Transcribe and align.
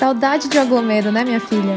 Saudade 0.00 0.48
de 0.48 0.58
aglomero, 0.58 1.12
né, 1.12 1.22
minha 1.24 1.38
filha? 1.38 1.74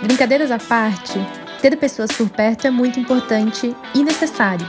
Brincadeiras 0.00 0.52
à 0.52 0.60
parte, 0.60 1.18
ter 1.60 1.76
pessoas 1.76 2.12
por 2.12 2.30
perto 2.30 2.68
é 2.68 2.70
muito 2.70 3.00
importante 3.00 3.74
e 3.92 4.04
necessário. 4.04 4.64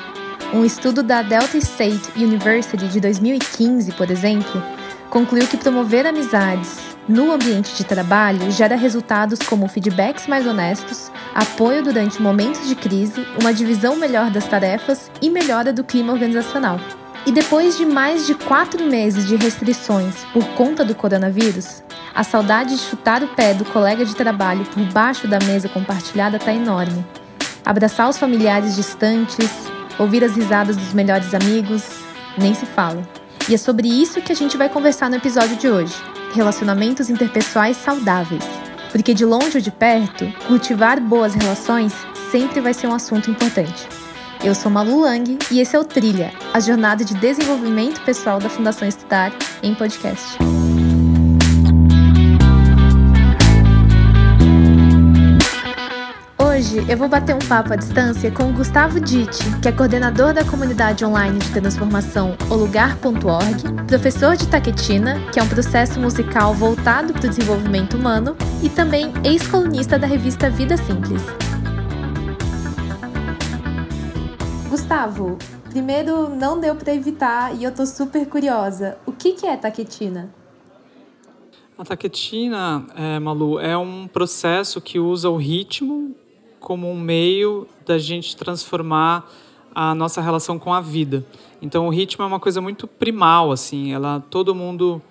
Um 0.52 0.66
estudo 0.66 1.04
da 1.04 1.22
Delta 1.22 1.56
State 1.56 2.10
University 2.16 2.88
de 2.88 3.00
2015, 3.00 3.92
por 3.92 4.10
exemplo, 4.10 4.64
concluiu 5.12 5.46
que 5.46 5.56
promover 5.56 6.08
amizades 6.08 6.80
no 7.08 7.32
ambiente 7.32 7.76
de 7.76 7.84
trabalho 7.84 8.50
gera 8.50 8.76
resultados 8.76 9.38
como 9.38 9.68
feedbacks 9.68 10.26
mais 10.26 10.48
honestos, 10.48 11.12
apoio 11.36 11.84
durante 11.84 12.20
momentos 12.20 12.68
de 12.68 12.74
crise, 12.74 13.24
uma 13.40 13.54
divisão 13.54 13.98
melhor 13.98 14.32
das 14.32 14.48
tarefas 14.48 15.12
e 15.22 15.30
melhora 15.30 15.72
do 15.72 15.84
clima 15.84 16.12
organizacional. 16.12 16.80
E 17.24 17.32
depois 17.32 17.78
de 17.78 17.86
mais 17.86 18.26
de 18.26 18.34
quatro 18.34 18.84
meses 18.86 19.28
de 19.28 19.36
restrições 19.36 20.16
por 20.34 20.44
conta 20.56 20.84
do 20.84 20.96
coronavírus, 20.96 21.84
a 22.14 22.24
saudade 22.24 22.76
de 22.76 22.82
chutar 22.82 23.24
o 23.24 23.28
pé 23.30 23.54
do 23.54 23.66
colega 23.66 24.06
de 24.06 24.16
trabalho 24.16 24.66
por 24.66 24.84
baixo 24.92 25.28
da 25.28 25.40
mesa 25.40 25.70
compartilhada 25.70 26.38
está 26.38 26.54
enorme. 26.54 27.06
Abraçar 27.66 28.10
os 28.10 28.18
familiares 28.18 28.76
distantes, 28.76 29.50
ouvir 29.98 30.24
as 30.24 30.36
risadas 30.36 30.76
dos 30.76 30.94
melhores 30.94 31.34
amigos, 31.34 31.84
nem 32.38 32.54
se 32.54 32.66
fala. 32.66 33.02
E 33.48 33.54
é 33.54 33.58
sobre 33.58 33.88
isso 33.88 34.22
que 34.22 34.32
a 34.32 34.36
gente 34.36 34.58
vai 34.58 34.70
conversar 34.70 35.10
no 35.10 35.16
episódio 35.16 35.56
de 35.56 35.68
hoje: 35.70 35.96
relacionamentos 36.34 37.10
interpessoais 37.10 37.78
saudáveis. 37.78 38.44
Porque 38.92 39.14
de 39.14 39.24
longe 39.24 39.58
ou 39.58 39.62
de 39.62 39.72
perto, 39.72 40.32
cultivar 40.48 41.00
boas 41.00 41.36
relações 41.36 41.94
sempre 42.32 42.60
vai 42.60 42.74
ser 42.74 42.88
um 42.88 42.94
assunto 42.94 43.30
importante. 43.30 43.88
Eu 44.44 44.56
sou 44.56 44.72
Malu 44.72 45.02
Lang 45.02 45.38
e 45.52 45.60
esse 45.60 45.76
é 45.76 45.80
o 45.80 45.84
Trilha, 45.84 46.32
a 46.54 46.60
jornada 46.60 47.04
de 47.04 47.14
desenvolvimento 47.16 48.02
pessoal 48.02 48.40
da 48.40 48.50
Fundação 48.50 48.88
Estudar 48.88 49.32
em 49.62 49.76
podcast. 49.76 50.59
Hoje 56.60 56.86
eu 56.92 56.98
vou 56.98 57.08
bater 57.08 57.34
um 57.34 57.40
papo 57.40 57.72
à 57.72 57.78
distância 57.78 58.30
com 58.30 58.50
o 58.50 58.54
Gustavo 58.54 59.00
Ditti, 59.00 59.46
que 59.62 59.70
é 59.70 59.72
coordenador 59.72 60.34
da 60.34 60.44
comunidade 60.44 61.06
online 61.06 61.40
de 61.40 61.50
transformação 61.54 62.36
olugar.org, 62.52 63.86
professor 63.88 64.36
de 64.36 64.46
taquetina, 64.46 65.22
que 65.32 65.40
é 65.40 65.44
um 65.44 65.48
processo 65.48 66.02
musical 66.02 66.54
voltado 66.54 67.14
para 67.14 67.28
o 67.28 67.30
desenvolvimento 67.30 67.96
humano, 67.96 68.36
e 68.62 68.68
também 68.68 69.14
ex-colunista 69.24 69.98
da 69.98 70.06
revista 70.06 70.50
Vida 70.50 70.76
Simples. 70.76 71.24
Gustavo, 74.70 75.38
primeiro 75.70 76.28
não 76.28 76.60
deu 76.60 76.76
para 76.76 76.94
evitar 76.94 77.56
e 77.56 77.64
eu 77.64 77.74
tô 77.74 77.86
super 77.86 78.28
curiosa. 78.28 78.98
O 79.06 79.14
que, 79.14 79.32
que 79.32 79.48
é 79.48 79.56
taquetina? 79.56 80.30
A 81.78 81.86
taquetina, 81.86 82.86
é, 82.98 83.18
Malu, 83.18 83.58
é 83.62 83.78
um 83.78 84.10
processo 84.10 84.82
que 84.82 85.00
usa 85.00 85.30
o 85.30 85.38
ritmo 85.38 86.19
como 86.60 86.92
um 86.92 87.00
meio 87.00 87.68
da 87.86 87.98
gente 87.98 88.36
transformar 88.36 89.30
a 89.74 89.96
nossa 89.96 90.22
relação 90.22 90.60
com 90.60 90.74
a 90.74 90.82
vida. 90.82 91.26
Então 91.62 91.88
o 91.88 91.90
ritmo 91.90 92.24
é 92.24 92.28
uma 92.28 92.40
coisa 92.40 92.62
muito 92.62 92.88
primal, 92.88 93.52
assim. 93.52 93.94
Ela 93.94 94.24
todo 94.30 94.54
mundo 94.54 95.02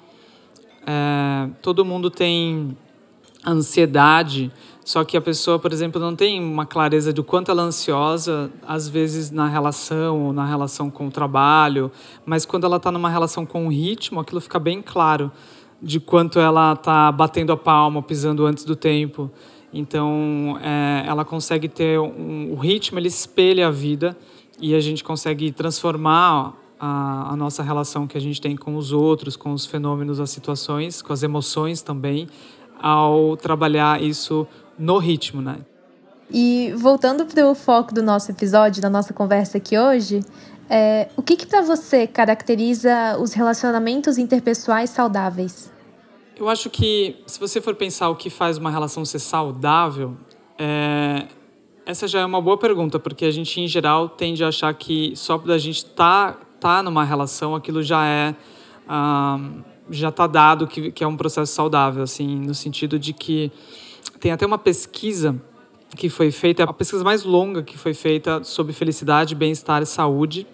é, 0.87 1.49
todo 1.61 1.85
mundo 1.85 2.11
tem 2.11 2.77
ansiedade, 3.47 4.51
só 4.85 5.05
que 5.05 5.17
a 5.17 5.21
pessoa, 5.21 5.59
por 5.59 5.71
exemplo, 5.71 6.01
não 6.01 6.17
tem 6.17 6.43
uma 6.43 6.65
clareza 6.65 7.13
do 7.13 7.23
quanto 7.23 7.51
ela 7.51 7.63
é 7.63 7.67
ansiosa, 7.67 8.51
às 8.67 8.89
vezes 8.89 9.31
na 9.31 9.47
relação 9.47 10.27
ou 10.27 10.33
na 10.33 10.47
relação 10.47 10.91
com 10.91 11.09
o 11.09 11.11
trabalho, 11.11 11.93
mas 12.25 12.47
quando 12.47 12.65
ela 12.65 12.79
está 12.79 12.91
numa 12.91 13.11
relação 13.11 13.45
com 13.45 13.67
o 13.67 13.71
ritmo, 13.71 14.19
aquilo 14.19 14.41
fica 14.41 14.59
bem 14.59 14.81
claro 14.81 15.31
de 15.81 16.01
quanto 16.01 16.41
ela 16.41 16.73
está 16.73 17.13
batendo 17.13 17.53
a 17.53 17.57
palma, 17.57 18.03
pisando 18.03 18.47
antes 18.47 18.65
do 18.65 18.75
tempo. 18.75 19.31
Então, 19.73 20.59
é, 20.63 21.05
ela 21.07 21.25
consegue 21.25 21.69
ter 21.69 21.99
um, 21.99 22.53
o 22.53 22.55
ritmo, 22.57 22.99
ele 22.99 23.09
espelha 23.09 23.69
a 23.69 23.71
vida 23.71 24.17
e 24.61 24.75
a 24.75 24.81
gente 24.81 25.05
consegue 25.05 25.53
transformar 25.53 26.55
a, 26.81 27.33
a, 27.33 27.37
nossa 27.37 27.63
relação 27.63 28.07
que 28.07 28.17
a 28.17 28.21
gente 28.21 28.41
tem 28.41 28.57
com 28.57 28.77
os 28.77 28.93
outros, 28.93 29.37
com 29.37 29.53
os 29.53 29.67
fenômenos, 29.67 30.21
as 30.21 30.31
situações, 30.31 31.03
com 31.03 31.13
as 31.13 31.23
emoções 31.23 31.83
também, 31.83 32.29
ao 32.81 33.37
trabalhar 33.37 34.03
isso 34.03 34.47
no 34.79 34.99
ritmo, 34.99 35.43
né? 35.43 35.59
E 36.31 36.73
voltando 36.77 37.25
para 37.27 37.47
o 37.49 37.55
foco 37.55 37.93
do 37.93 38.03
nosso 38.03 38.31
episódio, 38.31 38.83
da 38.83 38.91
nossa 38.91 39.13
conversa 39.13 39.59
aqui 39.59 39.79
hoje, 39.79 40.21
é, 40.69 41.09
o 41.17 41.23
que, 41.23 41.37
que 41.37 41.47
para 41.47 41.63
você 41.63 42.07
caracteriza 42.07 43.17
os 43.19 43.33
relacionamentos 43.33 44.19
interpessoais 44.19 44.91
saudáveis? 44.91 45.71
Eu 46.39 46.49
acho 46.49 46.71
que, 46.71 47.17
se 47.27 47.41
você 47.41 47.61
for 47.61 47.75
pensar 47.75 48.09
o 48.11 48.15
que 48.15 48.31
faz 48.31 48.59
uma 48.59 48.71
relação 48.71 49.05
ser 49.05 49.19
saudável, 49.19 50.17
é, 50.57 51.27
essa 51.85 52.07
já 52.07 52.21
é 52.21 52.25
uma 52.25 52.41
boa 52.41 52.57
pergunta, 52.57 52.97
porque 52.97 53.25
a 53.25 53.31
gente, 53.33 53.61
em 53.61 53.67
geral, 53.67 54.09
tende 54.09 54.45
a 54.45 54.49
achar 54.49 54.73
que 54.73 55.17
só 55.17 55.37
da 55.37 55.59
gente 55.59 55.79
estar 55.79 56.35
tá, 56.35 56.39
tá 56.61 56.83
numa 56.83 57.03
relação, 57.03 57.57
aquilo 57.57 57.83
já 57.83 58.07
é. 58.07 58.37
Já 59.91 60.11
está 60.11 60.29
dado 60.29 60.69
que, 60.69 60.93
que 60.93 61.03
é 61.03 61.09
um 61.09 61.17
processo 61.17 61.53
saudável, 61.53 62.05
assim, 62.05 62.39
no 62.39 62.55
sentido 62.55 63.01
de 63.01 63.13
que 63.13 63.51
tem 64.21 64.31
até 64.31 64.47
uma 64.47 64.59
pesquisa 64.59 65.35
que 65.97 66.09
foi 66.09 66.31
feita, 66.31 66.63
a 66.63 66.73
pesquisa 66.73 67.03
mais 67.03 67.25
longa 67.25 67.65
que 67.65 67.77
foi 67.77 67.95
feita 67.95 68.45
sobre 68.45 68.73
felicidade, 68.73 69.35
bem-estar 69.35 69.83
e 69.83 69.87
saúde. 69.87 70.47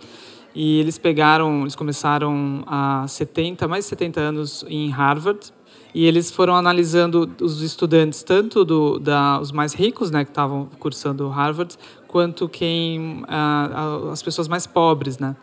E 0.55 0.81
eles 0.81 0.97
pegaram, 0.97 1.63
eles 1.63 1.75
começaram 1.75 2.65
há 2.67 3.05
70, 3.07 3.69
mais 3.69 3.85
de 3.85 3.91
70 3.91 4.21
anos 4.21 4.65
em 4.69 4.89
Harvard, 4.89 5.53
e 5.95 6.05
eles 6.07 6.31
foram 6.31 6.57
analisando 6.57 7.31
os 7.41 7.63
estudantes, 7.63 8.25
tanto 8.25 8.65
do, 8.65 8.99
da, 8.99 9.41
os 9.41 9.53
mais 9.53 9.73
ricos, 9.73 10.11
né, 10.11 10.25
que 10.25 10.31
estavam 10.31 10.69
cursando 10.81 11.29
Harvard, 11.29 11.77
quanto 12.09 12.49
quem, 12.49 13.23
uh, 13.23 14.11
as 14.11 14.21
pessoas 14.21 14.49
mais 14.49 14.67
pobres, 14.67 15.19
né. 15.19 15.37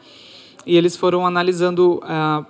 E 0.66 0.76
eles 0.76 0.98
foram 0.98 1.26
analisando 1.26 2.02
uh, 2.04 2.46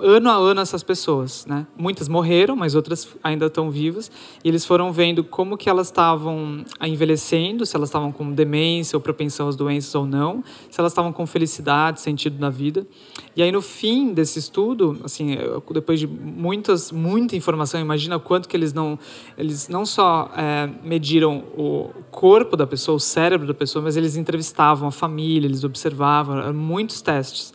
ano 0.00 0.30
a 0.30 0.34
ano 0.34 0.60
essas 0.60 0.82
pessoas, 0.82 1.44
né? 1.46 1.66
Muitas 1.76 2.08
morreram, 2.08 2.54
mas 2.54 2.74
outras 2.74 3.08
ainda 3.22 3.46
estão 3.46 3.70
vivas. 3.70 4.10
E 4.44 4.48
eles 4.48 4.64
foram 4.64 4.92
vendo 4.92 5.24
como 5.24 5.56
que 5.56 5.68
elas 5.68 5.88
estavam 5.88 6.64
envelhecendo, 6.80 7.66
se 7.66 7.74
elas 7.74 7.88
estavam 7.88 8.12
com 8.12 8.30
demência 8.30 8.96
ou 8.96 9.00
propensão 9.00 9.48
às 9.48 9.56
doenças 9.56 9.92
ou 9.94 10.06
não, 10.06 10.44
se 10.70 10.80
elas 10.80 10.92
estavam 10.92 11.12
com 11.12 11.26
felicidade, 11.26 12.00
sentido 12.00 12.38
na 12.38 12.50
vida. 12.50 12.86
E 13.34 13.42
aí 13.42 13.50
no 13.50 13.60
fim 13.60 14.12
desse 14.12 14.38
estudo, 14.38 15.00
assim, 15.02 15.36
depois 15.72 15.98
de 15.98 16.06
muitas, 16.06 16.92
muita 16.92 17.34
informação, 17.34 17.80
imagina 17.80 18.18
quanto 18.18 18.48
que 18.48 18.56
eles 18.56 18.72
não, 18.72 18.96
eles 19.36 19.68
não 19.68 19.84
só 19.84 20.30
é, 20.36 20.70
mediram 20.84 21.38
o 21.56 21.90
corpo 22.12 22.56
da 22.56 22.66
pessoa, 22.66 22.96
o 22.96 23.00
cérebro 23.00 23.46
da 23.46 23.54
pessoa, 23.54 23.82
mas 23.82 23.96
eles 23.96 24.16
entrevistavam 24.16 24.86
a 24.86 24.92
família, 24.92 25.48
eles 25.48 25.64
observavam, 25.64 26.52
muitos 26.52 27.02
testes. 27.02 27.52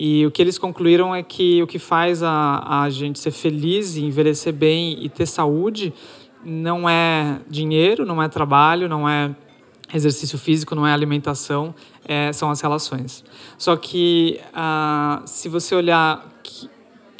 E 0.00 0.24
o 0.24 0.30
que 0.30 0.40
eles 0.40 0.56
concluíram 0.56 1.12
é 1.12 1.24
que 1.24 1.60
o 1.60 1.66
que 1.66 1.80
faz 1.80 2.22
a, 2.22 2.82
a 2.82 2.88
gente 2.88 3.18
ser 3.18 3.32
feliz 3.32 3.96
e 3.96 4.04
envelhecer 4.04 4.52
bem 4.52 4.96
e 5.04 5.08
ter 5.08 5.26
saúde 5.26 5.92
não 6.44 6.88
é 6.88 7.40
dinheiro, 7.50 8.06
não 8.06 8.22
é 8.22 8.28
trabalho, 8.28 8.88
não 8.88 9.08
é 9.08 9.34
exercício 9.92 10.38
físico, 10.38 10.76
não 10.76 10.86
é 10.86 10.92
alimentação, 10.92 11.74
é, 12.04 12.32
são 12.32 12.48
as 12.48 12.60
relações. 12.60 13.24
Só 13.58 13.74
que 13.74 14.38
uh, 14.50 15.26
se 15.26 15.48
você 15.48 15.74
olhar 15.74 16.24
que, 16.44 16.70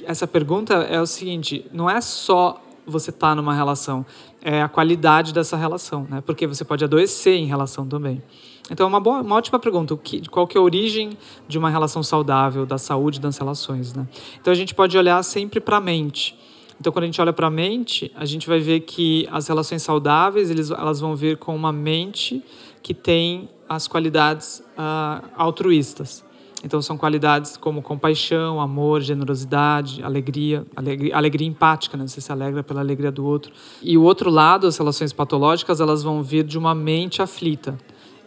essa 0.04 0.28
pergunta 0.28 0.74
é 0.74 1.00
o 1.00 1.06
seguinte, 1.06 1.66
não 1.72 1.90
é 1.90 2.00
só 2.00 2.62
você 2.86 3.10
estar 3.10 3.30
tá 3.30 3.34
numa 3.34 3.54
relação, 3.54 4.06
é 4.40 4.62
a 4.62 4.68
qualidade 4.68 5.34
dessa 5.34 5.56
relação, 5.56 6.06
né? 6.08 6.22
Porque 6.24 6.46
você 6.46 6.64
pode 6.64 6.84
adoecer 6.84 7.34
em 7.34 7.46
relação 7.46 7.88
também. 7.88 8.22
Então, 8.70 8.84
é 8.84 8.88
uma, 8.88 9.00
boa, 9.00 9.22
uma 9.22 9.36
ótima 9.36 9.58
pergunta. 9.58 9.94
O 9.94 9.98
que, 9.98 10.28
qual 10.28 10.46
que 10.46 10.56
é 10.56 10.60
a 10.60 10.62
origem 10.62 11.16
de 11.46 11.58
uma 11.58 11.70
relação 11.70 12.02
saudável, 12.02 12.66
da 12.66 12.78
saúde 12.78 13.20
das 13.20 13.38
relações? 13.38 13.94
Né? 13.94 14.06
Então, 14.40 14.52
a 14.52 14.56
gente 14.56 14.74
pode 14.74 14.96
olhar 14.96 15.22
sempre 15.22 15.60
para 15.60 15.78
a 15.78 15.80
mente. 15.80 16.38
Então, 16.80 16.92
quando 16.92 17.04
a 17.04 17.06
gente 17.06 17.20
olha 17.20 17.32
para 17.32 17.48
a 17.48 17.50
mente, 17.50 18.12
a 18.14 18.24
gente 18.24 18.46
vai 18.46 18.60
ver 18.60 18.80
que 18.80 19.28
as 19.32 19.48
relações 19.48 19.82
saudáveis 19.82 20.50
eles, 20.50 20.70
elas 20.70 21.00
vão 21.00 21.16
vir 21.16 21.36
com 21.36 21.54
uma 21.56 21.72
mente 21.72 22.42
que 22.82 22.94
tem 22.94 23.48
as 23.68 23.88
qualidades 23.88 24.62
uh, 24.78 25.28
altruístas. 25.36 26.24
Então, 26.64 26.82
são 26.82 26.96
qualidades 26.96 27.56
como 27.56 27.82
compaixão, 27.82 28.60
amor, 28.60 29.00
generosidade, 29.00 30.02
alegria, 30.02 30.66
alegria, 30.74 31.16
alegria 31.16 31.46
empática, 31.46 31.96
né? 31.96 32.06
Você 32.06 32.20
se 32.20 32.32
alegra 32.32 32.64
pela 32.64 32.80
alegria 32.80 33.12
do 33.12 33.24
outro. 33.24 33.52
E 33.80 33.96
o 33.96 34.02
outro 34.02 34.28
lado, 34.28 34.66
as 34.66 34.76
relações 34.76 35.12
patológicas, 35.12 35.80
elas 35.80 36.02
vão 36.02 36.22
vir 36.22 36.44
de 36.44 36.58
uma 36.58 36.74
mente 36.74 37.22
aflita. 37.22 37.78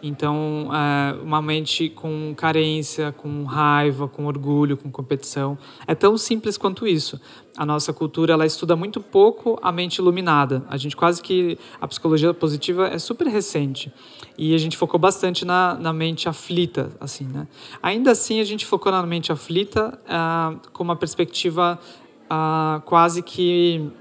Então, 0.02 0.68
é, 0.74 1.22
uma 1.22 1.40
mente 1.40 1.88
com 1.88 2.34
carência, 2.36 3.12
com 3.12 3.44
raiva, 3.44 4.08
com 4.08 4.26
orgulho, 4.26 4.76
com 4.76 4.90
competição, 4.90 5.56
é 5.86 5.94
tão 5.94 6.18
simples 6.18 6.58
quanto 6.58 6.86
isso. 6.86 7.20
A 7.56 7.64
nossa 7.64 7.92
cultura 7.92 8.32
ela 8.32 8.44
estuda 8.44 8.74
muito 8.74 9.00
pouco 9.00 9.58
a 9.62 9.70
mente 9.70 9.98
iluminada. 9.98 10.64
A 10.68 10.76
gente 10.76 10.96
quase 10.96 11.22
que 11.22 11.56
a 11.80 11.86
psicologia 11.86 12.34
positiva 12.34 12.88
é 12.88 12.98
super 12.98 13.28
recente 13.28 13.92
e 14.36 14.54
a 14.54 14.58
gente 14.58 14.76
focou 14.76 14.98
bastante 14.98 15.44
na, 15.44 15.74
na 15.74 15.92
mente 15.92 16.28
aflita, 16.28 16.90
assim, 16.98 17.24
né? 17.24 17.46
Ainda 17.82 18.10
assim, 18.10 18.40
a 18.40 18.44
gente 18.44 18.66
focou 18.66 18.90
na 18.90 19.04
mente 19.06 19.30
aflita 19.30 19.98
uh, 20.06 20.68
com 20.72 20.82
uma 20.82 20.96
perspectiva 20.96 21.78
uh, 22.24 22.80
quase 22.82 23.22
que 23.22 23.92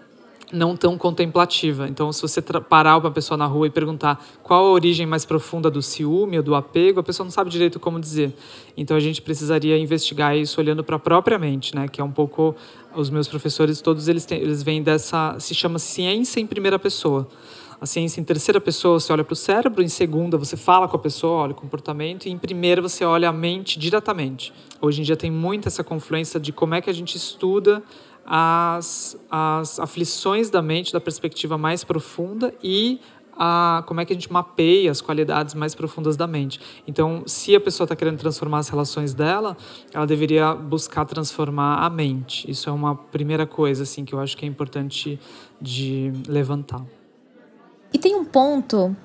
não 0.51 0.75
tão 0.75 0.97
contemplativa. 0.97 1.87
Então, 1.87 2.11
se 2.11 2.21
você 2.21 2.41
parar 2.41 2.97
uma 2.97 3.11
pessoa 3.11 3.37
na 3.37 3.45
rua 3.45 3.67
e 3.67 3.69
perguntar 3.69 4.23
qual 4.43 4.65
a 4.65 4.71
origem 4.71 5.05
mais 5.05 5.25
profunda 5.25 5.69
do 5.69 5.81
ciúme 5.81 6.37
ou 6.37 6.43
do 6.43 6.55
apego, 6.55 6.99
a 6.99 7.03
pessoa 7.03 7.23
não 7.23 7.31
sabe 7.31 7.49
direito 7.49 7.79
como 7.79 7.99
dizer. 7.99 8.33
Então, 8.75 8.97
a 8.97 8.99
gente 8.99 9.21
precisaria 9.21 9.77
investigar 9.77 10.35
isso 10.35 10.59
olhando 10.59 10.83
para 10.83 10.95
a 10.95 10.99
própria 10.99 11.37
mente, 11.37 11.75
né? 11.75 11.87
Que 11.87 12.01
é 12.01 12.03
um 12.03 12.11
pouco 12.11 12.55
os 12.95 13.09
meus 13.09 13.27
professores 13.27 13.81
todos 13.81 14.07
eles 14.07 14.25
têm, 14.25 14.39
eles 14.39 14.63
vêm 14.63 14.83
dessa 14.83 15.37
se 15.39 15.55
chama 15.55 15.79
ciência 15.79 16.39
em 16.39 16.45
primeira 16.45 16.77
pessoa. 16.77 17.27
A 17.79 17.85
ciência 17.87 18.21
em 18.21 18.23
terceira 18.23 18.61
pessoa 18.61 18.99
você 18.99 19.11
olha 19.11 19.23
para 19.23 19.33
o 19.33 19.35
cérebro, 19.35 19.81
em 19.81 19.87
segunda 19.87 20.37
você 20.37 20.55
fala 20.55 20.87
com 20.87 20.95
a 20.95 20.99
pessoa, 20.99 21.41
olha 21.41 21.51
o 21.51 21.55
comportamento, 21.55 22.27
e 22.27 22.29
em 22.29 22.37
primeira 22.37 22.79
você 22.79 23.03
olha 23.03 23.27
a 23.27 23.33
mente 23.33 23.79
diretamente. 23.79 24.53
Hoje 24.79 25.01
em 25.01 25.03
dia 25.03 25.17
tem 25.17 25.31
muito 25.31 25.67
essa 25.67 25.83
confluência 25.83 26.39
de 26.39 26.53
como 26.53 26.75
é 26.75 26.81
que 26.81 26.91
a 26.91 26.93
gente 26.93 27.17
estuda 27.17 27.81
as, 28.33 29.17
as 29.29 29.77
aflições 29.77 30.49
da 30.49 30.61
mente 30.61 30.93
da 30.93 31.01
perspectiva 31.01 31.57
mais 31.57 31.83
profunda 31.83 32.53
e 32.63 33.01
a, 33.37 33.83
como 33.85 33.99
é 33.99 34.05
que 34.05 34.13
a 34.13 34.15
gente 34.15 34.31
mapeia 34.31 34.89
as 34.89 35.01
qualidades 35.01 35.53
mais 35.53 35.75
profundas 35.75 36.15
da 36.15 36.25
mente. 36.25 36.57
Então, 36.87 37.23
se 37.25 37.53
a 37.53 37.59
pessoa 37.59 37.83
está 37.83 37.93
querendo 37.93 38.17
transformar 38.17 38.59
as 38.59 38.69
relações 38.69 39.13
dela, 39.13 39.57
ela 39.93 40.07
deveria 40.07 40.53
buscar 40.53 41.03
transformar 41.03 41.85
a 41.85 41.89
mente. 41.89 42.49
Isso 42.49 42.69
é 42.69 42.71
uma 42.71 42.95
primeira 42.95 43.45
coisa 43.45 43.83
assim 43.83 44.05
que 44.05 44.15
eu 44.15 44.19
acho 44.21 44.37
que 44.37 44.45
é 44.45 44.47
importante 44.47 45.19
de 45.59 46.13
levantar. 46.25 46.85
E 47.91 47.97
tem 47.97 48.15
um 48.15 48.23
ponto 48.23 48.95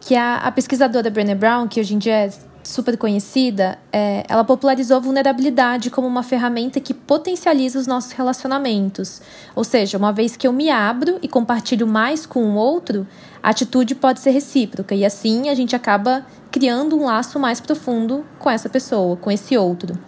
que 0.00 0.14
a, 0.14 0.36
a 0.36 0.52
pesquisadora 0.52 1.10
Brené 1.10 1.34
Brown, 1.34 1.66
que 1.66 1.80
hoje 1.80 1.96
em 1.96 1.98
dia 1.98 2.26
é 2.26 2.30
super 2.68 2.98
conhecida, 2.98 3.78
é, 3.90 4.24
ela 4.28 4.44
popularizou 4.44 4.98
a 4.98 5.00
vulnerabilidade 5.00 5.90
como 5.90 6.06
uma 6.06 6.22
ferramenta 6.22 6.78
que 6.78 6.92
potencializa 6.92 7.78
os 7.78 7.86
nossos 7.86 8.12
relacionamentos. 8.12 9.22
Ou 9.56 9.64
seja, 9.64 9.96
uma 9.96 10.12
vez 10.12 10.36
que 10.36 10.46
eu 10.46 10.52
me 10.52 10.68
abro 10.70 11.18
e 11.22 11.28
compartilho 11.28 11.86
mais 11.86 12.26
com 12.26 12.44
o 12.44 12.54
outro, 12.56 13.06
a 13.42 13.48
atitude 13.50 13.94
pode 13.94 14.20
ser 14.20 14.32
recíproca 14.32 14.94
e 14.94 15.02
assim 15.02 15.48
a 15.48 15.54
gente 15.54 15.74
acaba 15.74 16.26
criando 16.52 16.94
um 16.94 17.06
laço 17.06 17.40
mais 17.40 17.58
profundo 17.58 18.22
com 18.38 18.50
essa 18.50 18.68
pessoa, 18.68 19.16
com 19.16 19.30
esse 19.30 19.56
outro. 19.56 19.98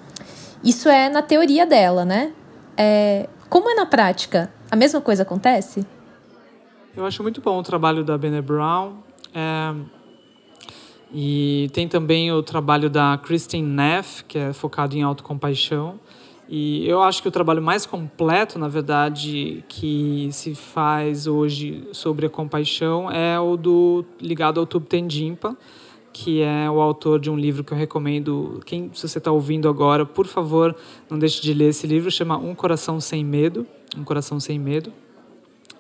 Isso 0.63 0.91
é 0.91 1.09
na 1.09 1.23
teoria 1.23 1.65
dela, 1.65 2.05
né? 2.05 2.31
É, 2.77 3.27
como 3.49 3.71
é 3.71 3.75
na 3.75 3.87
prática? 3.87 4.53
A 4.71 4.77
mesma 4.77 5.01
coisa 5.01 5.23
acontece? 5.23 5.87
Eu 6.95 7.07
acho 7.07 7.23
muito 7.23 7.41
bom 7.41 7.59
o 7.59 7.63
trabalho 7.63 8.05
da 8.05 8.19
Brené 8.19 8.43
Brown. 8.43 8.97
É 9.35 10.00
e 11.13 11.69
tem 11.73 11.89
também 11.89 12.31
o 12.33 12.43
trabalho 12.43 12.89
da 12.89 13.19
Christine 13.19 13.67
Neff, 13.67 14.25
que 14.25 14.39
é 14.39 14.53
focado 14.53 14.97
em 14.97 15.03
autocompaixão. 15.03 15.99
E 16.49 16.85
eu 16.89 17.01
acho 17.03 17.23
que 17.23 17.29
o 17.29 17.31
trabalho 17.31 17.63
mais 17.63 17.87
completo, 17.87 18.59
na 18.59 18.67
verdade, 18.69 19.65
que 19.69 20.29
se 20.33 20.55
faz 20.55 21.27
hoje 21.29 21.87
sobre 21.93 22.27
a 22.27 22.29
compaixão 22.29 23.11
é 23.11 23.39
o 23.39 23.57
do 23.57 24.05
ligado 24.21 24.59
ao 24.59 24.67
Thupten 24.67 25.09
Jinpa, 25.09 25.57
que 26.13 26.43
é 26.43 26.69
o 26.69 26.81
autor 26.81 27.21
de 27.21 27.31
um 27.31 27.37
livro 27.37 27.63
que 27.63 27.73
eu 27.73 27.79
recomendo. 27.79 28.61
Quem, 28.67 28.91
se 28.93 29.07
você 29.07 29.19
está 29.19 29.31
ouvindo 29.31 29.69
agora, 29.69 30.05
por 30.05 30.27
favor, 30.27 30.75
não 31.09 31.19
deixe 31.19 31.41
de 31.41 31.55
ler 31.55 31.69
esse 31.69 31.87
livro. 31.87 32.11
Chama 32.11 32.37
Um 32.37 32.53
Coração 32.53 33.01
Sem 33.01 33.25
Medo. 33.25 33.65
Um 33.97 34.03
Coração 34.03 34.41
Sem 34.41 34.59
Medo. 34.59 34.93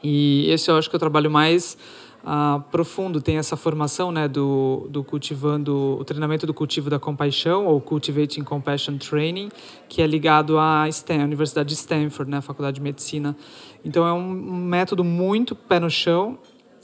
E 0.03 0.49
esse 0.50 0.71
eu 0.71 0.76
acho 0.76 0.88
que 0.88 0.94
é 0.94 0.99
o 0.99 1.00
trabalho 1.00 1.31
mais 1.31 1.76
ah, 2.25 2.62
profundo, 2.70 3.20
tem 3.20 3.38
essa 3.38 3.56
formação 3.56 4.12
né, 4.12 4.28
do, 4.28 4.87
do 4.90 5.02
cultivando, 5.02 5.96
o 5.99 6.05
treinamento 6.05 6.46
do 6.46 6.52
cultivo 6.52 6.90
da 6.90 6.99
compaixão, 6.99 7.67
ou 7.67 7.81
Cultivating 7.81 8.43
Compassion 8.43 8.99
Training, 8.99 9.49
que 9.88 10.02
é 10.02 10.06
ligado 10.06 10.58
à 10.58 10.88
Stan, 10.88 11.25
Universidade 11.25 11.70
de 11.70 11.75
Stanford, 11.75 12.31
né, 12.31 12.38
a 12.38 12.43
Faculdade 12.43 12.76
de 12.76 12.82
Medicina. 12.82 13.37
Então 13.84 14.06
é 14.06 14.12
um, 14.12 14.31
método 14.31 15.02
muito 15.02 15.55
pé 15.55 15.81
no 15.81 15.90
chão 15.90 16.38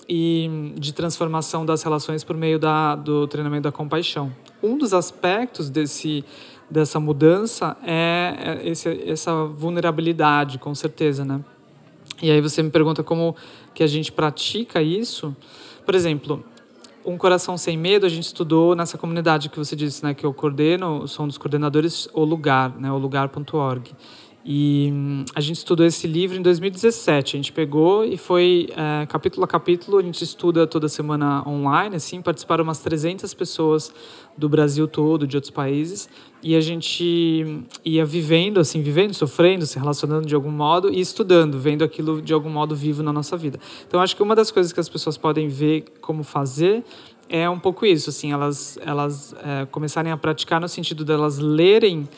e 0.08 0.72
de 0.76 0.94
transformação 0.94 1.66
das 1.66 1.82
relações 1.82 2.24
por 2.24 2.36
meio 2.36 2.58
da, 2.58 2.94
do 2.94 3.26
treinamento 3.26 3.64
da 3.64 3.72
compaixão. 3.72 4.32
Um 4.62 4.78
dos 4.78 4.94
aspectos 4.94 5.68
desse 5.68 6.24
dessa 6.68 6.98
mudança 6.98 7.76
é, 7.84 8.34
é 8.64 8.68
esse, 8.68 8.88
essa 9.08 9.44
vulnerabilidade, 9.44 10.58
com 10.58 10.74
certeza, 10.74 11.24
né? 11.24 11.40
E 12.22 12.30
aí 12.30 12.40
você 12.40 12.62
me 12.62 12.70
pergunta 12.70 13.02
como 13.02 13.36
que 13.74 13.82
a 13.82 13.86
gente 13.86 14.10
pratica 14.10 14.80
isso. 14.80 15.36
Por 15.84 15.94
exemplo, 15.94 16.44
um 17.04 17.16
Coração 17.16 17.56
Sem 17.56 17.76
Medo, 17.76 18.06
a 18.06 18.08
gente 18.08 18.24
estudou 18.24 18.74
nessa 18.74 18.98
comunidade 18.98 19.48
que 19.48 19.58
você 19.58 19.76
disse, 19.76 20.02
né, 20.02 20.14
que 20.14 20.26
eu 20.26 20.34
coordeno, 20.34 21.06
sou 21.06 21.24
um 21.24 21.28
dos 21.28 21.38
coordenadores, 21.38 22.08
o 22.12 22.24
Lugar, 22.24 22.76
né, 22.78 22.90
o 22.90 22.98
lugar.org. 22.98 23.92
E 24.48 24.90
hum, 24.92 25.24
a 25.34 25.40
gente 25.40 25.56
estudou 25.56 25.84
esse 25.84 26.06
livro 26.06 26.38
em 26.38 26.42
2017. 26.42 27.34
A 27.34 27.38
gente 27.38 27.52
pegou 27.52 28.04
e 28.04 28.16
foi 28.16 28.68
é, 28.76 29.04
capítulo 29.06 29.44
a 29.44 29.48
capítulo. 29.48 29.98
A 29.98 30.02
gente 30.02 30.22
estuda 30.22 30.68
toda 30.68 30.88
semana 30.88 31.42
online, 31.48 31.96
assim. 31.96 32.22
Participaram 32.22 32.62
umas 32.62 32.78
300 32.78 33.34
pessoas 33.34 33.92
do 34.38 34.48
Brasil 34.48 34.86
todo, 34.86 35.26
de 35.26 35.36
outros 35.36 35.50
países. 35.50 36.08
E 36.46 36.54
a 36.54 36.60
gente 36.60 37.44
ia 37.84 38.04
vivendo, 38.04 38.60
assim, 38.60 38.81
vivendo, 38.81 39.12
sofrendo, 39.12 39.66
se 39.66 39.81
relacionando 39.81 40.28
de 40.28 40.32
algum 40.32 40.52
modo 40.52 40.94
e 40.94 41.00
estudando, 41.00 41.58
vendo 41.58 41.82
aquilo 41.82 42.22
de 42.22 42.32
algum 42.32 42.48
modo 42.48 42.72
vivo 42.72 43.02
na 43.02 43.12
nossa 43.12 43.37
vida. 43.37 43.58
Então, 43.84 44.00
acho 44.00 44.14
que 44.14 44.22
uma 44.22 44.37
das 44.37 44.52
coisas 44.52 44.72
que 44.72 44.78
as 44.78 44.88
pessoas 44.88 45.16
podem 45.16 45.48
ver 45.48 45.87
como 46.00 46.22
fazer 46.22 46.84
é 47.28 47.50
um 47.50 47.58
pouco 47.58 47.84
isso, 47.84 48.10
assim, 48.10 48.31
elas, 48.31 48.78
elas 48.81 49.34
é, 49.43 49.66
começarem 49.66 50.12
a 50.12 50.16
praticar 50.16 50.60
no 50.60 50.69
sentido 50.69 51.04
delas 51.04 51.37
lerem 51.38 52.08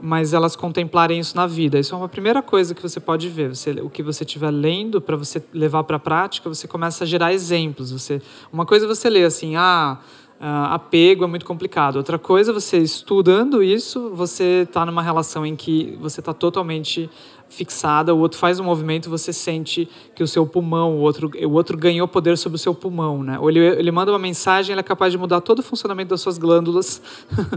mas 0.00 0.34
elas 0.34 0.56
contemplarem 0.56 1.20
isso 1.20 1.36
na 1.36 1.46
vida. 1.46 1.78
Isso 1.78 1.94
é 1.94 1.98
uma 1.98 2.08
primeira 2.08 2.42
coisa 2.42 2.74
que 2.74 2.82
você 2.82 2.98
pode 2.98 3.28
ver. 3.28 3.54
Você, 3.54 3.70
o 3.80 3.88
que 3.88 4.02
você 4.02 4.24
estiver 4.24 4.50
lendo 4.50 5.00
para 5.00 5.16
você 5.16 5.42
levar 5.52 5.84
para 5.84 5.96
a 5.96 6.00
prática, 6.00 6.48
você 6.48 6.66
começa 6.66 7.04
a 7.04 7.06
gerar 7.06 7.32
exemplos. 7.32 7.92
Você, 7.92 8.20
uma 8.52 8.66
coisa 8.66 8.86
é 8.86 8.88
você 8.88 9.08
lê 9.08 9.24
assim, 9.24 9.54
ah, 9.56 9.98
apego 10.46 11.24
é 11.24 11.26
muito 11.26 11.46
complicado. 11.46 11.96
Outra 11.96 12.18
coisa, 12.18 12.52
você 12.52 12.76
estudando 12.78 13.62
isso, 13.62 14.10
você 14.10 14.62
está 14.62 14.84
numa 14.84 15.02
relação 15.02 15.46
em 15.46 15.56
que 15.56 15.96
você 16.00 16.20
está 16.20 16.34
totalmente 16.34 17.08
fixada, 17.48 18.14
o 18.14 18.18
outro 18.18 18.38
faz 18.38 18.58
um 18.58 18.64
movimento, 18.64 19.08
você 19.08 19.32
sente 19.32 19.88
que 20.14 20.22
o 20.22 20.26
seu 20.26 20.46
pulmão, 20.46 20.96
o 20.96 21.00
outro, 21.00 21.30
o 21.46 21.52
outro 21.52 21.78
ganhou 21.78 22.06
poder 22.06 22.36
sobre 22.36 22.56
o 22.56 22.58
seu 22.58 22.74
pulmão, 22.74 23.22
né? 23.22 23.38
Ou 23.38 23.48
ele, 23.48 23.60
ele 23.60 23.90
manda 23.90 24.10
uma 24.12 24.18
mensagem, 24.18 24.72
ele 24.72 24.80
é 24.80 24.82
capaz 24.82 25.12
de 25.12 25.18
mudar 25.18 25.40
todo 25.40 25.60
o 25.60 25.62
funcionamento 25.62 26.10
das 26.10 26.20
suas 26.20 26.36
glândulas. 26.36 27.00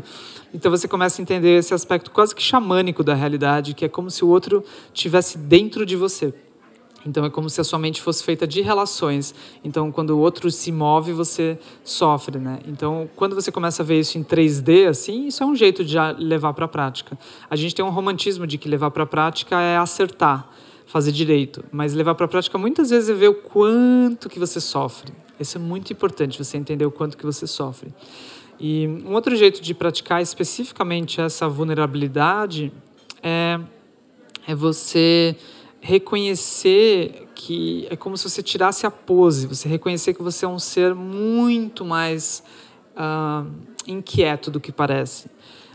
então 0.53 0.69
você 0.69 0.87
começa 0.87 1.19
a 1.19 1.23
entender 1.23 1.57
esse 1.57 1.73
aspecto 1.73 2.11
quase 2.11 2.33
que 2.35 2.41
xamânico 2.41 3.03
da 3.03 3.15
realidade, 3.15 3.73
que 3.73 3.83
é 3.83 3.89
como 3.89 4.09
se 4.09 4.23
o 4.23 4.29
outro 4.29 4.63
tivesse 4.93 5.37
dentro 5.37 5.85
de 5.85 5.95
você. 5.95 6.33
Então 7.05 7.23
é 7.23 7.29
como 7.29 7.49
se 7.49 7.61
a 7.61 7.63
sua 7.63 7.79
mente 7.79 8.01
fosse 8.01 8.23
feita 8.23 8.47
de 8.47 8.61
relações. 8.61 9.33
Então 9.63 9.91
quando 9.91 10.11
o 10.11 10.19
outro 10.19 10.49
se 10.51 10.71
move, 10.71 11.13
você 11.13 11.57
sofre, 11.83 12.39
né? 12.39 12.59
Então 12.67 13.09
quando 13.15 13.35
você 13.35 13.51
começa 13.51 13.83
a 13.83 13.85
ver 13.85 13.99
isso 13.99 14.17
em 14.17 14.23
3D 14.23 14.87
assim, 14.89 15.27
isso 15.27 15.43
é 15.43 15.45
um 15.45 15.55
jeito 15.55 15.83
de 15.85 15.95
levar 16.17 16.53
para 16.53 16.65
a 16.65 16.67
prática. 16.67 17.17
A 17.49 17.55
gente 17.55 17.73
tem 17.73 17.83
um 17.83 17.89
romantismo 17.89 18.45
de 18.45 18.57
que 18.57 18.67
levar 18.67 18.91
para 18.91 19.03
a 19.03 19.07
prática 19.07 19.59
é 19.61 19.77
acertar, 19.77 20.49
fazer 20.85 21.11
direito, 21.11 21.63
mas 21.71 21.93
levar 21.93 22.15
para 22.15 22.25
a 22.25 22.29
prática 22.29 22.57
muitas 22.57 22.89
vezes 22.89 23.09
é 23.09 23.13
ver 23.13 23.29
o 23.29 23.35
quanto 23.35 24.29
que 24.29 24.39
você 24.39 24.59
sofre. 24.59 25.13
Isso 25.39 25.57
é 25.57 25.61
muito 25.61 25.93
importante, 25.93 26.43
você 26.43 26.57
entender 26.57 26.85
o 26.85 26.91
quanto 26.91 27.15
que 27.15 27.25
você 27.25 27.45
sofre. 27.45 27.93
E 28.59 28.87
um 29.05 29.13
outro 29.13 29.35
jeito 29.35 29.61
de 29.61 29.73
praticar 29.73 30.19
especificamente 30.19 31.21
essa 31.21 31.47
vulnerabilidade 31.47 32.71
é 33.21 33.59
é 34.47 34.55
você 34.55 35.35
reconhecer 35.79 37.27
que 37.35 37.87
é 37.89 37.95
como 37.95 38.17
se 38.17 38.29
você 38.29 38.41
tirasse 38.41 38.85
a 38.85 38.91
pose, 38.91 39.47
você 39.47 39.69
reconhecer 39.69 40.13
que 40.13 40.23
você 40.23 40.45
é 40.45 40.47
um 40.47 40.59
ser 40.59 40.93
muito 40.95 41.85
mais 41.85 42.43
uh, 42.95 43.49
inquieto 43.87 44.49
do 44.49 44.59
que 44.59 44.71
parece. 44.71 45.29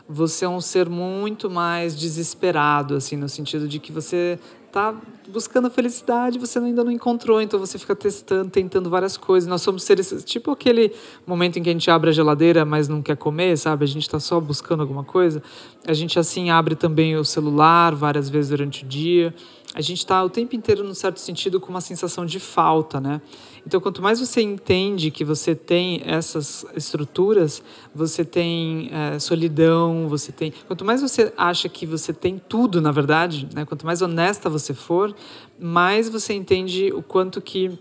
Você 0.08 0.44
é 0.44 0.48
um 0.48 0.60
ser 0.60 0.88
muito 0.88 1.48
mais 1.48 1.96
desesperado, 1.96 2.96
assim, 2.96 3.16
no 3.16 3.28
sentido 3.28 3.68
de 3.68 3.78
que 3.78 3.92
você 3.92 4.38
está 4.66 4.94
buscando 5.28 5.66
a 5.66 5.70
felicidade, 5.70 6.38
você 6.38 6.58
ainda 6.58 6.82
não 6.82 6.90
encontrou, 6.90 7.42
então 7.42 7.60
você 7.60 7.78
fica 7.78 7.94
testando, 7.94 8.50
tentando 8.50 8.88
várias 8.90 9.16
coisas. 9.16 9.46
Nós 9.46 9.60
somos 9.62 9.84
seres, 9.84 10.24
tipo 10.24 10.50
aquele 10.50 10.92
momento 11.26 11.58
em 11.58 11.62
que 11.62 11.68
a 11.68 11.72
gente 11.72 11.90
abre 11.90 12.10
a 12.10 12.12
geladeira, 12.12 12.64
mas 12.64 12.88
não 12.88 13.02
quer 13.02 13.16
comer, 13.16 13.56
sabe? 13.58 13.84
A 13.84 13.88
gente 13.88 14.02
está 14.02 14.18
só 14.18 14.40
buscando 14.40 14.80
alguma 14.80 15.04
coisa. 15.04 15.42
A 15.86 15.92
gente, 15.92 16.18
assim, 16.18 16.50
abre 16.50 16.74
também 16.74 17.16
o 17.16 17.24
celular 17.24 17.94
várias 17.94 18.28
vezes 18.28 18.50
durante 18.50 18.84
o 18.84 18.88
dia 18.88 19.34
a 19.74 19.80
gente 19.80 19.98
está 19.98 20.22
o 20.22 20.28
tempo 20.28 20.54
inteiro, 20.54 20.84
num 20.84 20.92
certo 20.92 21.18
sentido, 21.18 21.58
com 21.58 21.70
uma 21.70 21.80
sensação 21.80 22.26
de 22.26 22.38
falta, 22.38 23.00
né? 23.00 23.22
Então, 23.66 23.80
quanto 23.80 24.02
mais 24.02 24.20
você 24.20 24.42
entende 24.42 25.10
que 25.10 25.24
você 25.24 25.54
tem 25.54 26.02
essas 26.04 26.66
estruturas, 26.76 27.62
você 27.94 28.22
tem 28.24 28.90
é, 28.92 29.18
solidão, 29.18 30.08
você 30.08 30.30
tem. 30.30 30.52
Quanto 30.66 30.84
mais 30.84 31.00
você 31.00 31.32
acha 31.38 31.68
que 31.70 31.86
você 31.86 32.12
tem 32.12 32.38
tudo, 32.38 32.82
na 32.82 32.92
verdade, 32.92 33.48
né? 33.54 33.64
Quanto 33.64 33.86
mais 33.86 34.02
honesta 34.02 34.50
você 34.50 34.74
for, 34.74 35.14
mais 35.58 36.08
você 36.08 36.34
entende 36.34 36.92
o 36.92 37.02
quanto 37.02 37.40
que 37.40 37.78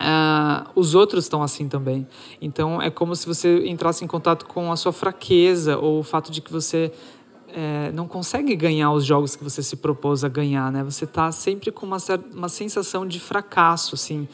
Uh, 0.00 0.64
os 0.74 0.94
outros 0.94 1.24
estão 1.24 1.42
assim 1.42 1.68
também. 1.68 2.08
Então 2.40 2.80
é 2.80 2.88
como 2.88 3.14
se 3.14 3.26
você 3.26 3.68
entrasse 3.68 4.02
em 4.02 4.08
contato 4.08 4.46
com 4.46 4.72
a 4.72 4.76
sua 4.76 4.94
fraqueza 4.94 5.76
ou 5.76 5.98
o 5.98 6.02
fato 6.02 6.32
de 6.32 6.40
que 6.40 6.50
você 6.50 6.90
é, 7.54 7.92
não 7.92 8.06
consegue 8.06 8.54
ganhar 8.56 8.92
os 8.92 9.04
jogos 9.04 9.36
que 9.36 9.44
você 9.44 9.62
se 9.62 9.76
propôs 9.76 10.24
a 10.24 10.28
ganhar, 10.28 10.70
né? 10.72 10.82
Você 10.84 11.04
está 11.04 11.30
sempre 11.32 11.70
com 11.70 11.86
uma, 11.86 11.98
uma 12.32 12.48
sensação 12.48 13.06
de 13.06 13.20
fracasso, 13.20 13.94
assim. 13.94 14.28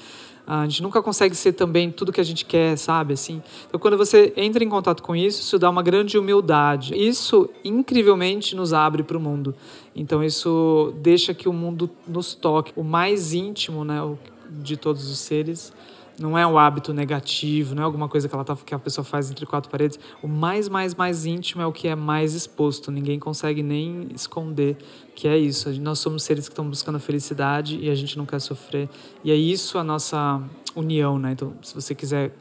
A 0.47 0.63
gente 0.63 0.81
nunca 0.83 1.03
consegue 1.03 1.35
ser 1.35 1.55
também 1.55 1.91
tudo 1.91 2.13
que 2.13 2.21
a 2.21 2.25
gente 2.25 2.45
quer, 2.45 2.79
sabe? 2.79 3.15
Assim. 3.15 3.43
Então, 3.67 3.81
quando 3.81 3.97
você 3.97 4.33
entra 4.37 4.63
em 4.63 4.69
contato 4.69 5.03
com 5.03 5.17
isso, 5.17 5.41
isso 5.41 5.59
dá 5.59 5.69
uma 5.69 5.83
grande 5.83 6.17
humildade. 6.17 6.95
Isso, 6.95 7.51
incrivelmente, 7.65 8.55
nos 8.55 8.73
abre 8.73 9.03
para 9.03 9.17
o 9.17 9.21
mundo. 9.21 9.55
Então, 9.95 10.23
isso 10.23 10.95
deixa 10.99 11.35
que 11.35 11.49
o 11.49 11.53
mundo 11.53 11.91
nos 12.07 12.35
toque. 12.35 12.73
O 12.77 12.85
mais 12.85 13.33
íntimo 13.35 13.85
né, 13.85 14.01
de 14.49 14.77
todos 14.77 15.11
os 15.11 15.19
seres 15.19 15.73
não 16.19 16.37
é 16.37 16.47
um 16.47 16.59
hábito 16.59 16.93
negativo, 16.95 17.75
não 17.75 17.83
é 17.83 17.85
alguma 17.87 18.09
coisa 18.09 18.29
que, 18.29 18.35
ela 18.35 18.45
tá, 18.45 18.57
que 18.57 18.75
a 18.75 18.79
pessoa 18.79 19.05
faz 19.05 19.31
entre 19.31 19.45
quatro 19.45 19.71
paredes. 19.71 19.99
O 20.23 20.29
mais, 20.29 20.69
mais, 20.69 20.95
mais 20.95 21.27
íntimo 21.27 21.63
é 21.63 21.67
o 21.67 21.73
que 21.73 21.89
é 21.89 21.95
mais 21.95 22.35
exposto. 22.35 22.91
Ninguém 22.91 23.19
consegue 23.19 23.63
nem 23.63 24.09
esconder 24.15 24.77
que 25.15 25.29
é 25.29 25.37
isso. 25.37 25.71
Nós 25.81 25.99
somos 25.99 26.23
seres 26.23 26.49
que 26.49 26.53
estão 26.53 26.69
buscando 26.69 26.97
a 26.97 27.01
felicidade 27.01 27.79
e 27.81 27.91
a 27.91 27.95
gente 27.95 28.17
não 28.17 28.25
quer 28.25 28.41
sofrer. 28.41 28.89
E 29.23 29.31
é 29.31 29.37
isso 29.37 29.79
a 29.79 29.85
nossa 29.85 30.43
união, 30.75 31.19
né? 31.19 31.33
Então, 31.33 31.53
se 31.63 31.75
você 31.75 31.95
quiser 31.95 32.33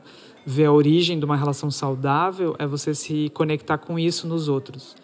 ver 0.45 0.65
a 0.65 0.71
origem 0.71 1.17
de 1.17 1.25
uma 1.25 1.35
relação 1.35 1.71
saudável, 1.71 2.55
é 2.59 2.67
você 2.67 2.93
se 2.93 3.29
conectar 3.33 3.77
com 3.77 3.97
isso 3.97 4.27
nos 4.27 4.47
outros. 4.47 4.95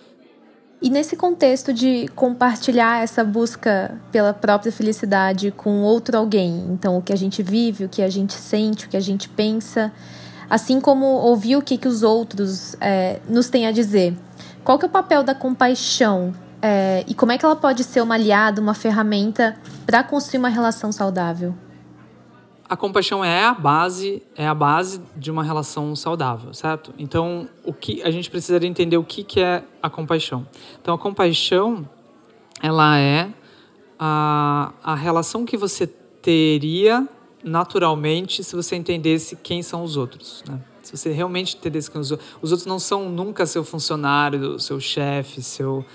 E 0.82 0.90
nesse 0.90 1.16
contexto 1.16 1.72
de 1.72 2.08
compartilhar 2.16 3.04
essa 3.04 3.24
busca 3.24 3.96
pela 4.12 4.34
própria 4.34 4.72
felicidade 4.72 5.52
com 5.52 5.84
outro 5.84 6.18
alguém, 6.18 6.66
então 6.72 6.98
o 6.98 7.02
que 7.04 7.14
a 7.14 7.16
gente 7.16 7.44
vive, 7.44 7.86
o 7.86 7.90
que 7.90 8.02
a 8.02 8.10
gente 8.10 8.34
sente, 8.34 8.88
o 8.88 8.90
que 8.90 8.98
a 8.98 9.02
gente 9.02 9.30
pensa, 9.30 9.94
assim 10.50 10.82
como 10.82 11.06
ouvir 11.06 11.56
o 11.56 11.62
que, 11.62 11.78
que 11.78 11.88
os 11.88 12.02
outros 12.02 12.76
é, 12.82 13.20
nos 13.30 13.48
têm 13.48 13.68
a 13.68 13.72
dizer. 13.72 14.18
Qual 14.64 14.80
que 14.80 14.86
é 14.86 14.88
o 14.88 14.92
papel 14.92 15.22
da 15.22 15.36
compaixão 15.36 16.34
é, 16.60 17.04
e 17.08 17.14
como 17.14 17.32
é 17.32 17.38
que 17.38 17.46
ela 17.46 17.56
pode 17.56 17.84
ser 17.84 18.02
uma 18.02 18.16
aliada, 18.16 18.60
uma 18.60 18.74
ferramenta 18.74 19.56
para 19.86 20.04
construir 20.04 20.40
uma 20.40 20.50
relação 20.50 20.92
saudável? 20.92 21.54
A 22.72 22.78
compaixão 22.78 23.22
é 23.22 23.44
a 23.44 23.54
base 23.54 24.24
é 24.34 24.48
a 24.48 24.56
base 24.56 25.02
de 25.18 25.30
uma 25.30 25.44
relação 25.44 25.94
saudável, 25.94 26.54
certo? 26.54 26.94
Então, 26.98 27.50
o 27.66 27.74
que 27.74 28.02
a 28.02 28.10
gente 28.10 28.30
precisaria 28.30 28.70
entender 28.70 28.96
o 28.96 29.04
que 29.04 29.26
que 29.26 29.42
é 29.42 29.62
a 29.84 29.90
compaixão. 29.90 30.48
Então, 30.82 30.96
a 30.96 30.98
compaixão 30.98 31.86
ela 32.64 32.98
é 32.98 33.30
a, 34.00 34.72
a 34.82 34.96
relação 34.96 35.44
que 35.44 35.58
você 35.58 35.86
teria 35.86 37.06
naturalmente 37.44 38.42
se 38.42 38.56
você 38.56 38.78
entendesse 38.78 39.36
quem 39.36 39.62
são 39.62 39.84
os 39.84 39.98
outros, 39.98 40.42
né? 40.48 40.58
Se 40.82 40.96
você 40.96 41.12
realmente 41.12 41.58
entendesse 41.58 41.92
quem 41.92 42.00
os 42.00 42.10
outros, 42.12 42.30
os 42.42 42.52
outros 42.54 42.66
não 42.66 42.80
são 42.80 43.10
nunca 43.10 43.46
seu 43.46 43.66
funcionário, 43.66 44.58
seu 44.62 44.80
chefe, 44.80 45.42
seu 45.42 45.86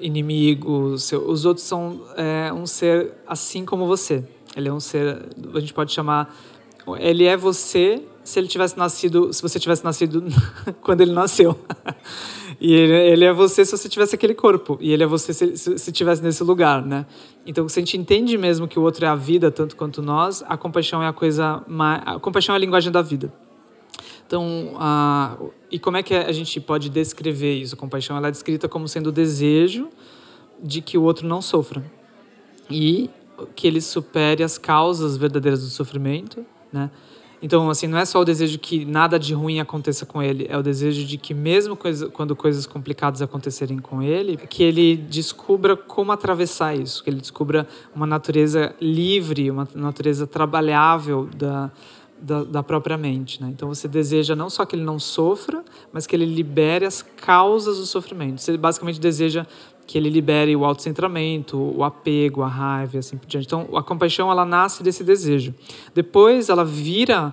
inimigo, 0.00 0.98
seu, 0.98 1.28
os 1.28 1.44
outros 1.44 1.66
são 1.66 2.00
é, 2.16 2.52
um 2.52 2.66
ser 2.66 3.12
assim 3.26 3.64
como 3.64 3.86
você. 3.86 4.24
Ele 4.56 4.68
é 4.68 4.72
um 4.72 4.80
ser, 4.80 5.28
a 5.54 5.60
gente 5.60 5.74
pode 5.74 5.92
chamar, 5.92 6.34
ele 6.98 7.24
é 7.24 7.36
você 7.36 8.02
se 8.24 8.38
ele 8.38 8.46
tivesse 8.46 8.76
nascido, 8.76 9.32
se 9.32 9.40
você 9.40 9.58
tivesse 9.58 9.82
nascido 9.82 10.22
quando 10.82 11.00
ele 11.00 11.12
nasceu. 11.12 11.58
e 12.60 12.74
ele, 12.74 12.92
ele, 12.92 13.24
é 13.24 13.32
você 13.32 13.64
se 13.64 13.70
você 13.70 13.88
tivesse 13.88 14.14
aquele 14.14 14.34
corpo. 14.34 14.76
E 14.80 14.92
ele 14.92 15.02
é 15.02 15.06
você 15.06 15.32
se, 15.32 15.56
se, 15.56 15.78
se 15.78 15.92
tivesse 15.92 16.22
nesse 16.22 16.44
lugar, 16.44 16.84
né? 16.84 17.06
Então, 17.46 17.66
se 17.68 17.78
a 17.78 17.82
gente 17.82 17.96
entende 17.96 18.36
mesmo 18.36 18.68
que 18.68 18.78
o 18.78 18.82
outro 18.82 19.04
é 19.04 19.08
a 19.08 19.14
vida 19.14 19.50
tanto 19.50 19.76
quanto 19.76 20.02
nós, 20.02 20.44
a 20.46 20.58
compaixão 20.58 21.02
é 21.02 21.08
a 21.08 21.12
coisa 21.12 21.62
mais, 21.66 22.02
a 22.04 22.18
compaixão 22.20 22.54
é 22.54 22.56
a 22.56 22.60
linguagem 22.60 22.92
da 22.92 23.00
vida. 23.00 23.32
Então, 24.28 24.74
a, 24.76 25.38
e 25.70 25.78
como 25.78 25.96
é 25.96 26.02
que 26.02 26.14
a 26.14 26.30
gente 26.32 26.60
pode 26.60 26.90
descrever 26.90 27.54
isso? 27.54 27.74
A 27.74 27.78
compaixão 27.78 28.14
ela 28.14 28.28
é 28.28 28.30
descrita 28.30 28.68
como 28.68 28.86
sendo 28.86 29.06
o 29.06 29.12
desejo 29.12 29.88
de 30.62 30.82
que 30.82 30.98
o 30.98 31.02
outro 31.02 31.26
não 31.26 31.40
sofra. 31.40 31.82
E 32.70 33.08
que 33.56 33.66
ele 33.66 33.80
supere 33.80 34.42
as 34.44 34.58
causas 34.58 35.16
verdadeiras 35.16 35.62
do 35.62 35.70
sofrimento, 35.70 36.44
né? 36.70 36.90
Então, 37.40 37.70
assim, 37.70 37.86
não 37.86 37.96
é 37.96 38.04
só 38.04 38.20
o 38.20 38.24
desejo 38.24 38.58
que 38.58 38.84
nada 38.84 39.18
de 39.18 39.32
ruim 39.32 39.60
aconteça 39.60 40.04
com 40.04 40.20
ele, 40.20 40.44
é 40.50 40.58
o 40.58 40.62
desejo 40.62 41.06
de 41.06 41.16
que 41.16 41.32
mesmo 41.32 41.76
coisa, 41.76 42.08
quando 42.08 42.34
coisas 42.34 42.66
complicadas 42.66 43.22
acontecerem 43.22 43.78
com 43.78 44.02
ele, 44.02 44.36
que 44.36 44.62
ele 44.62 44.96
descubra 44.96 45.76
como 45.76 46.10
atravessar 46.10 46.76
isso, 46.76 47.02
que 47.02 47.08
ele 47.08 47.20
descubra 47.20 47.66
uma 47.94 48.06
natureza 48.06 48.74
livre, 48.80 49.50
uma 49.52 49.68
natureza 49.72 50.26
trabalhável 50.26 51.28
da, 51.34 51.70
da, 52.20 52.44
da 52.44 52.62
própria 52.62 52.96
mente, 52.96 53.40
né? 53.40 53.48
Então, 53.50 53.68
você 53.68 53.88
deseja 53.88 54.34
não 54.36 54.50
só 54.50 54.64
que 54.64 54.74
ele 54.76 54.84
não 54.84 54.98
sofra, 54.98 55.64
mas 55.92 56.06
que 56.06 56.14
ele 56.14 56.24
libere 56.24 56.84
as 56.84 57.02
causas 57.02 57.78
do 57.78 57.86
sofrimento. 57.86 58.40
Você 58.40 58.56
basicamente 58.56 59.00
deseja 59.00 59.46
que 59.86 59.96
ele 59.96 60.10
libere 60.10 60.54
o 60.54 60.64
autocentramento, 60.64 61.56
o 61.56 61.82
apego, 61.82 62.42
a 62.42 62.48
raiva 62.48 62.96
e 62.96 62.98
assim 62.98 63.16
por 63.16 63.26
diante. 63.26 63.46
Então, 63.46 63.68
a 63.74 63.82
compaixão, 63.82 64.30
ela 64.30 64.44
nasce 64.44 64.82
desse 64.82 65.02
desejo. 65.02 65.54
Depois, 65.94 66.48
ela 66.48 66.64
vira... 66.64 67.32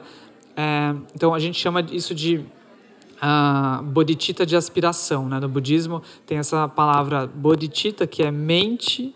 É, 0.56 0.96
então, 1.14 1.34
a 1.34 1.40
gente 1.40 1.60
chama 1.60 1.82
isso 1.92 2.16
de 2.16 2.38
uh, 2.38 3.84
bodhicitta 3.84 4.46
de 4.46 4.56
aspiração. 4.56 5.28
Né? 5.28 5.40
No 5.40 5.50
budismo, 5.50 6.02
tem 6.26 6.38
essa 6.38 6.68
palavra 6.68 7.28
bodhicitta, 7.28 8.08
que 8.08 8.24
é 8.24 8.32
mente... 8.32 9.14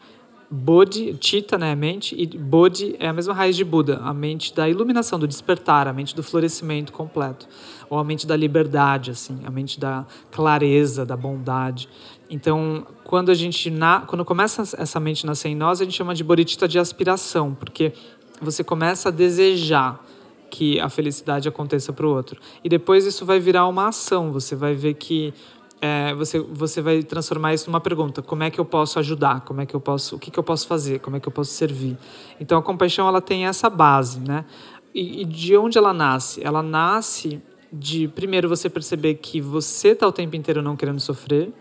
Bodhi, 0.51 1.15
Chitta, 1.21 1.59
né, 1.59 1.75
mente, 1.75 2.15
e 2.17 2.25
Bodhi 2.25 2.95
é 2.99 3.07
a 3.07 3.13
mesma 3.13 3.33
raiz 3.33 3.55
de 3.55 3.63
Buda, 3.63 3.99
a 4.03 4.11
mente 4.11 4.55
da 4.55 4.67
iluminação, 4.67 5.19
do 5.19 5.27
despertar, 5.27 5.87
a 5.87 5.93
mente 5.93 6.15
do 6.15 6.23
florescimento 6.23 6.91
completo, 6.91 7.47
ou 7.87 7.99
a 7.99 8.03
mente 8.03 8.25
da 8.25 8.35
liberdade, 8.35 9.11
assim, 9.11 9.39
a 9.45 9.51
mente 9.51 9.79
da 9.79 10.07
clareza, 10.31 11.05
da 11.05 11.15
bondade. 11.15 11.87
Então, 12.31 12.87
quando 13.03 13.29
a 13.29 13.35
gente 13.35 13.69
na, 13.69 14.01
quando 14.01 14.25
começa 14.25 14.63
essa 14.81 14.99
mente 14.99 15.23
nascer 15.23 15.49
em 15.49 15.55
nós, 15.55 15.81
a 15.81 15.83
gente 15.83 15.95
chama 15.95 16.15
de 16.15 16.23
bodhicitta 16.23 16.67
de 16.67 16.79
aspiração, 16.79 17.53
porque 17.53 17.93
você 18.41 18.63
começa 18.63 19.09
a 19.09 19.11
desejar 19.11 20.03
que 20.49 20.79
a 20.79 20.89
felicidade 20.89 21.47
aconteça 21.47 21.93
para 21.93 22.07
o 22.07 22.09
outro. 22.09 22.41
E 22.63 22.69
depois 22.69 23.05
isso 23.05 23.23
vai 23.23 23.39
virar 23.39 23.67
uma 23.67 23.89
ação, 23.89 24.31
você 24.31 24.55
vai 24.55 24.73
ver 24.73 24.95
que 24.95 25.31
é, 25.81 26.13
você, 26.13 26.39
você 26.39 26.81
vai 26.81 27.03
transformar 27.03 27.53
isso 27.53 27.69
numa 27.69 27.79
pergunta: 27.79 28.21
como 28.21 28.43
é 28.43 28.49
que 28.49 28.59
eu 28.59 28.65
posso 28.65 28.99
ajudar? 28.99 29.41
Como 29.41 29.61
é 29.61 29.65
que 29.65 29.75
eu 29.75 29.79
posso, 29.79 30.15
o 30.15 30.19
que, 30.19 30.29
que 30.31 30.39
eu 30.39 30.43
posso 30.43 30.67
fazer? 30.67 30.99
Como 30.99 31.15
é 31.15 31.19
que 31.19 31.27
eu 31.27 31.31
posso 31.31 31.51
servir? 31.51 31.97
Então 32.39 32.57
a 32.57 32.61
compaixão 32.61 33.07
ela 33.07 33.21
tem 33.21 33.45
essa 33.45 33.69
base, 33.69 34.19
né? 34.19 34.45
E, 34.93 35.21
e 35.21 35.25
de 35.25 35.55
onde 35.55 35.77
ela 35.77 35.93
nasce? 35.93 36.43
Ela 36.43 36.63
nasce 36.63 37.41
de 37.71 38.07
primeiro 38.07 38.49
você 38.49 38.69
perceber 38.69 39.15
que 39.15 39.39
você 39.39 39.89
está 39.89 40.07
o 40.07 40.11
tempo 40.11 40.35
inteiro 40.35 40.61
não 40.61 40.75
querendo 40.75 40.99
sofrer 40.99 41.53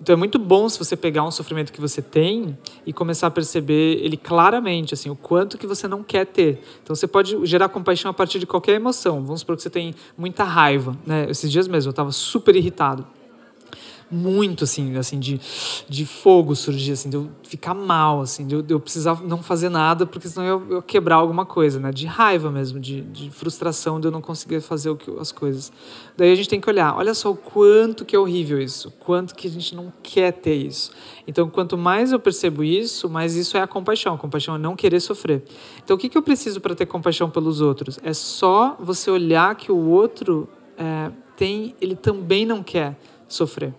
então 0.00 0.12
é 0.12 0.16
muito 0.16 0.38
bom 0.38 0.68
se 0.68 0.78
você 0.78 0.96
pegar 0.96 1.24
um 1.24 1.30
sofrimento 1.30 1.72
que 1.72 1.80
você 1.80 2.00
tem 2.00 2.56
e 2.86 2.92
começar 2.92 3.26
a 3.26 3.30
perceber 3.30 3.98
ele 4.02 4.16
claramente, 4.16 4.94
assim, 4.94 5.10
o 5.10 5.16
quanto 5.16 5.58
que 5.58 5.66
você 5.66 5.88
não 5.88 6.02
quer 6.02 6.24
ter. 6.26 6.60
Então 6.82 6.94
você 6.94 7.06
pode 7.06 7.44
gerar 7.46 7.68
compaixão 7.68 8.10
a 8.10 8.14
partir 8.14 8.38
de 8.38 8.46
qualquer 8.46 8.74
emoção. 8.74 9.22
Vamos 9.24 9.40
supor 9.40 9.56
que 9.56 9.62
você 9.62 9.70
tem 9.70 9.94
muita 10.16 10.44
raiva, 10.44 10.96
né? 11.04 11.26
Esses 11.28 11.50
dias 11.50 11.66
mesmo 11.66 11.88
eu 11.88 11.92
estava 11.92 12.12
super 12.12 12.54
irritado 12.54 13.04
muito, 14.10 14.64
assim, 14.64 14.96
assim 14.96 15.18
de, 15.18 15.40
de 15.88 16.06
fogo 16.06 16.54
surgir, 16.54 16.92
assim, 16.92 17.10
de 17.10 17.16
eu 17.16 17.30
ficar 17.42 17.74
mal, 17.74 18.20
assim, 18.20 18.46
de 18.46 18.54
eu, 18.54 18.62
de 18.62 18.72
eu 18.72 18.80
precisar 18.80 19.22
não 19.22 19.42
fazer 19.42 19.68
nada, 19.68 20.06
porque 20.06 20.28
senão 20.28 20.46
eu, 20.46 20.66
eu 20.70 20.82
quebrar 20.82 21.16
alguma 21.16 21.44
coisa, 21.44 21.78
né? 21.78 21.90
De 21.90 22.06
raiva 22.06 22.50
mesmo, 22.50 22.80
de, 22.80 23.02
de 23.02 23.30
frustração 23.30 24.00
de 24.00 24.06
eu 24.06 24.10
não 24.10 24.20
conseguir 24.20 24.60
fazer 24.60 24.90
o 24.90 24.96
que, 24.96 25.10
as 25.18 25.32
coisas. 25.32 25.72
Daí 26.16 26.32
a 26.32 26.34
gente 26.34 26.48
tem 26.48 26.60
que 26.60 26.68
olhar, 26.68 26.96
olha 26.96 27.14
só 27.14 27.30
o 27.30 27.36
quanto 27.36 28.04
que 28.04 28.16
é 28.16 28.18
horrível 28.18 28.60
isso, 28.60 28.90
quanto 28.98 29.34
que 29.34 29.46
a 29.46 29.50
gente 29.50 29.74
não 29.74 29.92
quer 30.02 30.32
ter 30.32 30.54
isso. 30.54 30.90
Então, 31.26 31.48
quanto 31.48 31.76
mais 31.76 32.10
eu 32.10 32.18
percebo 32.18 32.64
isso, 32.64 33.08
mais 33.08 33.34
isso 33.34 33.56
é 33.56 33.60
a 33.60 33.66
compaixão. 33.66 34.14
A 34.14 34.18
compaixão 34.18 34.54
é 34.54 34.58
não 34.58 34.74
querer 34.74 35.00
sofrer. 35.00 35.42
Então, 35.84 35.96
o 35.96 35.98
que, 35.98 36.08
que 36.08 36.16
eu 36.16 36.22
preciso 36.22 36.60
para 36.60 36.74
ter 36.74 36.86
compaixão 36.86 37.28
pelos 37.28 37.60
outros? 37.60 37.98
É 38.02 38.14
só 38.14 38.76
você 38.80 39.10
olhar 39.10 39.54
que 39.54 39.70
o 39.70 39.76
outro 39.76 40.48
é, 40.78 41.10
tem, 41.36 41.76
ele 41.80 41.94
também 41.94 42.46
não 42.46 42.62
quer 42.62 42.98
sofrer. 43.28 43.74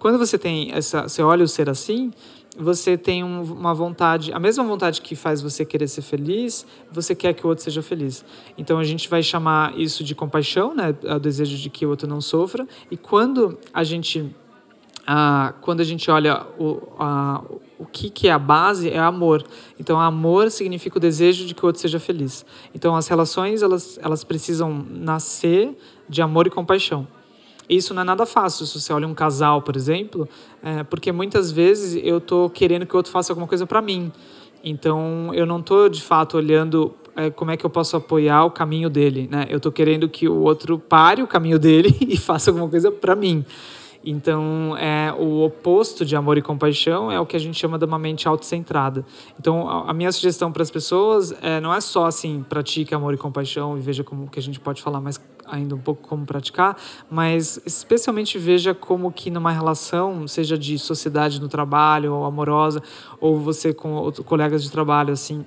Quando 0.00 0.18
você 0.18 0.38
tem 0.38 0.72
essa, 0.72 1.02
você 1.02 1.22
olha 1.22 1.44
o 1.44 1.46
ser 1.46 1.68
assim, 1.68 2.10
você 2.58 2.96
tem 2.96 3.22
um, 3.22 3.42
uma 3.42 3.74
vontade, 3.74 4.32
a 4.32 4.38
mesma 4.38 4.64
vontade 4.64 5.02
que 5.02 5.14
faz 5.14 5.42
você 5.42 5.62
querer 5.62 5.88
ser 5.88 6.00
feliz, 6.00 6.66
você 6.90 7.14
quer 7.14 7.34
que 7.34 7.44
o 7.44 7.50
outro 7.50 7.62
seja 7.62 7.82
feliz. 7.82 8.24
Então 8.56 8.78
a 8.78 8.84
gente 8.84 9.10
vai 9.10 9.22
chamar 9.22 9.78
isso 9.78 10.02
de 10.02 10.14
compaixão, 10.14 10.74
né? 10.74 10.96
O 11.04 11.18
desejo 11.18 11.54
de 11.58 11.68
que 11.68 11.84
o 11.84 11.90
outro 11.90 12.08
não 12.08 12.22
sofra. 12.22 12.66
E 12.90 12.96
quando 12.96 13.58
a 13.74 13.84
gente 13.84 14.34
ah, 15.06 15.52
quando 15.60 15.80
a 15.80 15.84
gente 15.84 16.10
olha 16.10 16.46
o, 16.58 16.80
a, 16.98 17.42
o 17.78 17.84
que, 17.84 18.08
que 18.08 18.26
é 18.26 18.32
a 18.32 18.38
base, 18.38 18.88
é 18.88 18.98
amor. 18.98 19.44
Então, 19.78 20.00
amor 20.00 20.50
significa 20.50 20.96
o 20.96 21.00
desejo 21.00 21.44
de 21.44 21.54
que 21.54 21.62
o 21.62 21.66
outro 21.66 21.80
seja 21.80 22.00
feliz. 22.00 22.46
Então, 22.74 22.96
as 22.96 23.06
relações, 23.06 23.60
elas, 23.60 23.98
elas 24.02 24.24
precisam 24.24 24.86
nascer 24.88 25.76
de 26.08 26.22
amor 26.22 26.46
e 26.46 26.50
compaixão. 26.50 27.06
Isso 27.70 27.94
não 27.94 28.02
é 28.02 28.04
nada 28.04 28.26
fácil 28.26 28.66
se 28.66 28.80
você 28.80 28.92
olha 28.92 29.06
um 29.06 29.14
casal, 29.14 29.62
por 29.62 29.76
exemplo, 29.76 30.28
é, 30.60 30.82
porque 30.82 31.12
muitas 31.12 31.52
vezes 31.52 32.00
eu 32.04 32.18
estou 32.18 32.50
querendo 32.50 32.84
que 32.84 32.94
o 32.94 32.96
outro 32.96 33.12
faça 33.12 33.32
alguma 33.32 33.46
coisa 33.46 33.64
para 33.64 33.80
mim. 33.80 34.10
Então, 34.62 35.30
eu 35.32 35.46
não 35.46 35.60
estou 35.60 35.88
de 35.88 36.02
fato 36.02 36.36
olhando 36.36 36.92
é, 37.14 37.30
como 37.30 37.52
é 37.52 37.56
que 37.56 37.64
eu 37.64 37.70
posso 37.70 37.96
apoiar 37.96 38.44
o 38.44 38.50
caminho 38.50 38.90
dele, 38.90 39.28
né? 39.30 39.46
Eu 39.48 39.58
estou 39.58 39.70
querendo 39.70 40.08
que 40.08 40.28
o 40.28 40.40
outro 40.42 40.78
pare 40.78 41.22
o 41.22 41.28
caminho 41.28 41.58
dele 41.58 41.96
e 42.02 42.16
faça 42.16 42.50
alguma 42.50 42.68
coisa 42.68 42.90
para 42.90 43.14
mim. 43.14 43.44
Então, 44.04 44.76
é 44.78 45.12
o 45.12 45.42
oposto 45.42 46.04
de 46.04 46.16
amor 46.16 46.38
e 46.38 46.42
compaixão 46.42 47.12
é 47.12 47.20
o 47.20 47.26
que 47.26 47.36
a 47.36 47.38
gente 47.38 47.58
chama 47.58 47.78
de 47.78 47.84
uma 47.84 47.98
mente 47.98 48.26
autocentrada. 48.26 49.04
Então, 49.38 49.68
a, 49.68 49.90
a 49.90 49.94
minha 49.94 50.10
sugestão 50.10 50.50
para 50.50 50.62
as 50.62 50.70
pessoas 50.70 51.32
é, 51.42 51.60
não 51.60 51.72
é 51.72 51.80
só 51.80 52.06
assim, 52.06 52.44
pratique 52.48 52.94
amor 52.94 53.14
e 53.14 53.18
compaixão 53.18 53.76
e 53.76 53.80
veja 53.80 54.02
como 54.02 54.28
que 54.28 54.38
a 54.38 54.42
gente 54.42 54.58
pode 54.58 54.82
falar 54.82 55.00
mais 55.00 55.20
ainda 55.46 55.74
um 55.74 55.80
pouco 55.80 56.06
como 56.06 56.24
praticar, 56.24 56.76
mas 57.10 57.60
especialmente 57.64 58.38
veja 58.38 58.74
como 58.74 59.10
que 59.12 59.30
numa 59.30 59.50
relação, 59.50 60.26
seja 60.26 60.56
de 60.56 60.78
sociedade 60.78 61.40
no 61.40 61.48
trabalho 61.48 62.14
ou 62.14 62.24
amorosa, 62.24 62.82
ou 63.20 63.38
você 63.38 63.72
com 63.72 63.94
outros 63.94 64.26
colegas 64.26 64.62
de 64.62 64.70
trabalho, 64.70 65.12
assim, 65.12 65.44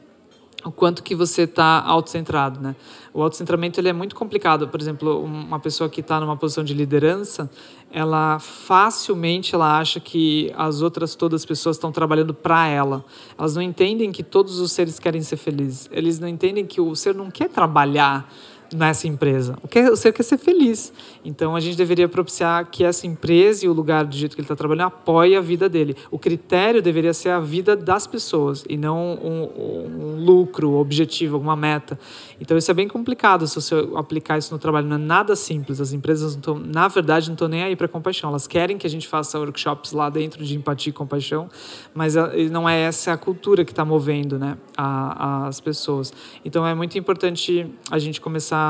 o 0.66 0.72
quanto 0.72 1.04
que 1.04 1.14
você 1.14 1.42
está 1.42 1.82
autocentrado, 1.82 2.60
né? 2.60 2.76
O 3.14 3.22
autocentramento 3.22 3.80
ele 3.80 3.90
é 3.90 3.94
muito 3.94 4.16
complicado. 4.16 4.68
Por 4.68 4.80
exemplo, 4.80 5.22
uma 5.22 5.60
pessoa 5.60 5.90
que 5.90 6.00
está 6.00 6.20
numa 6.20 6.38
posição 6.38 6.64
de 6.64 6.74
liderança, 6.74 7.50
ela 7.92 8.40
facilmente 8.40 9.54
ela 9.54 9.78
acha 9.78 10.00
que 10.00 10.52
as 10.56 10.82
outras 10.82 11.16
todas 11.16 11.42
as 11.42 11.46
pessoas 11.46 11.76
estão 11.76 11.92
trabalhando 11.92 12.34
para 12.34 12.68
ela. 12.68 13.04
Elas 13.38 13.56
não 13.56 13.62
entendem 13.62 14.12
que 14.12 14.24
todos 14.24 14.60
os 14.60 14.72
seres 14.72 15.00
querem 15.00 15.22
ser 15.22 15.38
felizes. 15.38 15.90
Eles 15.92 16.20
não 16.20 16.28
entendem 16.28 16.66
que 16.66 16.80
o 16.80 16.96
ser 16.96 17.14
não 17.14 17.30
quer 17.30 17.50
trabalhar 17.50 18.32
nessa 18.76 19.08
empresa. 19.08 19.56
O, 19.62 19.68
que 19.68 19.80
é, 19.80 19.96
ser 19.96 20.12
quer 20.12 20.24
ser 20.24 20.38
feliz. 20.38 20.92
Então 21.24 21.56
a 21.56 21.60
gente 21.60 21.78
deveria 21.78 22.08
propiciar 22.08 22.66
que 22.70 22.84
essa 22.84 23.08
empresa 23.08 23.66
e 23.66 23.70
o 23.70 23.74
lugar 23.74 24.06
do 24.06 24.16
jeito 24.16 24.36
que 24.36 24.42
ele 24.42 24.46
está 24.46 24.56
trabalhando 24.56 24.88
apoie 24.88 25.36
a 25.36 25.42
vida 25.42 25.70
dele. 25.70 25.96
O 26.12 26.20
critério 26.20 26.82
deveria 26.82 27.14
ser 27.14 27.30
a 27.30 27.40
vida 27.40 27.76
das 27.76 28.06
pessoas 28.06 28.66
e 28.68 28.76
não 28.76 29.18
um, 29.24 30.18
um 30.18 30.26
lucro, 30.26 30.72
um 30.72 30.78
objetivo, 30.78 31.36
alguma 31.36 31.56
meta. 31.56 31.98
Então 32.40 32.58
isso 32.58 32.70
é 32.70 32.74
bem 32.74 32.88
complicado 32.88 33.48
se 33.48 33.56
você 33.56 33.76
aplicar 33.96 34.38
isso 34.38 34.54
no 34.54 34.60
trabalho. 34.60 34.88
Não 34.88 34.96
é 34.96 35.00
nada 35.00 35.36
simples. 35.36 35.80
As 35.80 35.94
empresas, 35.94 36.38
não 36.38 36.60
na 36.60 36.88
verdade, 36.88 37.28
não 37.28 37.34
estão 37.34 37.48
nem 37.48 37.64
aí 37.64 37.76
para 37.76 37.88
compaixão. 37.88 38.30
Elas 38.30 38.48
querem 38.48 38.78
que 38.78 38.88
a 38.88 38.90
gente 38.90 39.08
faça 39.08 39.40
workshops 39.40 39.92
lá 39.92 40.10
dentro 40.10 40.44
de 40.44 40.56
empatia 40.56 40.90
e 40.90 40.94
compaixão, 40.94 41.50
mas 41.94 42.16
não 42.52 42.68
é 42.68 42.80
essa 42.82 43.14
a 43.14 43.18
cultura 43.18 43.64
que 43.64 43.72
está 43.72 43.86
movendo 43.86 44.40
né, 44.40 44.58
a, 44.78 45.48
as 45.48 45.60
pessoas. 45.60 46.14
Então 46.44 46.66
é 46.66 46.74
muito 46.74 46.98
importante 46.98 47.68
a 47.90 48.00
gente 48.00 48.20
começar 48.20 48.63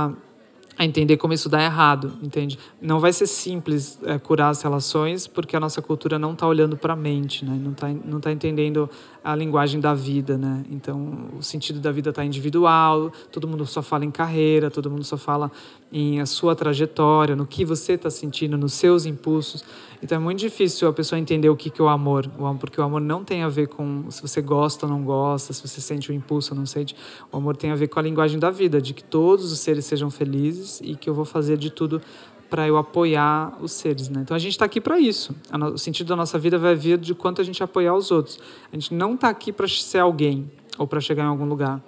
a 0.77 0.83
entender 0.83 1.17
como 1.17 1.33
isso 1.33 1.47
dá 1.47 1.63
errado, 1.63 2.13
entende? 2.21 2.57
Não 2.81 2.99
vai 2.99 3.13
ser 3.13 3.27
simples 3.27 3.99
é, 4.03 4.17
curar 4.17 4.49
as 4.49 4.61
relações 4.61 5.27
porque 5.27 5.55
a 5.55 5.59
nossa 5.59 5.81
cultura 5.81 6.17
não 6.17 6.33
está 6.33 6.47
olhando 6.47 6.75
para 6.75 6.93
a 6.93 6.95
mente, 6.95 7.45
né? 7.45 7.59
Não 7.61 7.71
está 7.73 7.89
não 7.89 8.19
tá 8.19 8.31
entendendo 8.31 8.89
a 9.23 9.35
linguagem 9.35 9.79
da 9.79 9.93
vida, 9.93 10.37
né? 10.37 10.63
Então, 10.71 11.29
o 11.37 11.43
sentido 11.43 11.79
da 11.79 11.91
vida 11.91 12.09
está 12.09 12.25
individual, 12.25 13.11
todo 13.31 13.47
mundo 13.47 13.65
só 13.65 13.83
fala 13.83 14.03
em 14.03 14.11
carreira, 14.11 14.71
todo 14.71 14.89
mundo 14.89 15.03
só 15.03 15.15
fala 15.15 15.51
em 15.93 16.19
a 16.19 16.25
sua 16.25 16.55
trajetória, 16.55 17.35
no 17.35 17.45
que 17.45 17.63
você 17.63 17.93
está 17.93 18.09
sentindo, 18.09 18.57
nos 18.57 18.73
seus 18.73 19.05
impulsos. 19.05 19.63
Então, 20.01 20.17
é 20.17 20.19
muito 20.19 20.39
difícil 20.39 20.89
a 20.89 20.91
pessoa 20.91 21.19
entender 21.19 21.47
o 21.49 21.55
que, 21.55 21.69
que 21.69 21.79
é 21.79 21.83
o 21.85 21.87
amor, 21.87 22.27
porque 22.59 22.81
o 22.81 22.83
amor 22.83 22.99
não 22.99 23.23
tem 23.23 23.43
a 23.43 23.47
ver 23.47 23.67
com 23.67 24.09
se 24.09 24.19
você 24.19 24.41
gosta 24.41 24.87
ou 24.87 24.91
não 24.91 25.03
gosta, 25.03 25.53
se 25.53 25.65
você 25.65 25.79
sente 25.79 26.09
o 26.09 26.13
impulso 26.13 26.53
ou 26.53 26.59
não 26.59 26.65
sente. 26.65 26.95
O 27.31 27.37
amor 27.37 27.55
tem 27.55 27.69
a 27.69 27.75
ver 27.75 27.87
com 27.87 27.99
a 27.99 28.01
linguagem 28.01 28.39
da 28.39 28.49
vida, 28.49 28.81
de 28.81 28.91
que 28.91 29.03
todos 29.03 29.51
os 29.51 29.59
seres 29.59 29.85
sejam 29.85 30.09
felizes 30.09 30.81
e 30.83 30.95
que 30.95 31.07
eu 31.07 31.13
vou 31.13 31.25
fazer 31.25 31.57
de 31.57 31.69
tudo 31.69 32.01
para 32.49 32.67
eu 32.67 32.75
apoiar 32.77 33.57
os 33.61 33.71
seres, 33.71 34.09
né? 34.09 34.21
Então 34.21 34.35
a 34.35 34.39
gente 34.39 34.51
está 34.51 34.65
aqui 34.65 34.81
para 34.81 34.99
isso. 34.99 35.35
O 35.73 35.77
sentido 35.77 36.07
da 36.07 36.15
nossa 36.15 36.37
vida 36.37 36.57
vai 36.57 36.75
vir 36.75 36.97
de 36.97 37.15
quanto 37.15 37.39
a 37.39 37.43
gente 37.43 37.63
apoiar 37.63 37.95
os 37.95 38.11
outros. 38.11 38.39
A 38.71 38.75
gente 38.75 38.93
não 38.93 39.13
está 39.13 39.29
aqui 39.29 39.51
para 39.51 39.67
ser 39.67 39.99
alguém 39.99 40.51
ou 40.77 40.85
para 40.85 40.99
chegar 40.99 41.23
em 41.23 41.27
algum 41.27 41.45
lugar. 41.45 41.83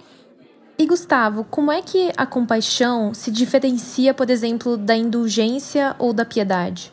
E 0.77 0.85
Gustavo, 0.85 1.45
como 1.45 1.71
é 1.71 1.81
que 1.81 2.11
a 2.17 2.25
compaixão 2.25 3.13
se 3.13 3.31
diferencia, 3.31 4.13
por 4.13 4.29
exemplo, 4.29 4.75
da 4.75 4.95
indulgência 4.95 5.95
ou 5.97 6.11
da 6.11 6.25
piedade? 6.25 6.91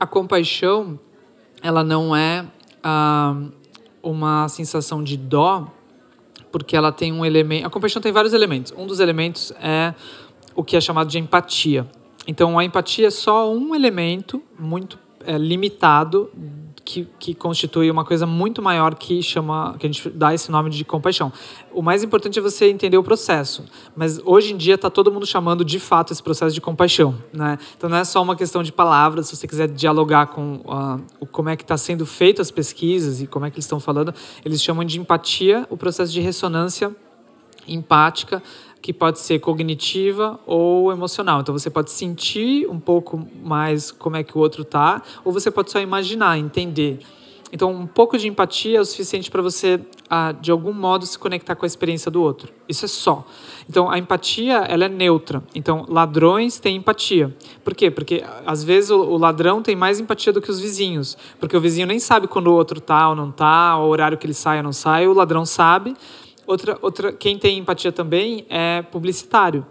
A 0.00 0.06
compaixão, 0.06 0.98
ela 1.62 1.84
não 1.84 2.14
é 2.14 2.44
ah, 2.82 3.40
uma 4.02 4.48
sensação 4.48 5.02
de 5.02 5.16
dó, 5.16 5.72
porque 6.50 6.76
ela 6.76 6.90
tem 6.90 7.12
um 7.12 7.24
elemento. 7.24 7.66
A 7.66 7.70
compaixão 7.70 8.02
tem 8.02 8.10
vários 8.10 8.32
elementos. 8.32 8.74
Um 8.76 8.86
dos 8.86 8.98
elementos 8.98 9.52
é 9.60 9.94
o 10.54 10.64
que 10.64 10.76
é 10.76 10.80
chamado 10.80 11.08
de 11.08 11.18
empatia. 11.18 11.86
Então, 12.26 12.58
a 12.58 12.64
empatia 12.64 13.06
é 13.06 13.10
só 13.10 13.52
um 13.52 13.76
elemento 13.76 14.42
muito 14.58 14.98
é, 15.24 15.38
limitado 15.38 16.30
que, 16.84 17.08
que 17.18 17.34
constitui 17.34 17.90
uma 17.90 18.04
coisa 18.04 18.26
muito 18.26 18.60
maior 18.60 18.94
que 18.94 19.22
chama 19.22 19.74
que 19.78 19.86
a 19.86 19.90
gente 19.90 20.10
dá 20.10 20.34
esse 20.34 20.50
nome 20.50 20.68
de 20.68 20.84
compaixão. 20.84 21.32
O 21.72 21.80
mais 21.80 22.04
importante 22.04 22.38
é 22.38 22.42
você 22.42 22.68
entender 22.68 22.98
o 22.98 23.02
processo, 23.02 23.64
mas 23.96 24.20
hoje 24.24 24.52
em 24.52 24.56
dia 24.56 24.74
está 24.74 24.90
todo 24.90 25.10
mundo 25.10 25.26
chamando 25.26 25.64
de 25.64 25.78
fato 25.78 26.12
esse 26.12 26.22
processo 26.22 26.54
de 26.54 26.60
compaixão, 26.60 27.16
né? 27.32 27.58
Então 27.76 27.88
não 27.88 27.96
é 27.96 28.04
só 28.04 28.22
uma 28.22 28.36
questão 28.36 28.62
de 28.62 28.70
palavras. 28.70 29.28
Se 29.28 29.36
você 29.36 29.46
quiser 29.46 29.68
dialogar 29.68 30.26
com 30.26 30.56
uh, 30.56 31.26
como 31.26 31.48
é 31.48 31.56
que 31.56 31.62
está 31.62 31.76
sendo 31.76 32.04
feito 32.04 32.42
as 32.42 32.50
pesquisas 32.50 33.22
e 33.22 33.26
como 33.26 33.46
é 33.46 33.50
que 33.50 33.56
eles 33.56 33.64
estão 33.64 33.80
falando, 33.80 34.14
eles 34.44 34.62
chamam 34.62 34.84
de 34.84 35.00
empatia 35.00 35.66
o 35.70 35.76
processo 35.76 36.12
de 36.12 36.20
ressonância 36.20 36.94
empática 37.66 38.42
que 38.84 38.92
pode 38.92 39.18
ser 39.18 39.38
cognitiva 39.38 40.38
ou 40.44 40.92
emocional. 40.92 41.40
Então 41.40 41.56
você 41.56 41.70
pode 41.70 41.90
sentir 41.90 42.68
um 42.68 42.78
pouco 42.78 43.26
mais 43.42 43.90
como 43.90 44.16
é 44.16 44.22
que 44.22 44.36
o 44.36 44.40
outro 44.42 44.62
tá, 44.62 45.02
ou 45.24 45.32
você 45.32 45.50
pode 45.50 45.70
só 45.70 45.80
imaginar, 45.80 46.38
entender. 46.38 46.98
Então, 47.50 47.70
um 47.70 47.86
pouco 47.86 48.18
de 48.18 48.28
empatia 48.28 48.78
é 48.78 48.80
o 48.80 48.84
suficiente 48.84 49.30
para 49.30 49.40
você, 49.40 49.80
ah, 50.10 50.32
de 50.32 50.50
algum 50.50 50.72
modo, 50.72 51.06
se 51.06 51.16
conectar 51.18 51.54
com 51.54 51.64
a 51.64 51.68
experiência 51.68 52.10
do 52.10 52.20
outro. 52.20 52.52
Isso 52.68 52.84
é 52.84 52.88
só. 52.88 53.24
Então, 53.70 53.88
a 53.88 53.96
empatia, 53.96 54.56
ela 54.68 54.86
é 54.86 54.88
neutra. 54.88 55.42
Então, 55.54 55.86
ladrões 55.88 56.58
têm 56.58 56.76
empatia. 56.76 57.34
Por 57.62 57.72
quê? 57.74 57.92
Porque, 57.92 58.24
às 58.44 58.64
vezes, 58.64 58.90
o, 58.90 59.00
o 59.00 59.16
ladrão 59.16 59.62
tem 59.62 59.76
mais 59.76 60.00
empatia 60.00 60.32
do 60.32 60.42
que 60.42 60.50
os 60.50 60.58
vizinhos. 60.58 61.16
Porque 61.38 61.56
o 61.56 61.60
vizinho 61.60 61.86
nem 61.86 62.00
sabe 62.00 62.26
quando 62.26 62.48
o 62.48 62.52
outro 62.52 62.80
tá 62.80 63.08
ou 63.08 63.14
não 63.14 63.30
tá, 63.30 63.78
o 63.78 63.88
horário 63.88 64.18
que 64.18 64.26
ele 64.26 64.34
sai 64.34 64.56
ou 64.56 64.64
não 64.64 64.72
sai. 64.72 65.06
O 65.06 65.14
ladrão 65.14 65.46
sabe, 65.46 65.94
Outra, 66.46 66.78
outra, 66.82 67.12
quem 67.12 67.38
tem 67.38 67.58
empatia 67.58 67.92
também 67.92 68.46
é 68.48 68.82
publicitário. 68.82 69.66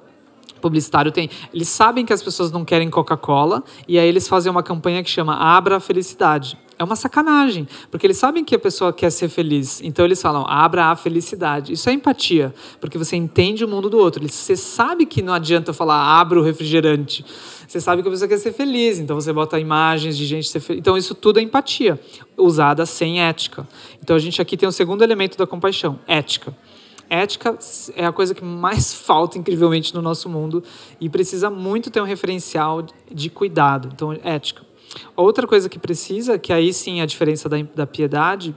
Publicitário 0.62 1.12
tem. 1.12 1.30
Eles 1.54 1.68
sabem 1.68 2.06
que 2.06 2.14
as 2.14 2.24
pessoas 2.24 2.52
não 2.52 2.64
querem 2.64 2.90
Coca-Cola 2.90 3.64
e 3.88 4.00
aí 4.00 4.08
eles 4.08 4.28
fazem 4.28 4.50
uma 4.50 4.64
campanha 4.64 5.04
que 5.04 5.10
chama 5.10 5.36
Abra 5.36 5.78
a 5.78 5.80
Felicidade. 5.80 6.58
É 6.84 6.86
uma 6.86 6.98
sacanagem, 6.98 7.66
porque 7.90 8.06
eles 8.06 8.18
sabem 8.18 8.44
que 8.44 8.54
a 8.54 8.60
pessoa 8.60 8.92
quer 8.92 9.10
ser 9.10 9.30
feliz. 9.30 9.80
Então 9.82 10.04
eles 10.04 10.22
falam, 10.22 10.46
abra 10.46 10.88
a 10.88 10.96
felicidade. 10.98 11.72
Isso 11.72 11.90
é 11.90 11.94
empatia, 11.94 12.54
porque 12.82 12.98
você 12.98 13.16
entende 13.16 13.64
o 13.64 13.70
mundo 13.70 13.90
do 13.90 13.98
outro. 13.98 14.28
Você 14.28 14.58
sabe 14.58 15.06
que 15.06 15.22
não 15.22 15.34
adianta 15.34 15.72
falar, 15.72 16.20
abra 16.20 16.38
o 16.38 16.44
refrigerante. 16.44 17.26
Você 17.66 17.80
sabe 17.80 18.02
que 18.02 18.10
a 18.10 18.12
pessoa 18.12 18.28
quer 18.28 18.38
ser 18.38 18.52
feliz, 18.52 19.00
então 19.00 19.16
você 19.16 19.32
bota 19.32 19.58
imagens 19.58 20.18
de 20.18 20.26
gente 20.26 20.50
ser 20.50 20.60
feliz. 20.60 20.82
Então 20.82 20.98
isso 20.98 21.16
tudo 21.16 21.40
é 21.40 21.42
empatia, 21.42 21.98
usada 22.38 22.86
sem 22.86 23.22
ética. 23.22 23.66
Então 24.02 24.14
a 24.14 24.20
gente 24.20 24.42
aqui 24.42 24.58
tem 24.58 24.68
o 24.68 24.72
segundo 24.74 25.04
elemento 25.04 25.38
da 25.38 25.48
compaixão, 25.48 25.98
ética. 26.06 26.54
Ética 27.10 27.58
é 27.96 28.06
a 28.06 28.12
coisa 28.12 28.36
que 28.36 28.44
mais 28.44 28.92
falta, 29.08 29.38
incrivelmente, 29.38 29.96
no 29.96 30.02
nosso 30.02 30.28
mundo 30.28 30.62
e 31.00 31.10
precisa 31.10 31.50
muito 31.50 31.90
ter 31.90 32.02
um 32.02 32.06
referencial 32.06 32.86
de 33.10 33.30
cuidado. 33.30 33.90
Então, 33.94 34.12
ética. 34.22 34.73
Outra 35.16 35.48
coisa 35.48 35.70
que 35.70 35.80
precisa, 35.80 36.38
que 36.38 36.52
aí 36.52 36.74
sim 36.74 37.00
é 37.00 37.04
a 37.04 37.06
diferença 37.06 37.48
da, 37.48 37.58
da 37.76 37.88
piedade 37.88 38.56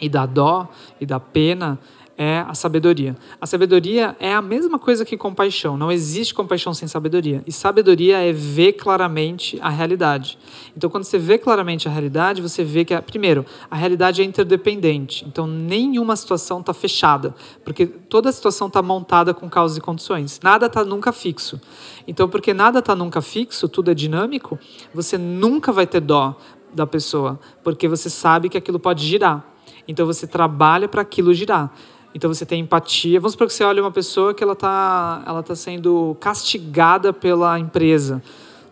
e 0.00 0.08
da 0.08 0.26
dó 0.26 0.68
e 1.00 1.06
da 1.06 1.20
pena, 1.20 1.78
é 2.22 2.44
a 2.46 2.52
sabedoria. 2.52 3.16
A 3.40 3.46
sabedoria 3.46 4.14
é 4.20 4.34
a 4.34 4.42
mesma 4.42 4.78
coisa 4.78 5.06
que 5.06 5.16
compaixão. 5.16 5.78
Não 5.78 5.90
existe 5.90 6.34
compaixão 6.34 6.74
sem 6.74 6.86
sabedoria. 6.86 7.42
E 7.46 7.50
sabedoria 7.50 8.18
é 8.18 8.30
ver 8.30 8.74
claramente 8.74 9.58
a 9.62 9.70
realidade. 9.70 10.38
Então, 10.76 10.90
quando 10.90 11.04
você 11.04 11.18
vê 11.18 11.38
claramente 11.38 11.88
a 11.88 11.90
realidade, 11.90 12.42
você 12.42 12.62
vê 12.62 12.84
que, 12.84 12.94
primeiro, 13.00 13.46
a 13.70 13.74
realidade 13.74 14.20
é 14.20 14.24
interdependente. 14.26 15.24
Então, 15.26 15.46
nenhuma 15.46 16.14
situação 16.14 16.60
está 16.60 16.74
fechada, 16.74 17.34
porque 17.64 17.86
toda 17.86 18.30
situação 18.30 18.66
está 18.66 18.82
montada 18.82 19.32
com 19.32 19.48
causas 19.48 19.78
e 19.78 19.80
condições. 19.80 20.40
Nada 20.42 20.66
está 20.66 20.84
nunca 20.84 21.12
fixo. 21.12 21.58
Então, 22.06 22.28
porque 22.28 22.52
nada 22.52 22.80
está 22.80 22.94
nunca 22.94 23.22
fixo, 23.22 23.66
tudo 23.66 23.90
é 23.90 23.94
dinâmico, 23.94 24.58
você 24.92 25.16
nunca 25.16 25.72
vai 25.72 25.86
ter 25.86 26.00
dó 26.00 26.36
da 26.70 26.86
pessoa, 26.86 27.40
porque 27.64 27.88
você 27.88 28.10
sabe 28.10 28.50
que 28.50 28.58
aquilo 28.58 28.78
pode 28.78 29.06
girar. 29.06 29.42
Então, 29.88 30.04
você 30.04 30.26
trabalha 30.26 30.86
para 30.86 31.00
aquilo 31.00 31.32
girar. 31.32 31.72
Então 32.14 32.32
você 32.32 32.44
tem 32.44 32.60
empatia. 32.60 33.20
Vamos 33.20 33.32
supor 33.32 33.46
que 33.46 33.54
você 33.54 33.64
olha 33.64 33.82
uma 33.82 33.90
pessoa 33.90 34.34
que 34.34 34.42
ela 34.42 34.54
está 34.54 35.22
ela 35.26 35.42
tá 35.42 35.54
sendo 35.54 36.16
castigada 36.20 37.12
pela 37.12 37.58
empresa, 37.58 38.22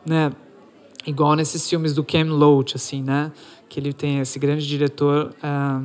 né? 0.04 0.32
Igual 1.06 1.34
nesses 1.36 1.68
filmes 1.68 1.94
do 1.94 2.02
Ken 2.02 2.24
Loach, 2.24 2.76
assim, 2.76 3.02
né? 3.02 3.32
Que 3.68 3.78
ele 3.78 3.92
tem 3.92 4.18
esse 4.18 4.38
grande 4.38 4.66
diretor, 4.66 5.32
uh, 5.42 5.84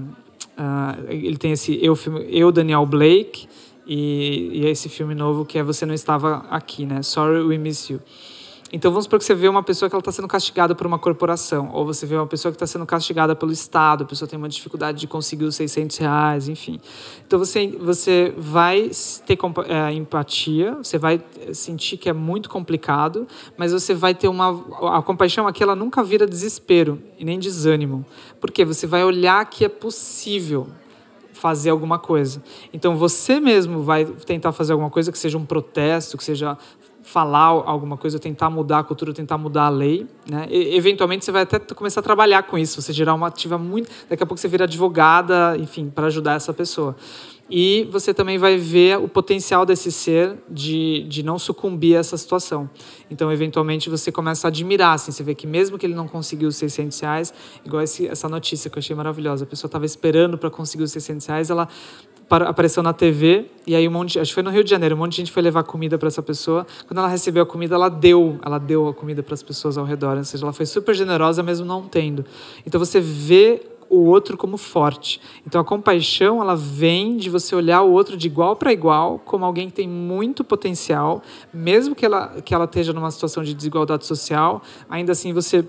uh, 0.58 1.06
ele 1.10 1.38
tem 1.38 1.52
esse 1.52 1.80
eu, 1.84 1.98
eu 2.28 2.52
Daniel 2.52 2.86
Blake 2.86 3.48
e, 3.86 4.50
e 4.54 4.66
esse 4.66 4.90
filme 4.90 5.14
novo 5.14 5.46
que 5.46 5.58
é 5.58 5.64
Você 5.64 5.86
Não 5.86 5.94
Estava 5.94 6.46
Aqui, 6.50 6.86
né? 6.86 7.02
Sorry 7.04 7.42
We 7.44 7.58
Miss 7.58 7.90
You. 7.90 8.02
Então 8.76 8.90
vamos 8.90 9.04
supor 9.04 9.20
que 9.20 9.26
você 9.26 9.36
vê 9.36 9.48
uma 9.48 9.62
pessoa 9.62 9.88
que 9.88 9.96
ela 9.96 10.02
está 10.02 10.12
sendo 10.12 10.28
castigada 10.28 10.74
por 10.74 10.88
uma 10.88 10.98
corporação, 10.98 11.70
ou 11.72 11.86
você 11.86 12.08
vê 12.08 12.16
uma 12.16 12.26
pessoa 12.26 12.52
que 12.52 12.56
está 12.56 12.66
sendo 12.66 12.88
castigada 12.88 13.36
pelo 13.36 13.52
Estado, 13.52 14.04
a 14.04 14.08
pessoa 14.08 14.28
tem 14.28 14.36
uma 14.36 14.50
dificuldade 14.50 15.00
de 15.00 15.06
conseguir 15.06 15.46
os 15.46 15.56
600 15.56 15.96
reais, 15.98 16.50
enfim. 16.50 16.80
Então 17.28 17.38
você, 17.38 17.68
você 17.80 18.34
vai 18.36 18.90
ter 19.28 19.38
é, 19.68 19.94
empatia, 19.94 20.74
você 20.74 20.98
vai 20.98 21.24
sentir 21.54 21.98
que 21.98 22.10
é 22.10 22.14
muito 22.14 22.50
complicado, 22.50 23.28
mas 23.56 23.72
você 23.72 23.94
vai 23.94 24.16
ter 24.16 24.28
uma. 24.28 24.50
A 24.98 25.04
compaixão 25.04 25.48
aqui 25.48 25.62
ela 25.62 25.76
nunca 25.76 26.04
vira 26.04 26.26
desespero 26.26 27.00
e 27.20 27.24
nem 27.24 27.38
desânimo, 27.38 28.04
porque 28.42 28.66
você 28.66 28.88
vai 28.88 29.04
olhar 29.04 29.46
que 29.46 29.64
é 29.64 29.70
possível 29.70 30.68
fazer 31.44 31.72
alguma 31.72 32.00
coisa. 32.00 32.42
Então 32.72 32.96
você 32.96 33.40
mesmo 33.40 33.84
vai 33.84 34.06
tentar 34.06 34.52
fazer 34.52 34.72
alguma 34.72 34.90
coisa 34.90 35.12
que 35.12 35.18
seja 35.18 35.38
um 35.38 35.46
protesto, 35.46 36.18
que 36.18 36.24
seja 36.24 36.58
falar 37.04 37.48
alguma 37.48 37.98
coisa, 37.98 38.18
tentar 38.18 38.50
mudar 38.50 38.80
a 38.80 38.84
cultura, 38.84 39.14
tentar 39.14 39.38
mudar 39.38 39.66
a 39.66 39.70
lei, 39.70 40.08
né? 40.28 40.48
E, 40.50 40.76
eventualmente 40.76 41.26
você 41.26 41.32
vai 41.32 41.44
até 41.44 41.60
começar 41.60 42.00
a 42.00 42.04
trabalhar 42.04 42.44
com 42.44 42.58
isso, 42.58 42.82
você 42.82 42.94
gerar 42.94 43.14
uma 43.14 43.28
ativa 43.28 43.58
muito, 43.58 43.92
daqui 44.10 44.24
a 44.24 44.26
pouco 44.26 44.40
você 44.40 44.48
vira 44.48 44.64
advogada, 44.64 45.56
enfim, 45.60 45.92
para 45.94 46.08
ajudar 46.08 46.36
essa 46.36 46.54
pessoa. 46.54 46.96
E 47.50 47.88
você 47.92 48.14
também 48.14 48.38
vai 48.38 48.58
ver 48.58 48.98
o 48.98 49.08
potencial 49.08 49.66
desse 49.66 49.92
ser 49.92 50.38
de, 50.50 51.06
de 51.10 51.22
não 51.22 51.38
sucumbir 51.38 51.98
a 51.98 52.00
essa 52.00 52.18
situação. 52.18 52.70
Então, 53.12 53.32
eventualmente, 53.32 53.90
você 53.90 54.12
começa 54.12 54.48
a 54.48 54.50
admirar. 54.50 54.94
Assim, 54.94 55.12
você 55.12 55.22
vê 55.24 55.36
que 55.36 55.46
mesmo 55.46 55.78
que 55.78 55.86
ele 55.86 55.94
não 55.94 56.08
conseguiu 56.08 56.48
os 56.48 56.56
600 56.56 57.00
reais, 57.02 57.34
igual 57.66 57.84
esse, 57.84 58.08
essa 58.08 58.30
notícia 58.30 58.70
que 58.70 58.78
eu 58.78 58.80
achei 58.80 58.96
maravilhosa, 58.96 59.44
a 59.44 59.48
pessoa 59.48 59.68
estava 59.68 59.86
esperando 59.86 60.38
para 60.38 60.50
conseguir 60.50 60.84
os 60.84 60.92
600 60.94 61.28
reais, 61.28 61.50
ela 61.50 61.68
apareceu 62.30 62.82
na 62.82 62.94
TV 62.94 63.46
e 63.66 63.76
aí 63.76 63.88
um 63.88 63.92
monte, 63.92 64.20
acho 64.20 64.32
que 64.32 64.34
foi 64.34 64.44
no 64.44 64.50
Rio 64.50 64.64
de 64.64 64.70
Janeiro, 64.70 64.96
um 64.96 64.98
monte 64.98 65.12
de 65.12 65.18
gente 65.18 65.32
foi 65.32 65.42
levar 65.42 65.64
comida 65.64 65.98
para 65.98 66.08
essa 66.08 66.22
pessoa. 66.22 66.66
Quando 66.88 66.98
ela 66.98 67.08
recebeu 67.08 67.44
a 67.44 67.46
comida, 67.46 67.76
ela 67.76 67.90
deu, 67.90 68.40
ela 68.44 68.58
deu 68.58 68.88
a 68.88 68.94
comida 68.94 69.22
para 69.22 69.34
as 69.34 69.44
pessoas 69.44 69.78
ao 69.78 69.86
redor, 69.86 70.18
ou 70.18 70.24
seja, 70.24 70.44
ela 70.44 70.54
foi 70.54 70.66
super 70.66 70.94
generosa 70.96 71.44
mesmo 71.44 71.66
não 71.66 71.84
tendo. 71.84 72.26
Então 72.66 72.80
você 72.80 73.00
vê 73.00 73.62
o 73.90 74.06
outro 74.06 74.36
como 74.36 74.58
forte. 74.58 75.22
Então 75.46 75.62
a 75.62 75.64
compaixão, 75.64 76.42
ela 76.42 76.56
vem 76.56 77.16
de 77.16 77.30
você 77.30 77.56
olhar 77.56 77.82
o 77.84 77.92
outro 77.92 78.18
de 78.18 78.28
igual 78.28 78.56
para 78.56 78.74
igual, 78.74 79.20
como 79.20 79.46
alguém 79.46 79.70
que 79.70 79.76
tem 79.76 79.88
muito 79.88 80.44
potencial, 80.44 81.22
mesmo 81.54 81.94
que 81.94 82.06
ela 82.06 82.42
que 82.42 82.54
ela 82.56 82.66
esteja 82.66 82.92
numa 82.92 83.12
situação 83.12 83.44
de 83.44 83.54
desigualdade 83.54 84.06
social, 84.06 84.64
ainda 84.90 85.12
assim 85.12 85.32
você 85.32 85.64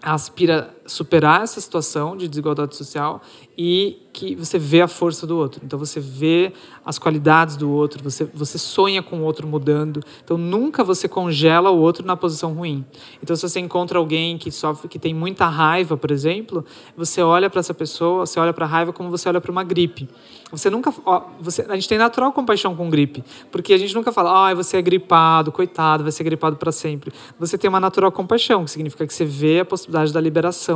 aspira 0.00 0.75
superar 0.86 1.42
essa 1.42 1.60
situação 1.60 2.16
de 2.16 2.28
desigualdade 2.28 2.76
social 2.76 3.20
e 3.56 4.02
que 4.12 4.34
você 4.34 4.58
vê 4.58 4.80
a 4.80 4.88
força 4.88 5.26
do 5.26 5.36
outro. 5.36 5.60
Então 5.64 5.78
você 5.78 6.00
vê 6.00 6.52
as 6.84 6.98
qualidades 6.98 7.56
do 7.56 7.70
outro, 7.70 8.02
você, 8.02 8.24
você 8.24 8.56
sonha 8.56 9.02
com 9.02 9.20
o 9.20 9.22
outro 9.22 9.46
mudando. 9.46 10.00
Então 10.24 10.38
nunca 10.38 10.82
você 10.82 11.06
congela 11.06 11.70
o 11.70 11.78
outro 11.78 12.06
na 12.06 12.16
posição 12.16 12.54
ruim. 12.54 12.84
Então 13.22 13.36
se 13.36 13.46
você 13.46 13.60
encontra 13.60 13.98
alguém 13.98 14.38
que 14.38 14.50
sofre, 14.50 14.88
que 14.88 14.98
tem 14.98 15.12
muita 15.12 15.46
raiva, 15.46 15.96
por 15.96 16.10
exemplo, 16.10 16.64
você 16.96 17.22
olha 17.22 17.50
para 17.50 17.60
essa 17.60 17.74
pessoa, 17.74 18.24
você 18.24 18.40
olha 18.40 18.52
para 18.52 18.64
a 18.64 18.68
raiva 18.68 18.92
como 18.92 19.10
você 19.10 19.28
olha 19.28 19.40
para 19.40 19.52
uma 19.52 19.64
gripe. 19.64 20.08
Você 20.50 20.70
nunca, 20.70 20.94
ó, 21.04 21.24
você, 21.40 21.66
a 21.68 21.74
gente 21.74 21.88
tem 21.88 21.98
natural 21.98 22.32
compaixão 22.32 22.74
com 22.76 22.88
gripe, 22.88 23.24
porque 23.50 23.74
a 23.74 23.78
gente 23.78 23.94
nunca 23.94 24.12
fala, 24.12 24.50
ah, 24.50 24.54
você 24.54 24.76
é 24.76 24.82
gripado, 24.82 25.50
coitado, 25.50 26.04
vai 26.04 26.12
ser 26.12 26.22
gripado 26.22 26.56
para 26.56 26.70
sempre. 26.70 27.12
Você 27.38 27.58
tem 27.58 27.68
uma 27.68 27.80
natural 27.80 28.12
compaixão, 28.12 28.64
que 28.64 28.70
significa 28.70 29.04
que 29.06 29.12
você 29.12 29.24
vê 29.24 29.60
a 29.60 29.64
possibilidade 29.64 30.12
da 30.12 30.20
liberação. 30.20 30.75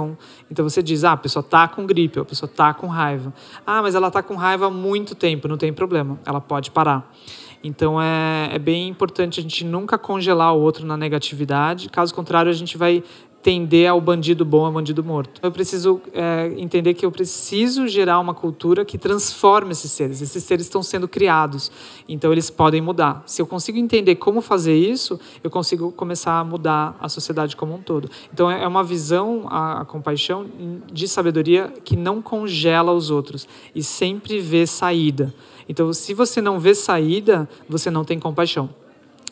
Então 0.51 0.69
você 0.69 0.83
diz, 0.83 1.05
ah, 1.05 1.13
a 1.13 1.17
pessoa 1.17 1.43
tá 1.43 1.67
com 1.69 1.87
gripe, 1.87 2.19
a 2.19 2.25
pessoa 2.25 2.49
tá 2.49 2.73
com 2.75 2.87
raiva. 2.87 3.33
Ah, 3.67 3.83
mas 3.83 3.95
ela 3.95 4.09
está 4.09 4.23
com 4.23 4.35
raiva 4.35 4.67
há 4.67 4.71
muito 4.71 5.15
tempo, 5.15 5.49
não 5.49 5.57
tem 5.57 5.73
problema, 5.73 6.19
ela 6.25 6.41
pode 6.41 6.71
parar. 6.71 7.11
Então 7.63 8.01
é, 8.01 8.51
é 8.53 8.59
bem 8.59 8.89
importante 8.89 9.39
a 9.39 9.43
gente 9.43 9.65
nunca 9.65 9.99
congelar 9.99 10.55
o 10.55 10.61
outro 10.61 10.87
na 10.87 10.97
negatividade, 10.97 11.89
caso 11.91 12.15
contrário, 12.15 12.51
a 12.51 12.55
gente 12.55 12.79
vai 12.79 13.03
tender 13.43 13.91
ao 13.91 14.01
bandido 14.01 14.45
bom 14.45 14.67
ao 14.67 14.73
bandido 14.73 15.03
morto. 15.03 15.41
Eu 15.43 15.51
preciso 15.51 16.01
é, 16.13 16.53
entender 16.57 16.95
que 16.95 17.05
eu 17.05 17.11
preciso 17.11 17.89
gerar 17.89 18.19
uma 18.19 18.35
cultura 18.35 18.85
que 18.85 18.99
transforme 18.99 19.73
esses 19.73 19.91
seres. 19.91 20.21
Esses 20.21 20.45
seres 20.45 20.67
estão 20.67 20.83
sendo 20.83 21.09
criados, 21.09 21.71
então 22.09 22.33
eles 22.33 22.51
podem 22.51 22.81
mudar. 22.81 23.23
Se 23.27 23.41
eu 23.41 23.47
consigo 23.47 23.79
entender 23.79 24.17
como 24.17 24.41
fazer 24.41 24.77
isso, 24.77 25.19
eu 25.43 25.51
consigo 25.51 25.91
começar 25.93 26.39
a 26.39 26.45
mudar 26.45 26.97
a 27.01 27.09
sociedade 27.09 27.57
como 27.57 27.75
um 27.75 27.83
todo. 27.83 28.11
Então 28.33 28.51
é 28.51 28.67
uma 28.67 28.85
visão, 28.85 29.47
a, 29.49 29.81
a 29.81 29.85
compaixão, 29.85 30.47
de 30.93 31.09
sabedoria 31.09 31.73
que 31.85 31.97
não 31.97 32.21
congela 32.21 32.93
os 32.93 33.11
outros 33.11 33.49
e 33.75 33.83
sempre 33.83 34.39
vê 34.39 34.67
saída. 34.67 35.35
Então, 35.69 35.93
se 35.93 36.13
você 36.13 36.41
não 36.41 36.59
vê 36.59 36.75
saída, 36.75 37.49
você 37.69 37.91
não 37.91 38.05
tem 38.05 38.19
compaixão. 38.19 38.69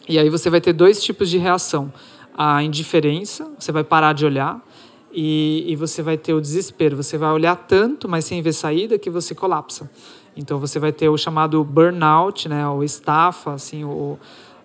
E 0.09 0.19
aí 0.19 0.31
você 0.31 0.49
vai 0.49 0.61
ter 0.61 0.73
dois 0.73 1.03
tipos 1.03 1.29
de 1.29 1.37
reação 1.37 1.93
a 2.41 2.63
indiferença, 2.63 3.51
você 3.59 3.73
vai 3.73 3.83
parar 3.83 4.13
de 4.13 4.25
olhar 4.25 4.65
e, 5.13 5.65
e 5.67 5.75
você 5.75 6.03
vai 6.03 6.17
ter 6.17 6.33
o 6.33 6.41
desespero. 6.41 6.97
Você 6.97 7.19
vai 7.19 7.33
olhar 7.33 7.57
tanto, 7.57 8.09
mas 8.09 8.27
sem 8.27 8.41
ver 8.41 8.53
saída, 8.53 8.97
que 8.97 9.11
você 9.11 9.35
colapsa. 9.35 9.91
Então 10.37 10.61
você 10.61 10.79
vai 10.79 10.93
ter 10.93 11.09
o 11.09 11.19
chamado 11.19 11.65
burnout, 11.65 12.49
né, 12.49 12.69
ou 12.69 12.85
estafa, 12.85 13.55
assim, 13.55 13.83
o, 13.83 14.17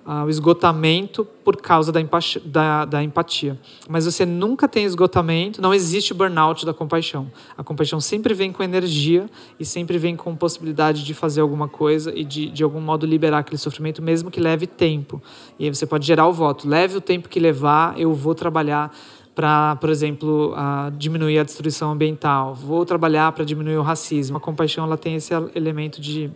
ah, 0.06 0.26
o 0.26 0.30
esgotamento 0.30 1.26
por 1.46 1.58
causa 1.58 1.92
da 1.92 2.02
empatia, 2.02 2.42
da, 2.44 2.84
da 2.84 3.04
empatia. 3.04 3.58
Mas 3.88 4.06
você 4.06 4.26
nunca 4.26 4.68
tem 4.68 4.84
esgotamento, 4.84 5.62
não 5.62 5.74
existe 5.74 6.14
burnout 6.14 6.66
da 6.66 6.74
compaixão. 6.74 7.32
A 7.58 7.64
compaixão 7.64 8.02
sempre 8.02 8.34
vem 8.34 8.52
com 8.52 8.62
energia 8.62 9.30
e 9.60 9.64
sempre 9.64 9.98
vem 9.98 10.16
com 10.16 10.36
possibilidade 10.36 11.06
de 11.06 11.14
fazer 11.14 11.42
alguma 11.42 11.68
coisa 11.68 12.12
e 12.14 12.24
de, 12.24 12.50
de 12.50 12.64
algum 12.64 12.82
modo 12.82 13.06
liberar 13.06 13.40
aquele 13.40 13.58
sofrimento, 13.58 14.02
mesmo 14.02 14.30
que 14.30 14.42
leve 14.42 14.68
tempo. 14.68 15.22
E 15.58 15.66
aí 15.66 15.74
você 15.74 15.86
pode 15.86 16.06
gerar 16.06 16.28
o 16.28 16.34
voto: 16.34 16.68
leve 16.68 16.98
o 16.98 17.02
tempo 17.02 17.30
que 17.30 17.40
levar, 17.40 17.98
eu 17.98 18.14
vou 18.14 18.36
trabalhar 18.36 18.94
para, 19.34 19.78
por 19.78 19.90
exemplo, 19.90 20.54
uh, 20.54 20.92
diminuir 20.92 21.40
a 21.40 21.44
destruição 21.44 21.92
ambiental, 21.92 22.54
vou 22.54 22.86
trabalhar 22.86 23.32
para 23.32 23.44
diminuir 23.44 23.78
o 23.78 23.82
racismo. 23.82 24.38
A 24.38 24.40
compaixão 24.40 24.84
ela 24.84 24.98
tem 24.98 25.16
esse 25.16 25.34
elemento 25.56 26.00
de 26.00 26.30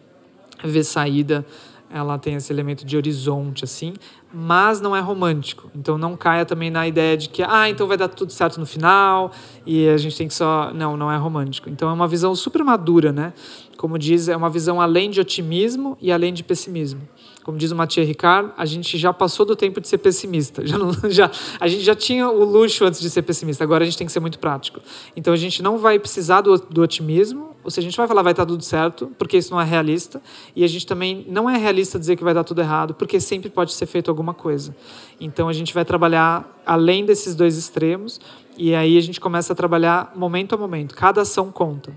ver 0.64 0.84
saída 0.84 1.46
ela 1.90 2.18
tem 2.18 2.36
esse 2.36 2.52
elemento 2.52 2.86
de 2.86 2.98
horizonte, 2.98 3.64
assim, 3.64 3.94
mas 4.34 4.82
não 4.82 4.96
é 4.96 5.00
romântico. 5.00 5.70
Então 5.76 5.98
não 5.98 6.18
caia 6.18 6.46
também 6.46 6.70
na 6.70 6.88
ideia 6.88 7.16
de 7.16 7.30
que, 7.30 7.42
ah, 7.42 7.70
então 7.70 7.88
vai 7.88 7.98
dar 7.98 8.08
tudo 8.10 8.32
certo 8.32 8.60
no 8.60 8.66
final 8.66 9.32
e 9.66 9.88
a 9.88 9.98
gente 9.98 10.18
tem 10.18 10.28
que 10.28 10.34
só. 10.34 10.72
Não, 10.74 10.98
não 10.98 11.12
é 11.12 11.18
romântico. 11.18 11.70
Então 11.70 11.90
é 11.90 11.94
uma 11.94 12.08
visão 12.08 12.36
super 12.36 12.64
madura, 12.64 13.12
né? 13.12 13.34
Como 13.78 13.98
diz, 13.98 14.28
é 14.28 14.36
uma 14.36 14.50
visão 14.50 14.82
além 14.82 15.10
de 15.10 15.22
otimismo 15.22 15.98
e 16.02 16.12
além 16.12 16.34
de 16.34 16.44
pessimismo. 16.44 17.02
Como 17.44 17.58
diz 17.58 17.72
o 17.72 17.76
Mathieu 17.76 18.06
Ricard, 18.06 18.52
a 18.58 18.66
gente 18.66 18.98
já 18.98 19.14
passou 19.14 19.46
do 19.46 19.56
tempo 19.56 19.80
de 19.80 19.88
ser 19.88 20.00
pessimista. 20.00 20.66
Já, 20.68 20.78
não, 20.78 20.92
já 21.10 21.32
A 21.62 21.68
gente 21.68 21.82
já 21.82 21.96
tinha 21.96 22.28
o 22.30 22.44
luxo 22.44 22.84
antes 22.84 23.00
de 23.00 23.10
ser 23.10 23.22
pessimista, 23.22 23.64
agora 23.64 23.84
a 23.84 23.86
gente 23.86 23.98
tem 23.98 24.06
que 24.06 24.12
ser 24.12 24.20
muito 24.20 24.38
prático. 24.38 24.82
Então 25.16 25.34
a 25.34 25.38
gente 25.38 25.64
não 25.64 25.78
vai 25.78 25.98
precisar 25.98 26.42
do, 26.42 26.58
do 26.58 26.82
otimismo, 26.82 27.56
ou 27.68 27.72
seja, 27.72 27.86
a 27.86 27.90
gente 27.90 27.98
vai 27.98 28.08
falar 28.08 28.22
vai 28.22 28.32
estar 28.32 28.46
tudo 28.46 28.64
certo, 28.64 29.12
porque 29.18 29.36
isso 29.36 29.52
não 29.52 29.60
é 29.60 29.66
realista, 29.66 30.22
e 30.56 30.64
a 30.64 30.68
gente 30.68 30.88
também 30.88 31.26
não 31.28 31.50
é 31.50 31.58
realista 31.58 32.00
dizer 32.00 32.16
que 32.16 32.24
vai 32.24 32.34
dar 32.34 32.46
tudo 32.46 32.62
errado, 32.62 32.94
porque 32.94 33.20
sempre 33.20 33.50
pode 33.50 33.74
ser 33.74 33.86
feito 33.86 34.10
alguma 34.10 34.34
coisa. 34.34 34.74
Então 35.20 35.50
a 35.50 35.54
gente 35.54 35.74
vai 35.74 35.84
trabalhar 35.84 36.50
além 36.66 37.06
desses 37.06 37.36
dois 37.36 37.58
extremos, 37.58 38.22
e 38.58 38.74
aí 38.74 38.98
a 38.98 39.02
gente 39.02 39.20
começa 39.20 39.52
a 39.52 39.56
trabalhar 39.56 40.14
momento 40.16 40.56
a 40.56 40.58
momento. 40.58 40.96
Cada 40.96 41.24
ação 41.24 41.52
conta. 41.52 41.94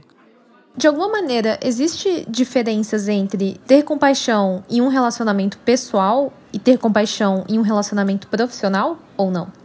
De 0.76 0.88
alguma 0.88 1.08
maneira, 1.08 1.56
existe 1.62 2.26
diferenças 2.28 3.06
entre 3.06 3.56
ter 3.64 3.84
compaixão 3.84 4.64
em 4.68 4.80
um 4.80 4.88
relacionamento 4.88 5.56
pessoal 5.58 6.32
e 6.52 6.58
ter 6.58 6.78
compaixão 6.78 7.44
em 7.48 7.60
um 7.60 7.62
relacionamento 7.62 8.26
profissional 8.26 8.98
ou 9.16 9.30
não? 9.30 9.59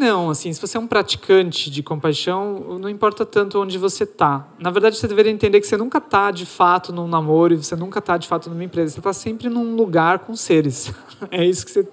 Não, 0.00 0.30
assim, 0.30 0.50
se 0.50 0.58
você 0.58 0.78
é 0.78 0.80
um 0.80 0.86
praticante 0.86 1.70
de 1.70 1.82
compaixão, 1.82 2.78
não 2.80 2.88
importa 2.88 3.26
tanto 3.26 3.60
onde 3.60 3.76
você 3.76 4.04
está. 4.04 4.48
Na 4.58 4.70
verdade, 4.70 4.96
você 4.96 5.06
deveria 5.06 5.30
entender 5.30 5.60
que 5.60 5.66
você 5.66 5.76
nunca 5.76 5.98
está 5.98 6.30
de 6.30 6.46
fato 6.46 6.90
num 6.90 7.06
namoro 7.06 7.52
e 7.52 7.58
você 7.58 7.76
nunca 7.76 7.98
está 7.98 8.16
de 8.16 8.26
fato 8.26 8.48
numa 8.48 8.64
empresa. 8.64 8.94
Você 8.94 9.00
está 9.00 9.12
sempre 9.12 9.50
num 9.50 9.76
lugar 9.76 10.20
com 10.20 10.34
seres. 10.34 10.90
É 11.30 11.44
isso 11.44 11.66
que 11.66 11.70
você 11.70 11.86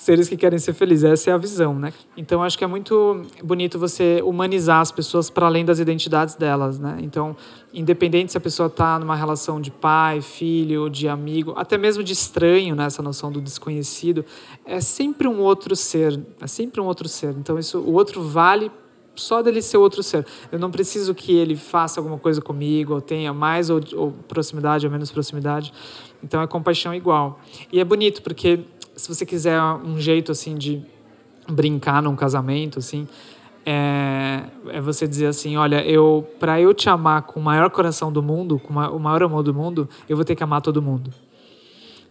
seres 0.00 0.30
que 0.30 0.36
querem 0.36 0.58
ser 0.58 0.72
felizes. 0.72 1.04
Essa 1.04 1.30
é 1.30 1.32
a 1.34 1.36
visão, 1.36 1.78
né? 1.78 1.92
Então 2.16 2.42
acho 2.42 2.56
que 2.56 2.64
é 2.64 2.66
muito 2.66 3.20
bonito 3.44 3.78
você 3.78 4.22
humanizar 4.24 4.80
as 4.80 4.90
pessoas 4.90 5.28
para 5.28 5.44
além 5.44 5.62
das 5.62 5.78
identidades 5.78 6.36
delas, 6.36 6.78
né? 6.78 6.96
Então, 7.02 7.36
independente 7.72 8.32
se 8.32 8.38
a 8.38 8.40
pessoa 8.40 8.68
está 8.68 8.98
numa 8.98 9.14
relação 9.14 9.60
de 9.60 9.70
pai, 9.70 10.22
filho, 10.22 10.88
de 10.88 11.06
amigo, 11.06 11.52
até 11.54 11.76
mesmo 11.76 12.02
de 12.02 12.14
estranho, 12.14 12.74
né? 12.74 12.86
Essa 12.86 13.02
noção 13.02 13.30
do 13.30 13.42
desconhecido, 13.42 14.24
é 14.64 14.80
sempre 14.80 15.28
um 15.28 15.38
outro 15.38 15.76
ser, 15.76 16.18
é 16.40 16.46
sempre 16.46 16.80
um 16.80 16.86
outro 16.86 17.06
ser. 17.06 17.36
Então 17.36 17.58
isso, 17.58 17.78
o 17.78 17.92
outro 17.92 18.22
vale 18.22 18.72
só 19.14 19.42
dele 19.42 19.60
ser 19.60 19.76
outro 19.76 20.02
ser. 20.02 20.26
Eu 20.50 20.58
não 20.58 20.70
preciso 20.70 21.14
que 21.14 21.36
ele 21.36 21.56
faça 21.56 22.00
alguma 22.00 22.18
coisa 22.18 22.40
comigo, 22.40 22.94
ou 22.94 23.02
tenha 23.02 23.34
mais 23.34 23.68
ou, 23.68 23.78
ou 23.94 24.12
proximidade 24.26 24.86
ou 24.86 24.90
menos 24.90 25.12
proximidade. 25.12 25.74
Então 26.24 26.40
é 26.40 26.46
compaixão 26.46 26.94
igual. 26.94 27.38
E 27.70 27.78
é 27.78 27.84
bonito 27.84 28.22
porque 28.22 28.60
se 29.00 29.08
você 29.08 29.24
quiser 29.24 29.60
um 29.60 29.98
jeito 29.98 30.30
assim 30.30 30.54
de 30.54 30.82
brincar 31.48 32.02
num 32.02 32.14
casamento, 32.14 32.78
assim, 32.78 33.08
é, 33.64 34.42
é 34.68 34.80
você 34.80 35.08
dizer 35.08 35.26
assim, 35.26 35.56
olha, 35.56 35.82
eu 35.86 36.28
para 36.38 36.60
eu 36.60 36.74
te 36.74 36.88
amar 36.90 37.22
com 37.22 37.40
o 37.40 37.42
maior 37.42 37.70
coração 37.70 38.12
do 38.12 38.22
mundo, 38.22 38.58
com 38.58 38.74
o 38.74 39.00
maior 39.00 39.22
amor 39.22 39.42
do 39.42 39.54
mundo, 39.54 39.88
eu 40.06 40.16
vou 40.16 40.24
ter 40.24 40.36
que 40.36 40.44
amar 40.44 40.60
todo 40.60 40.82
mundo. 40.82 41.10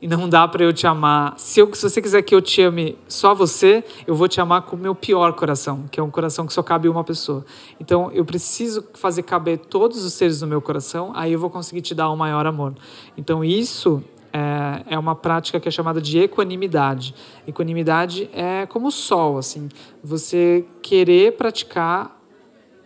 E 0.01 0.07
não 0.07 0.27
dá 0.29 0.47
para 0.47 0.63
eu 0.63 0.71
te 0.71 0.87
amar. 0.87 1.33
Se, 1.37 1.59
eu, 1.59 1.75
se 1.75 1.87
você 1.87 2.01
quiser 2.01 2.21
que 2.21 2.33
eu 2.33 2.41
te 2.41 2.61
ame 2.61 2.97
só 3.07 3.35
você, 3.35 3.83
eu 4.07 4.15
vou 4.15 4.29
te 4.29 4.39
amar 4.39 4.61
com 4.61 4.75
o 4.75 4.79
meu 4.79 4.95
pior 4.95 5.33
coração, 5.33 5.83
que 5.91 5.99
é 5.99 6.03
um 6.03 6.09
coração 6.09 6.47
que 6.47 6.53
só 6.53 6.63
cabe 6.63 6.89
uma 6.89 7.03
pessoa. 7.03 7.45
Então 7.79 8.09
eu 8.13 8.25
preciso 8.25 8.83
fazer 8.95 9.23
caber 9.23 9.59
todos 9.59 10.03
os 10.03 10.13
seres 10.13 10.41
no 10.41 10.47
meu 10.47 10.61
coração, 10.61 11.11
aí 11.13 11.33
eu 11.33 11.39
vou 11.39 11.51
conseguir 11.51 11.81
te 11.81 11.93
dar 11.93 12.09
o 12.09 12.13
um 12.13 12.17
maior 12.17 12.47
amor. 12.47 12.73
Então 13.15 13.43
isso 13.43 14.03
é 14.31 14.97
uma 14.97 15.15
prática 15.15 15.59
que 15.59 15.67
é 15.67 15.71
chamada 15.71 16.01
de 16.01 16.19
equanimidade. 16.19 17.15
Equanimidade 17.47 18.29
é 18.33 18.65
como 18.65 18.87
o 18.87 18.91
sol, 18.91 19.37
assim, 19.37 19.69
você 20.03 20.65
querer 20.81 21.33
praticar 21.37 22.19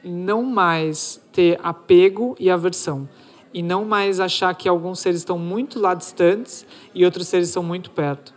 não 0.04 0.44
mais 0.44 1.22
ter 1.32 1.60
apego 1.64 2.36
e 2.40 2.50
aversão 2.50 3.08
e 3.54 3.62
não 3.62 3.86
mais 3.86 4.20
achar 4.20 4.54
que 4.56 4.68
alguns 4.68 5.00
seres 5.00 5.20
estão 5.20 5.38
muito 5.38 5.80
lá 5.80 5.94
distantes 5.94 6.66
e 6.94 7.06
outros 7.06 7.28
seres 7.28 7.50
estão 7.50 7.64
muito 7.64 7.92
perto. 7.92 8.34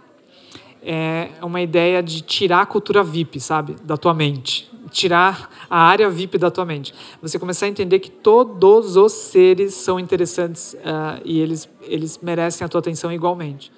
É 0.82 1.30
uma 1.42 1.60
ideia 1.60 2.02
de 2.02 2.20
tirar 2.20 2.60
a 2.60 2.66
cultura 2.66 3.02
VIP, 3.02 3.40
sabe, 3.40 3.74
da 3.82 3.96
tua 3.96 4.14
mente, 4.14 4.70
tirar 4.90 5.50
a 5.68 5.78
área 5.78 6.08
VIP 6.08 6.38
da 6.38 6.50
tua 6.50 6.64
mente. 6.64 6.94
Você 7.20 7.38
começar 7.38 7.66
a 7.66 7.68
entender 7.68 7.98
que 7.98 8.10
todos 8.10 8.96
os 8.96 9.12
seres 9.12 9.74
são 9.74 9.98
interessantes 9.98 10.74
uh, 10.74 11.20
e 11.24 11.40
eles 11.40 11.68
eles 11.82 12.18
merecem 12.22 12.64
a 12.64 12.68
tua 12.68 12.80
atenção 12.80 13.12
igualmente. 13.12 13.70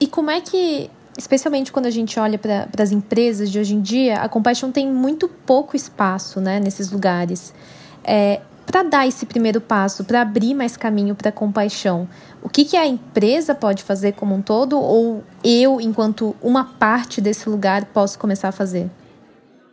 E 0.00 0.06
como 0.06 0.30
é 0.30 0.40
que 0.40 0.90
especialmente 1.18 1.72
quando 1.72 1.86
a 1.86 1.90
gente 1.90 2.18
olha 2.20 2.38
para 2.38 2.68
as 2.78 2.92
empresas 2.92 3.50
de 3.50 3.58
hoje 3.58 3.74
em 3.74 3.80
dia, 3.80 4.16
a 4.16 4.28
compaixão 4.28 4.70
tem 4.70 4.90
muito 4.90 5.28
pouco 5.28 5.74
espaço 5.74 6.40
né, 6.40 6.60
nesses 6.60 6.90
lugares. 6.90 7.54
É, 8.04 8.40
para 8.66 8.82
dar 8.82 9.06
esse 9.06 9.24
primeiro 9.24 9.60
passo, 9.60 10.04
para 10.04 10.20
abrir 10.20 10.52
mais 10.52 10.76
caminho 10.76 11.14
para 11.14 11.28
a 11.28 11.32
compaixão, 11.32 12.08
o 12.42 12.48
que, 12.48 12.64
que 12.64 12.76
a 12.76 12.86
empresa 12.86 13.54
pode 13.54 13.82
fazer 13.82 14.12
como 14.12 14.34
um 14.34 14.42
todo 14.42 14.78
ou 14.78 15.24
eu, 15.42 15.80
enquanto 15.80 16.34
uma 16.42 16.64
parte 16.64 17.20
desse 17.20 17.48
lugar, 17.48 17.86
posso 17.86 18.18
começar 18.18 18.48
a 18.48 18.52
fazer? 18.52 18.90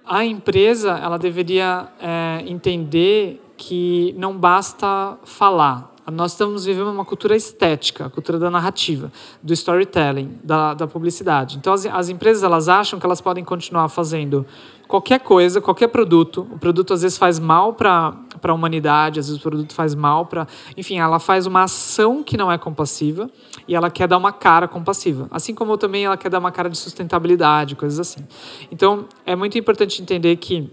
A 0.06 0.26
empresa 0.26 1.00
ela 1.02 1.18
deveria 1.18 1.88
é, 2.00 2.44
entender 2.46 3.42
que 3.56 4.14
não 4.18 4.38
basta 4.38 5.18
falar, 5.24 5.93
nós 6.12 6.32
estamos 6.34 6.66
vivendo 6.66 6.90
uma 6.90 7.06
cultura 7.06 7.36
estética, 7.36 8.06
a 8.06 8.10
cultura 8.10 8.38
da 8.38 8.50
narrativa, 8.50 9.12
do 9.42 9.54
storytelling, 9.54 10.38
da, 10.44 10.74
da 10.74 10.88
publicidade. 10.88 11.58
Então, 11.58 11.72
as, 11.72 11.86
as 11.86 12.10
empresas 12.10 12.44
elas 12.44 12.68
acham 12.68 13.00
que 13.00 13.06
elas 13.06 13.22
podem 13.22 13.44
continuar 13.44 13.88
fazendo 13.90 14.46
qualquer 14.88 15.20
coisa, 15.22 15.62
qualquer 15.62 15.88
produto. 15.88 16.48
O 16.52 16.60
produto 16.60 16.94
às 16.94 17.02
vezes 17.02 17.18
faz 17.18 17.40
mal 17.40 17.74
para 17.74 18.16
a 18.44 18.54
humanidade, 18.54 19.20
às 19.20 19.28
vezes 19.28 19.40
o 19.40 19.44
produto 19.44 19.74
faz 19.74 19.96
mal 19.96 20.26
para. 20.26 20.48
Enfim, 20.76 21.00
ela 21.00 21.20
faz 21.20 21.46
uma 21.46 21.64
ação 21.64 22.22
que 22.22 22.38
não 22.38 22.52
é 22.52 22.58
compassiva 22.58 23.30
e 23.68 23.76
ela 23.76 23.90
quer 23.90 24.08
dar 24.08 24.18
uma 24.18 24.32
cara 24.32 24.68
compassiva. 24.68 25.28
Assim 25.32 25.56
como 25.56 25.78
também 25.78 26.06
ela 26.06 26.18
quer 26.18 26.30
dar 26.30 26.40
uma 26.40 26.52
cara 26.52 26.70
de 26.70 26.78
sustentabilidade, 26.78 27.76
coisas 27.76 28.00
assim. 28.00 28.26
Então, 28.72 29.06
é 29.26 29.36
muito 29.36 29.58
importante 29.58 30.02
entender 30.02 30.36
que 30.36 30.70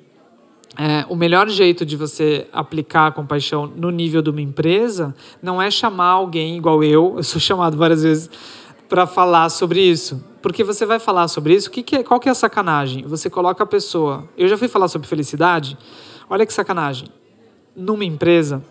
é, 0.82 1.04
o 1.10 1.14
melhor 1.14 1.46
jeito 1.50 1.84
de 1.84 1.94
você 1.94 2.48
aplicar 2.50 3.08
a 3.08 3.12
compaixão 3.12 3.66
no 3.66 3.90
nível 3.90 4.22
de 4.22 4.30
uma 4.30 4.40
empresa 4.40 5.14
não 5.42 5.60
é 5.60 5.70
chamar 5.70 6.06
alguém 6.06 6.56
igual 6.56 6.82
eu, 6.82 7.16
eu 7.18 7.22
sou 7.22 7.38
chamado 7.38 7.76
várias 7.76 8.02
vezes 8.02 8.30
para 8.88 9.06
falar 9.06 9.50
sobre 9.50 9.82
isso. 9.82 10.24
Porque 10.40 10.64
você 10.64 10.86
vai 10.86 10.98
falar 10.98 11.28
sobre 11.28 11.54
isso, 11.54 11.70
que 11.70 11.82
que 11.82 11.96
é, 11.96 12.02
qual 12.02 12.18
que 12.18 12.30
é 12.30 12.32
a 12.32 12.34
sacanagem? 12.34 13.02
Você 13.06 13.28
coloca 13.28 13.62
a 13.62 13.66
pessoa. 13.66 14.24
Eu 14.38 14.48
já 14.48 14.56
fui 14.56 14.68
falar 14.68 14.88
sobre 14.88 15.06
felicidade, 15.06 15.76
olha 16.30 16.46
que 16.46 16.52
sacanagem. 16.54 17.08
Numa 17.76 18.06
empresa 18.06 18.64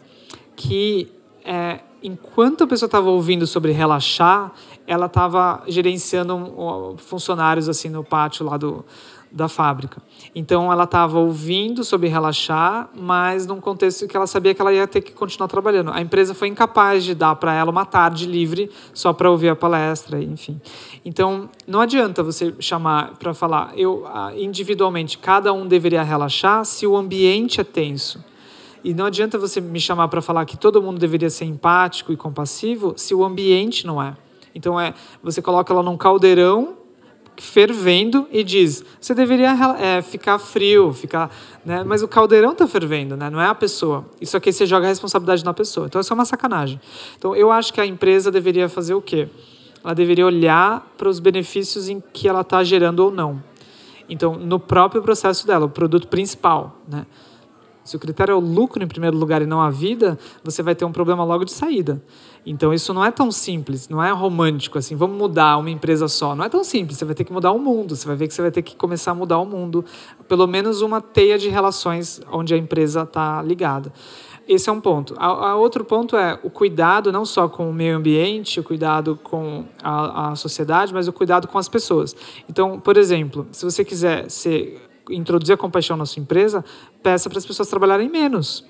que, 0.56 1.12
é, 1.45 1.82
enquanto 2.02 2.63
a 2.63 2.67
pessoa 2.67 2.88
estava 2.88 3.08
ouvindo 3.12 3.45
sobre 3.45 3.72
relaxar, 3.72 4.52
ela 4.88 5.06
estava 5.06 5.62
gerenciando 5.67 6.95
funcionários 6.98 7.69
assim 7.69 7.88
no 7.88 8.04
pátio 8.04 8.48
lá 8.48 8.58
do, 8.58 8.84
da 9.32 9.48
fábrica. 9.48 10.02
Então 10.34 10.72
ela 10.72 10.86
estava 10.86 11.20
ouvindo 11.20 11.84
sobre 11.84 12.08
relaxar, 12.08 12.89
mas 12.96 13.46
num 13.46 13.60
contexto 13.60 14.08
que 14.08 14.15
ela 14.15 14.28
sabia 14.28 14.54
que 14.54 14.62
ela 14.62 14.74
ia 14.74 14.88
ter 14.88 15.02
que 15.02 15.12
continuar 15.12 15.48
trabalhando. 15.48 15.92
A 15.92 16.02
empresa 16.02 16.34
foi 16.34 16.48
incapaz 16.48 17.04
de 17.04 17.13
dar 17.13 17.36
para 17.36 17.54
ela 17.54 17.70
uma 17.72 17.86
tarde 17.86 18.26
livre 18.26 18.72
só 18.94 19.13
para 19.13 19.30
ouvir 19.30 19.50
a 19.50 19.56
palestra, 19.56 20.22
enfim. 20.22 20.60
Então 21.06 21.50
não 21.68 21.82
adianta 21.82 22.24
você 22.24 22.54
chamar 22.60 23.18
para 23.18 23.34
falar, 23.34 23.72
eu 23.78 24.06
individualmente 24.36 25.18
cada 25.18 25.54
um 25.54 25.68
deveria 25.68 26.04
relaxar 26.04 26.65
se 26.65 26.88
o 26.88 26.98
ambiente 26.98 27.62
é 27.62 27.63
tenso. 27.63 28.24
E 28.84 28.94
não 28.94 29.06
adianta 29.06 29.38
você 29.38 29.60
me 29.60 29.80
chamar 29.80 30.08
para 30.08 30.22
falar 30.22 30.46
que 30.46 30.58
todo 30.58 30.82
mundo 30.82 30.98
deveria 30.98 31.30
ser 31.30 31.46
empático 31.46 32.13
e 32.13 32.18
compassivo 32.18 32.94
se 32.96 33.13
o 33.13 33.24
ambiente 33.24 33.86
não 33.86 34.02
é. 34.02 34.15
Então 34.56 34.80
é, 34.80 34.94
você 35.22 35.42
coloca 35.42 35.72
ela 35.72 35.84
num 35.84 35.98
caldeirão 35.98 36.79
fervendo 37.41 38.28
e 38.32 38.43
diz: 38.43 38.84
você 38.99 39.13
deveria 39.13 39.56
é, 39.80 40.02
ficar 40.02 40.38
frio, 40.39 40.93
ficar, 40.93 41.32
né? 41.65 41.84
Mas 41.84 42.04
o 42.04 42.08
caldeirão 42.08 42.52
está 42.52 42.67
fervendo, 42.67 43.15
né? 43.15 43.30
Não 43.30 43.41
é 43.41 43.47
a 43.47 43.56
pessoa. 43.56 44.06
Isso 44.19 44.36
aqui 44.36 44.52
você 44.52 44.65
joga 44.65 44.86
a 44.86 44.89
responsabilidade 44.89 45.43
na 45.43 45.54
pessoa. 45.54 45.88
Então 45.88 45.99
isso 46.02 46.12
é 46.12 46.15
uma 46.15 46.25
sacanagem. 46.25 46.80
Então 47.17 47.36
eu 47.36 47.52
acho 47.52 47.73
que 47.73 47.82
a 47.82 47.86
empresa 47.86 48.32
deveria 48.32 48.67
fazer 48.69 48.93
o 48.93 49.02
quê? 49.02 49.28
Ela 49.84 49.93
deveria 49.93 50.25
olhar 50.25 50.93
para 50.97 51.08
os 51.08 51.19
benefícios 51.19 51.88
em 51.88 52.04
que 52.13 52.28
ela 52.28 52.41
está 52.41 52.63
gerando 52.63 52.99
ou 52.99 53.12
não. 53.12 53.41
Então 54.10 54.36
no 54.36 54.60
próprio 54.60 55.02
processo 55.02 55.47
dela, 55.47 55.65
o 55.65 55.69
produto 55.69 56.08
principal, 56.08 56.78
né? 56.88 57.06
Se 57.89 57.95
o 57.95 57.99
critério 57.99 58.34
é 58.34 58.36
o 58.36 58.39
lucro 58.39 58.84
em 58.84 58.88
primeiro 58.88 59.17
lugar 59.17 59.41
e 59.41 59.47
não 59.47 59.60
a 59.60 59.71
vida, 59.71 60.15
você 60.43 60.62
vai 60.62 60.75
ter 60.75 60.86
um 60.86 60.91
problema 60.91 61.23
logo 61.23 61.43
de 61.43 61.52
saída. 61.52 61.99
Então 62.45 62.71
isso 62.71 62.93
não 62.93 63.04
é 63.04 63.10
tão 63.10 63.32
simples, 63.32 63.89
não 63.89 64.02
é 64.02 64.12
romântico 64.12 64.78
assim, 64.78 64.95
vamos 64.95 65.17
mudar 65.17 65.58
uma 65.58 65.71
empresa 65.71 66.08
só. 66.08 66.36
Não 66.36 66.45
é 66.45 66.49
tão 66.49 66.63
simples, 66.63 66.99
você 66.99 67.06
vai 67.06 67.15
ter 67.15 67.23
que 67.23 67.34
mudar 67.34 67.52
o 67.52 67.58
mundo, 67.58 67.95
você 67.95 68.06
vai 68.06 68.15
ver 68.15 68.28
que 68.28 68.36
você 68.36 68.43
vai 68.43 68.52
ter 68.52 68.62
que 68.62 68.75
começar 68.75 69.10
a 69.10 69.15
mudar 69.15 69.39
o 69.39 69.45
mundo, 69.45 69.84
pelo 70.28 70.45
menos 70.45 70.84
uma 70.84 71.02
teia 71.02 71.36
de 71.39 71.49
relações 71.49 72.21
onde 72.32 72.54
a 72.54 72.58
empresa 72.58 73.02
está 73.02 73.41
ligada. 73.41 73.91
Esse 74.47 74.69
é 74.69 74.71
um 74.71 74.80
ponto. 74.80 75.15
A, 75.17 75.25
a, 75.25 75.56
outro 75.56 75.84
ponto 75.84 76.15
é 76.15 76.39
o 76.43 76.49
cuidado 76.52 77.12
não 77.12 77.25
só 77.25 77.49
com 77.49 77.71
o 77.71 77.73
meio 77.73 77.97
ambiente, 77.97 78.60
o 78.60 78.63
cuidado 78.63 79.19
com 79.23 79.65
a, 79.82 80.30
a 80.30 80.36
sociedade, 80.36 80.93
mas 80.93 81.08
o 81.08 81.13
cuidado 81.13 81.47
com 81.47 81.58
as 81.58 81.67
pessoas. 81.67 82.15
Então, 82.47 82.80
por 82.80 82.97
exemplo, 82.97 83.47
se 83.52 83.65
você 83.65 83.84
quiser 83.84 84.30
ser, 84.30 84.80
introduzir 85.10 85.54
a 85.54 85.58
compaixão 85.58 85.98
na 85.98 86.06
sua 86.06 86.22
empresa, 86.22 86.63
peça 87.04 87.30
para 87.30 87.39
as 87.39 87.45
pessoas 87.45 87.67
trabalharem 87.67 88.10
menos 88.10 88.65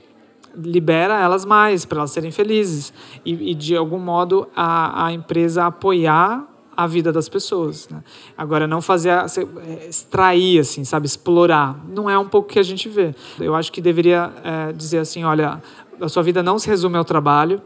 libera 0.56 1.19
elas 1.19 1.45
mais 1.45 1.86
para 1.86 1.99
elas 1.99 2.12
serem 2.12 2.32
felizes 2.32 2.91
e, 3.23 3.52
e, 3.52 3.54
de 3.54 3.75
algum 3.75 3.99
modo 3.99 4.47
a, 4.56 5.06
a 5.06 5.13
empresa 5.13 5.65
apoiar 5.65 6.43
a 6.75 6.88
vida 6.88 7.12
das 7.12 7.28
pessoas. 7.28 7.89
Né? 7.89 8.02
Agora, 8.38 8.65
não 8.65 8.82
fazer, 8.82 9.10
é, 9.10 9.88
extrair, 9.89 10.60
assim, 10.60 10.86
sabe, 10.86 11.06
explorar. 11.06 11.78
Não 11.89 12.10
é 12.10 12.17
um 12.17 12.28
pouco 12.28 12.47
que 12.47 12.58
a 12.58 12.63
gente 12.63 12.88
vê. 12.88 13.13
Eu 13.38 13.54
acho 13.54 13.69
que 13.69 13.82
deveria 13.82 14.32
é, 14.43 14.71
dizer 14.71 14.99
assim, 14.99 15.25
olha, 15.25 15.62
a 15.99 16.08
sua 16.08 16.23
vida 16.23 16.41
não 16.41 16.58
se 16.58 16.69
resume 16.69 16.97
ao 16.97 17.04
trabalho, 17.04 17.62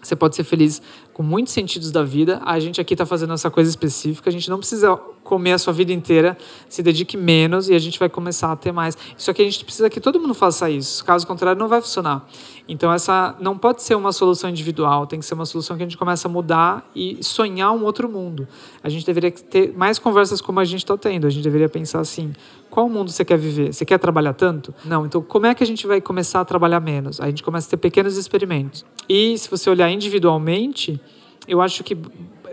você 0.00 0.16
pode 0.16 0.36
ser 0.36 0.44
feliz 0.44 0.80
com 1.12 1.22
muitos 1.22 1.52
sentidos 1.52 1.90
da 1.90 2.02
vida. 2.02 2.40
A 2.44 2.58
gente 2.58 2.80
aqui 2.80 2.94
está 2.94 3.04
fazendo 3.04 3.34
essa 3.34 3.50
coisa 3.50 3.68
específica. 3.68 4.30
A 4.30 4.32
gente 4.32 4.48
não 4.48 4.58
precisa 4.58 4.98
comer 5.28 5.52
a 5.52 5.58
sua 5.58 5.74
vida 5.74 5.92
inteira. 5.92 6.38
Se 6.70 6.82
dedique 6.82 7.14
menos 7.14 7.68
e 7.68 7.74
a 7.74 7.78
gente 7.78 7.98
vai 7.98 8.08
começar 8.08 8.50
a 8.50 8.56
ter 8.56 8.72
mais. 8.72 8.96
Só 9.18 9.34
que 9.34 9.42
a 9.42 9.44
gente 9.44 9.62
precisa 9.62 9.90
que 9.90 10.00
todo 10.00 10.18
mundo 10.18 10.32
faça 10.32 10.70
isso. 10.70 11.04
Caso 11.04 11.26
contrário, 11.26 11.60
não 11.60 11.68
vai 11.68 11.82
funcionar. 11.82 12.26
Então, 12.66 12.90
essa 12.90 13.36
não 13.38 13.58
pode 13.58 13.82
ser 13.82 13.94
uma 13.94 14.10
solução 14.10 14.48
individual. 14.48 15.06
Tem 15.06 15.20
que 15.20 15.26
ser 15.26 15.34
uma 15.34 15.44
solução 15.44 15.76
que 15.76 15.82
a 15.82 15.86
gente 15.86 15.98
começa 15.98 16.28
a 16.28 16.30
mudar 16.30 16.90
e 16.96 17.18
sonhar 17.22 17.72
um 17.72 17.84
outro 17.84 18.08
mundo. 18.08 18.48
A 18.82 18.88
gente 18.88 19.04
deveria 19.04 19.30
ter 19.30 19.74
mais 19.76 19.98
conversas 19.98 20.40
como 20.40 20.60
a 20.60 20.64
gente 20.64 20.80
está 20.80 20.96
tendo. 20.96 21.26
A 21.26 21.30
gente 21.30 21.42
deveria 21.42 21.68
pensar 21.68 22.00
assim: 22.00 22.32
qual 22.70 22.88
mundo 22.88 23.10
você 23.10 23.24
quer 23.24 23.36
viver? 23.36 23.74
Você 23.74 23.84
quer 23.84 23.98
trabalhar 23.98 24.32
tanto? 24.32 24.74
Não. 24.82 25.04
Então, 25.04 25.20
como 25.20 25.44
é 25.44 25.54
que 25.54 25.62
a 25.62 25.66
gente 25.66 25.86
vai 25.86 26.00
começar 26.00 26.40
a 26.40 26.44
trabalhar 26.44 26.80
menos? 26.80 27.20
A 27.20 27.26
gente 27.26 27.42
começa 27.42 27.66
a 27.68 27.70
ter 27.70 27.76
pequenos 27.76 28.16
experimentos. 28.16 28.84
E 29.06 29.36
se 29.36 29.50
você 29.50 29.68
olhar 29.68 29.90
individualmente, 29.90 30.98
eu 31.46 31.60
acho 31.60 31.84
que 31.84 31.96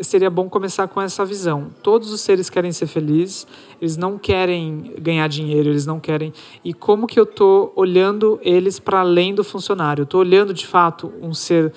seria 0.01 0.29
bom 0.29 0.49
começar 0.49 0.87
com 0.87 1.01
essa 1.01 1.25
visão. 1.25 1.69
Todos 1.81 2.11
os 2.11 2.21
seres 2.21 2.49
querem 2.49 2.71
ser 2.71 2.87
felizes, 2.87 3.47
eles 3.81 3.97
não 3.97 4.17
querem 4.17 4.93
ganhar 4.99 5.27
dinheiro, 5.27 5.69
eles 5.69 5.85
não 5.85 5.99
querem. 5.99 6.33
E 6.63 6.73
como 6.73 7.07
que 7.07 7.19
eu 7.19 7.23
estou 7.23 7.71
olhando 7.75 8.39
eles 8.41 8.79
para 8.79 8.99
além 8.99 9.33
do 9.33 9.43
funcionário? 9.43 10.01
Eu 10.01 10.05
estou 10.05 10.21
olhando 10.21 10.53
de 10.53 10.65
fato 10.65 11.13
um 11.21 11.33
ser 11.33 11.73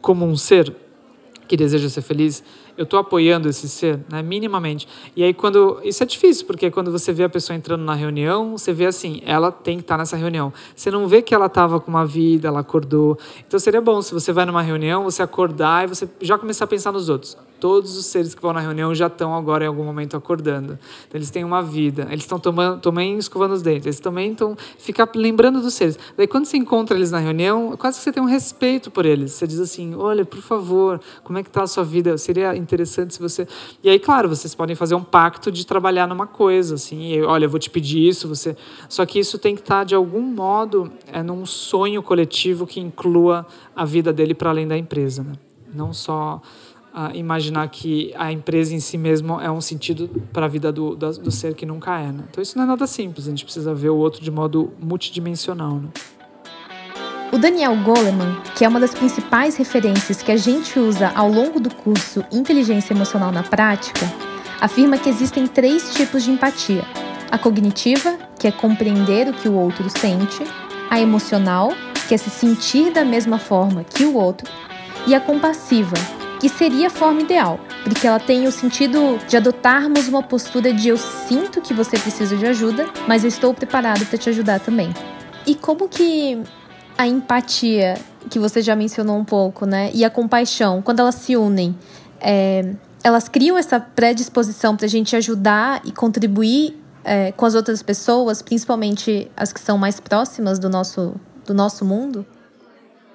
como 0.00 0.26
um 0.26 0.36
ser 0.36 0.74
que 1.52 1.56
deseja 1.58 1.90
ser 1.90 2.00
feliz? 2.00 2.42
eu 2.76 2.84
estou 2.84 2.98
apoiando 2.98 3.48
esse 3.48 3.68
ser, 3.68 4.00
né, 4.10 4.22
minimamente. 4.22 4.88
E 5.14 5.22
aí 5.22 5.34
quando 5.34 5.80
isso 5.84 6.02
é 6.02 6.06
difícil, 6.06 6.46
porque 6.46 6.70
quando 6.70 6.90
você 6.90 7.12
vê 7.12 7.24
a 7.24 7.28
pessoa 7.28 7.56
entrando 7.56 7.84
na 7.84 7.94
reunião, 7.94 8.56
você 8.56 8.72
vê 8.72 8.86
assim, 8.86 9.20
ela 9.26 9.52
tem 9.52 9.76
que 9.76 9.82
estar 9.82 9.94
tá 9.94 9.98
nessa 9.98 10.16
reunião. 10.16 10.52
Você 10.74 10.90
não 10.90 11.06
vê 11.06 11.20
que 11.22 11.34
ela 11.34 11.46
estava 11.46 11.78
com 11.80 11.90
uma 11.90 12.06
vida, 12.06 12.48
ela 12.48 12.60
acordou. 12.60 13.18
Então 13.46 13.58
seria 13.60 13.80
bom 13.80 14.00
se 14.00 14.14
você 14.14 14.32
vai 14.32 14.46
numa 14.46 14.62
reunião, 14.62 15.04
você 15.04 15.22
acordar 15.22 15.84
e 15.84 15.88
você 15.88 16.08
já 16.20 16.38
começar 16.38 16.64
a 16.64 16.68
pensar 16.68 16.92
nos 16.92 17.08
outros. 17.08 17.36
Todos 17.62 17.96
os 17.96 18.06
seres 18.06 18.34
que 18.34 18.42
vão 18.42 18.52
na 18.52 18.58
reunião 18.58 18.92
já 18.92 19.06
estão 19.06 19.36
agora 19.36 19.62
em 19.62 19.68
algum 19.68 19.84
momento 19.84 20.16
acordando. 20.16 20.76
Então, 21.06 21.16
eles 21.16 21.30
têm 21.30 21.44
uma 21.44 21.62
vida. 21.62 22.08
Eles 22.10 22.24
estão 22.24 22.40
também 22.40 23.16
escovando 23.16 23.52
os 23.52 23.62
dentes. 23.62 23.86
Eles 23.86 24.00
também 24.00 24.32
estão 24.32 24.56
ficar 24.78 25.08
lembrando 25.14 25.62
dos 25.62 25.72
seres. 25.74 25.96
Daí 26.16 26.26
quando 26.26 26.46
você 26.46 26.56
encontra 26.56 26.96
eles 26.96 27.12
na 27.12 27.20
reunião, 27.20 27.76
quase 27.76 27.98
que 27.98 28.02
você 28.02 28.10
tem 28.10 28.20
um 28.20 28.26
respeito 28.26 28.90
por 28.90 29.06
eles. 29.06 29.30
Você 29.30 29.46
diz 29.46 29.60
assim: 29.60 29.94
"Olha, 29.94 30.24
por 30.24 30.40
favor, 30.40 31.00
como 31.22 31.38
é 31.38 31.44
que 31.44 31.50
está 31.50 31.62
a 31.62 31.68
sua 31.68 31.84
vida? 31.84 32.18
Seria 32.18 32.56
interessante 32.56 33.14
se 33.14 33.20
você". 33.20 33.46
E 33.80 33.88
aí, 33.88 34.00
claro, 34.00 34.28
vocês 34.28 34.56
podem 34.56 34.74
fazer 34.74 34.96
um 34.96 35.04
pacto 35.04 35.52
de 35.52 35.64
trabalhar 35.64 36.08
numa 36.08 36.26
coisa, 36.26 36.74
assim, 36.74 37.12
e, 37.12 37.22
olha, 37.22 37.44
eu 37.44 37.48
vou 37.48 37.60
te 37.60 37.70
pedir 37.70 38.08
isso, 38.08 38.26
você. 38.26 38.56
Só 38.88 39.06
que 39.06 39.20
isso 39.20 39.38
tem 39.38 39.54
que 39.54 39.60
estar 39.60 39.78
tá, 39.78 39.84
de 39.84 39.94
algum 39.94 40.22
modo 40.22 40.90
é 41.06 41.22
num 41.22 41.46
sonho 41.46 42.02
coletivo 42.02 42.66
que 42.66 42.80
inclua 42.80 43.46
a 43.76 43.84
vida 43.84 44.12
dele 44.12 44.34
para 44.34 44.50
além 44.50 44.66
da 44.66 44.76
empresa, 44.76 45.22
né? 45.22 45.34
Não 45.72 45.92
só 45.92 46.42
imaginar 47.14 47.68
que 47.68 48.12
a 48.16 48.30
empresa 48.30 48.74
em 48.74 48.80
si 48.80 48.98
mesmo 48.98 49.40
é 49.40 49.50
um 49.50 49.60
sentido 49.60 50.08
para 50.32 50.46
a 50.46 50.48
vida 50.48 50.70
do, 50.70 50.94
do, 50.94 51.10
do, 51.12 51.30
ser 51.30 51.54
que 51.54 51.64
nunca 51.64 51.98
é. 51.98 52.12
Né? 52.12 52.24
Então 52.30 52.42
isso 52.42 52.56
não 52.56 52.64
é 52.64 52.66
nada 52.66 52.86
simples, 52.86 53.26
a 53.26 53.30
gente 53.30 53.44
precisa 53.44 53.74
ver 53.74 53.90
o 53.90 53.96
outro 53.96 54.22
de 54.22 54.30
modo 54.30 54.72
multidimensional. 54.78 55.76
Né? 55.76 55.88
O 57.32 57.38
Daniel 57.38 57.74
Goleman, 57.76 58.36
que 58.54 58.62
é 58.62 58.68
uma 58.68 58.78
das 58.78 58.92
principais 58.92 59.56
referências 59.56 60.22
que 60.22 60.30
a 60.30 60.36
gente 60.36 60.78
usa 60.78 61.10
ao 61.14 61.30
longo 61.30 61.58
do 61.58 61.74
curso 61.74 62.22
Inteligência 62.30 62.92
Emocional 62.92 63.32
na 63.32 63.42
Prática, 63.42 64.06
afirma 64.60 64.98
que 64.98 65.08
existem 65.08 65.46
três 65.46 65.94
tipos 65.94 66.24
de 66.24 66.30
empatia: 66.30 66.84
a 67.30 67.38
cognitiva, 67.38 68.18
que 68.38 68.46
é 68.46 68.52
compreender 68.52 69.28
o 69.28 69.32
que 69.32 69.48
o 69.48 69.54
outro 69.54 69.88
sente, 69.88 70.44
a 70.90 71.00
emocional, 71.00 71.72
que 72.06 72.14
é 72.14 72.18
se 72.18 72.28
sentir 72.28 72.92
da 72.92 73.02
mesma 73.02 73.38
forma 73.38 73.82
que 73.82 74.04
o 74.04 74.14
outro, 74.14 74.46
e 75.06 75.14
a 75.14 75.20
compassiva, 75.20 75.96
que 76.42 76.48
seria 76.48 76.88
a 76.88 76.90
forma 76.90 77.20
ideal, 77.20 77.60
porque 77.84 78.04
ela 78.04 78.18
tem 78.18 78.48
o 78.48 78.50
sentido 78.50 79.16
de 79.28 79.36
adotarmos 79.36 80.08
uma 80.08 80.24
postura 80.24 80.72
de 80.72 80.88
eu 80.88 80.96
sinto 80.96 81.60
que 81.60 81.72
você 81.72 81.96
precisa 81.96 82.36
de 82.36 82.44
ajuda, 82.44 82.88
mas 83.06 83.22
eu 83.22 83.28
estou 83.28 83.54
preparado 83.54 84.04
para 84.06 84.18
te 84.18 84.28
ajudar 84.28 84.58
também. 84.58 84.92
E 85.46 85.54
como 85.54 85.88
que 85.88 86.42
a 86.98 87.06
empatia, 87.06 87.96
que 88.28 88.40
você 88.40 88.60
já 88.60 88.74
mencionou 88.74 89.16
um 89.16 89.24
pouco, 89.24 89.64
né, 89.64 89.92
e 89.94 90.04
a 90.04 90.10
compaixão, 90.10 90.82
quando 90.82 90.98
elas 90.98 91.14
se 91.14 91.36
unem, 91.36 91.78
é, 92.20 92.74
elas 93.04 93.28
criam 93.28 93.56
essa 93.56 93.78
predisposição 93.78 94.76
para 94.76 94.86
a 94.86 94.88
gente 94.88 95.14
ajudar 95.14 95.80
e 95.84 95.92
contribuir 95.92 96.76
é, 97.04 97.30
com 97.30 97.46
as 97.46 97.54
outras 97.54 97.84
pessoas, 97.84 98.42
principalmente 98.42 99.30
as 99.36 99.52
que 99.52 99.60
são 99.60 99.78
mais 99.78 100.00
próximas 100.00 100.58
do 100.58 100.68
nosso, 100.68 101.14
do 101.46 101.54
nosso 101.54 101.84
mundo? 101.84 102.26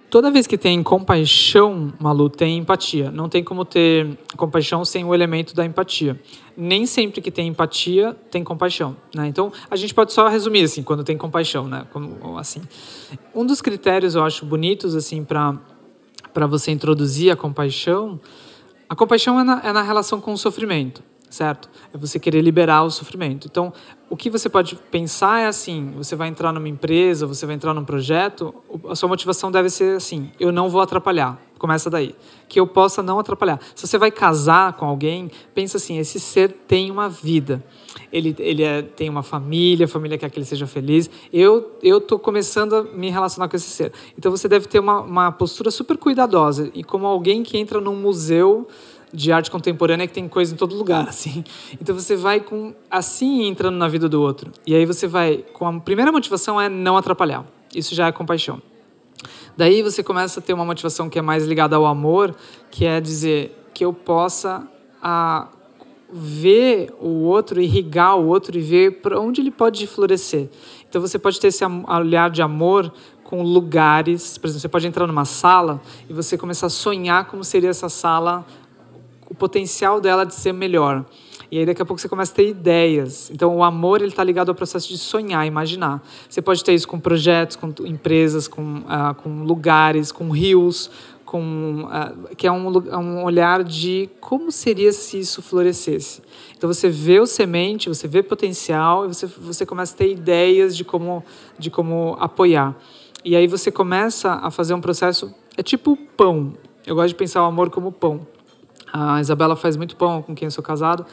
Toda 0.10 0.32
vez 0.32 0.48
que 0.48 0.58
tem 0.58 0.82
compaixão, 0.82 1.94
Malu, 2.00 2.30
tem 2.30 2.58
empatia. 2.58 3.12
Não 3.12 3.28
tem 3.28 3.44
como 3.44 3.66
ter 3.66 4.18
compaixão 4.38 4.86
sem 4.86 5.04
o 5.04 5.14
elemento 5.14 5.54
da 5.54 5.66
empatia. 5.66 6.18
Nem 6.56 6.86
sempre 6.86 7.20
que 7.20 7.30
tem 7.30 7.50
empatia, 7.50 8.16
tem 8.32 8.42
compaixão. 8.42 8.96
Né? 9.14 9.28
Então, 9.28 9.52
a 9.70 9.76
gente 9.76 9.94
pode 9.94 10.14
só 10.14 10.30
resumir 10.30 10.64
assim, 10.64 10.82
quando 10.82 11.04
tem 11.04 11.18
compaixão. 11.18 11.68
Né? 11.68 11.86
Como, 11.92 12.38
assim. 12.38 12.62
Um 13.36 13.46
dos 13.46 13.62
critérios, 13.62 14.16
eu 14.16 14.24
acho, 14.24 14.46
bonitos 14.46 14.96
assim 14.96 15.26
para 15.26 16.48
você 16.48 16.72
introduzir 16.72 17.30
a 17.30 17.36
compaixão, 17.36 18.18
a 18.88 18.96
compaixão 18.96 19.38
é 19.38 19.44
na, 19.44 19.62
é 19.62 19.74
na 19.74 19.82
relação 19.82 20.22
com 20.22 20.32
o 20.32 20.38
sofrimento 20.38 21.04
certo? 21.30 21.70
É 21.94 21.98
você 21.98 22.20
querer 22.20 22.42
liberar 22.42 22.84
o 22.84 22.90
sofrimento. 22.90 23.48
Então, 23.48 23.74
o 24.10 24.16
que 24.16 24.30
você 24.30 24.50
pode 24.50 24.76
pensar 24.90 25.42
é 25.42 25.48
assim: 25.48 25.92
você 25.96 26.16
vai 26.16 26.28
entrar 26.28 26.52
numa 26.52 26.70
empresa, 26.70 27.28
você 27.28 27.46
vai 27.46 27.56
entrar 27.56 27.74
num 27.74 27.84
projeto, 27.84 28.54
a 28.88 28.96
sua 28.96 29.10
motivação 29.10 29.52
deve 29.52 29.70
ser 29.70 29.98
assim: 29.98 30.32
eu 30.40 30.52
não 30.52 30.70
vou 30.70 30.82
atrapalhar. 30.82 31.42
Começa 31.58 31.90
daí. 31.90 32.16
Que 32.48 32.60
eu 32.60 32.68
possa 32.68 33.02
não 33.02 33.18
atrapalhar. 33.18 33.60
Se 33.74 33.88
você 33.88 33.98
vai 33.98 34.12
casar 34.12 34.74
com 34.74 34.86
alguém, 34.86 35.32
pensa 35.54 35.78
assim: 35.78 35.98
esse 35.98 36.20
ser 36.20 36.52
tem 36.68 36.92
uma 36.92 37.10
vida. 37.10 37.64
Ele, 38.14 38.36
ele 38.40 38.64
é, 38.64 38.82
tem 38.82 39.10
uma 39.10 39.24
família, 39.24 39.86
a 39.86 39.90
família 39.90 40.18
quer 40.18 40.30
que 40.30 40.38
ele 40.38 40.46
seja 40.46 40.68
feliz. 40.68 41.10
Eu 41.34 41.72
eu 41.82 41.98
estou 41.98 42.20
começando 42.20 42.76
a 42.76 42.84
me 42.84 43.10
relacionar 43.10 43.50
com 43.50 43.56
esse 43.56 43.70
ser. 43.70 43.92
Então 44.18 44.32
você 44.32 44.48
deve 44.48 44.68
ter 44.68 44.80
uma, 44.80 45.02
uma 45.02 45.32
postura 45.32 45.72
super 45.72 45.98
cuidadosa. 45.98 46.70
E 46.74 46.84
como 46.84 47.08
alguém 47.08 47.44
que 47.44 47.58
entra 47.58 47.82
num 47.82 47.96
museu 47.96 48.68
de 49.14 49.32
arte 49.32 49.50
contemporânea 49.50 50.08
que 50.08 50.14
tem 50.14 50.28
coisa 50.28 50.54
em 50.54 50.58
todo 50.58 50.76
lugar, 50.76 51.08
assim. 51.10 51.44
Então 51.82 51.96
você 51.96 52.16
vai 52.16 52.40
com 52.40 52.74
assim 52.90 53.48
entrando 53.48 53.76
na 53.76 53.88
vida 53.88 54.08
do 54.08 54.22
outro. 54.22 54.52
E 54.66 54.76
aí 54.76 54.86
você 54.86 55.08
vai 55.08 55.44
com 55.54 55.68
a 55.68 55.80
primeira 55.80 56.12
motivação 56.12 56.60
é 56.60 56.70
não 56.70 56.98
atrapalhar. 56.98 57.46
Isso 57.74 57.94
já 57.94 58.08
é 58.08 58.12
compaixão. 58.12 58.62
Daí 59.56 59.82
você 59.82 60.04
começa 60.04 60.40
a 60.40 60.44
ter 60.44 60.54
uma 60.54 60.66
motivação 60.66 61.10
que 61.10 61.18
é 61.18 61.22
mais 61.22 61.46
ligada 61.46 61.76
ao 61.76 61.86
amor, 61.86 62.36
que 62.70 62.86
é 62.86 63.02
dizer 63.02 63.58
que 63.74 63.84
eu 63.84 63.92
possa 63.92 64.68
a 65.02 65.48
ver 66.12 66.94
o 67.02 67.24
outro, 67.24 67.60
irrigar 67.60 68.18
o 68.18 68.28
outro 68.28 68.58
e 68.58 68.62
ver 68.62 69.02
para 69.02 69.20
onde 69.20 69.42
ele 69.42 69.52
pode 69.52 69.86
florescer. 69.88 70.50
Então 70.88 71.02
você 71.02 71.20
pode 71.20 71.40
ter 71.40 71.48
esse 71.48 71.64
olhar 71.66 72.30
de 72.30 72.42
amor 72.42 72.92
com 73.24 73.44
lugares, 73.44 74.38
por 74.38 74.48
exemplo, 74.48 74.62
você 74.62 74.70
pode 74.70 74.88
entrar 74.88 75.06
numa 75.06 75.26
sala 75.26 75.82
e 76.10 76.14
você 76.14 76.38
começar 76.38 76.68
a 76.68 76.70
sonhar 76.70 77.26
como 77.26 77.44
seria 77.44 77.70
essa 77.70 77.90
sala 77.90 78.46
o 79.30 79.36
potencial 79.36 80.00
dela 80.00 80.26
de 80.26 80.34
ser 80.34 80.54
melhor. 80.54 81.06
E 81.50 81.60
aí 81.60 81.66
daqui 81.66 81.82
a 81.82 81.86
pouco 81.86 82.02
você 82.02 82.10
começa 82.10 82.32
a 82.34 82.36
ter 82.36 82.50
ideias. 82.50 83.30
Então 83.32 83.56
o 83.56 83.64
amor 83.64 84.02
ele 84.02 84.10
está 84.10 84.24
ligado 84.24 84.50
ao 84.50 84.56
processo 84.56 84.88
de 84.90 84.98
sonhar, 84.98 85.46
imaginar. 85.46 86.04
Você 86.30 86.42
pode 86.42 86.64
ter 86.64 86.74
isso 86.74 86.88
com 86.88 87.00
projetos, 87.00 87.56
com 87.56 87.74
empresas, 87.86 88.48
com, 88.48 88.80
uh, 88.80 89.16
com 89.22 89.44
lugares, 89.44 90.12
com 90.12 90.30
rios, 90.30 90.92
com 91.24 91.86
uh, 91.86 92.36
que 92.36 92.48
é 92.48 92.52
um, 92.52 92.68
um 92.68 93.24
olhar 93.24 93.64
de 93.64 94.10
como 94.20 94.52
seria 94.52 94.92
se 94.92 95.20
isso 95.20 95.42
florescesse. 95.42 96.22
Então 96.58 96.72
você 96.72 96.90
vê 96.90 97.20
o 97.20 97.26
semente, 97.26 97.88
você 97.88 98.08
vê 98.08 98.22
potencial 98.22 99.06
e 99.06 99.08
você 99.08 99.26
você 99.26 99.66
começa 99.66 99.94
a 99.94 99.98
ter 99.98 100.12
ideias 100.12 100.76
de 100.76 100.84
como 100.84 101.24
de 101.58 101.70
como 101.70 102.18
apoiar. 102.20 102.76
E 103.24 103.36
aí 103.36 103.48
você 103.48 103.72
começa 103.72 104.34
a 104.34 104.52
fazer 104.52 104.74
um 104.74 104.82
processo 104.82 105.34
é 105.56 105.64
tipo 105.64 105.98
pão. 106.16 106.54
Eu 106.86 106.96
gosto 106.96 107.10
de 107.10 107.16
pensar 107.16 107.42
o 107.42 107.46
amor 107.46 107.70
como 107.70 107.92
pão. 107.92 108.26
A 108.98 109.22
Isabela 109.22 109.56
faz 109.56 109.78
muito 109.78 109.96
pão 109.96 110.24
com 110.24 110.34
quem 110.34 110.48
eu 110.48 110.52
sou 110.52 110.64
casado. 110.64 111.06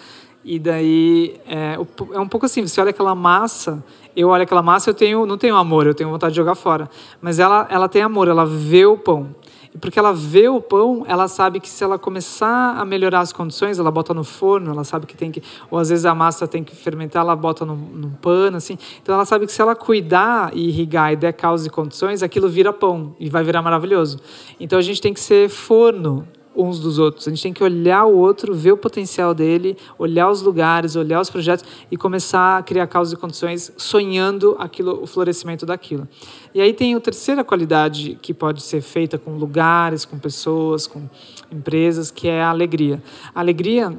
E 0.44 0.58
daí 0.58 1.40
é, 1.46 1.76
é, 2.14 2.20
um 2.20 2.28
pouco 2.28 2.46
assim, 2.46 2.66
você 2.66 2.80
olha 2.80 2.90
aquela 2.90 3.14
massa, 3.14 3.82
eu 4.14 4.28
olho 4.28 4.42
aquela 4.42 4.62
massa, 4.62 4.90
eu 4.90 4.94
tenho, 4.94 5.24
não 5.24 5.38
tenho 5.38 5.56
amor, 5.56 5.86
eu 5.86 5.94
tenho 5.94 6.10
vontade 6.10 6.32
de 6.32 6.36
jogar 6.36 6.54
fora. 6.54 6.88
Mas 7.20 7.38
ela, 7.38 7.66
ela 7.70 7.88
tem 7.88 8.02
amor, 8.02 8.28
ela 8.28 8.44
vê 8.44 8.84
o 8.86 8.96
pão. 8.96 9.34
E 9.74 9.78
porque 9.78 9.98
ela 9.98 10.12
vê 10.12 10.48
o 10.48 10.60
pão, 10.60 11.04
ela 11.08 11.26
sabe 11.26 11.58
que 11.60 11.68
se 11.68 11.82
ela 11.82 11.98
começar 11.98 12.76
a 12.78 12.84
melhorar 12.84 13.20
as 13.20 13.32
condições, 13.32 13.78
ela 13.78 13.90
bota 13.90 14.14
no 14.14 14.22
forno, 14.22 14.70
ela 14.70 14.84
sabe 14.84 15.04
que 15.04 15.16
tem 15.16 15.32
que. 15.32 15.42
Ou 15.70 15.78
às 15.78 15.88
vezes 15.88 16.04
a 16.06 16.14
massa 16.14 16.46
tem 16.46 16.62
que 16.62 16.76
fermentar, 16.76 17.22
ela 17.22 17.34
bota 17.34 17.64
num, 17.64 17.74
num 17.74 18.10
pano, 18.10 18.56
assim. 18.56 18.78
Então 19.02 19.14
ela 19.14 19.24
sabe 19.24 19.46
que 19.46 19.52
se 19.52 19.60
ela 19.60 19.74
cuidar 19.74 20.50
e 20.54 20.68
irrigar 20.68 21.12
e 21.12 21.16
der 21.16 21.32
causa 21.32 21.66
e 21.66 21.70
condições, 21.70 22.22
aquilo 22.22 22.48
vira 22.48 22.72
pão 22.72 23.16
e 23.18 23.28
vai 23.28 23.42
virar 23.42 23.62
maravilhoso. 23.62 24.20
Então 24.60 24.78
a 24.78 24.82
gente 24.82 25.00
tem 25.02 25.12
que 25.12 25.20
ser 25.20 25.48
forno 25.48 26.28
uns 26.56 26.78
dos 26.78 26.98
outros. 26.98 27.26
A 27.26 27.30
gente 27.30 27.42
tem 27.42 27.52
que 27.52 27.62
olhar 27.62 28.04
o 28.04 28.16
outro, 28.16 28.54
ver 28.54 28.72
o 28.72 28.76
potencial 28.76 29.34
dele, 29.34 29.76
olhar 29.98 30.30
os 30.30 30.42
lugares, 30.42 30.96
olhar 30.96 31.20
os 31.20 31.30
projetos 31.30 31.64
e 31.90 31.96
começar 31.96 32.58
a 32.58 32.62
criar 32.62 32.86
causas 32.86 33.12
e 33.12 33.16
condições 33.16 33.72
sonhando 33.76 34.56
aquilo, 34.58 35.02
o 35.02 35.06
florescimento 35.06 35.66
daquilo. 35.66 36.08
E 36.54 36.60
aí 36.60 36.72
tem 36.72 36.94
a 36.94 37.00
terceira 37.00 37.42
qualidade 37.42 38.18
que 38.20 38.32
pode 38.32 38.62
ser 38.62 38.80
feita 38.80 39.18
com 39.18 39.36
lugares, 39.36 40.04
com 40.04 40.18
pessoas, 40.18 40.86
com 40.86 41.08
empresas, 41.50 42.10
que 42.10 42.28
é 42.28 42.42
a 42.42 42.50
alegria. 42.50 43.02
A 43.34 43.40
alegria 43.40 43.92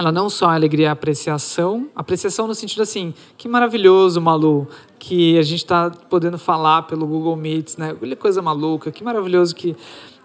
ela 0.00 0.10
não 0.10 0.30
só 0.30 0.50
é 0.50 0.54
alegria, 0.54 0.86
é 0.86 0.90
apreciação, 0.90 1.90
apreciação 1.94 2.46
no 2.46 2.54
sentido 2.54 2.80
assim, 2.80 3.12
que 3.36 3.46
maravilhoso, 3.46 4.18
Malu, 4.18 4.66
que 4.98 5.38
a 5.38 5.42
gente 5.42 5.58
está 5.58 5.90
podendo 5.90 6.38
falar 6.38 6.84
pelo 6.84 7.06
Google 7.06 7.36
Meets, 7.36 7.76
né? 7.76 7.94
Olha 8.00 8.16
coisa 8.16 8.40
maluca, 8.40 8.90
que 8.90 9.04
maravilhoso 9.04 9.54
que 9.54 9.76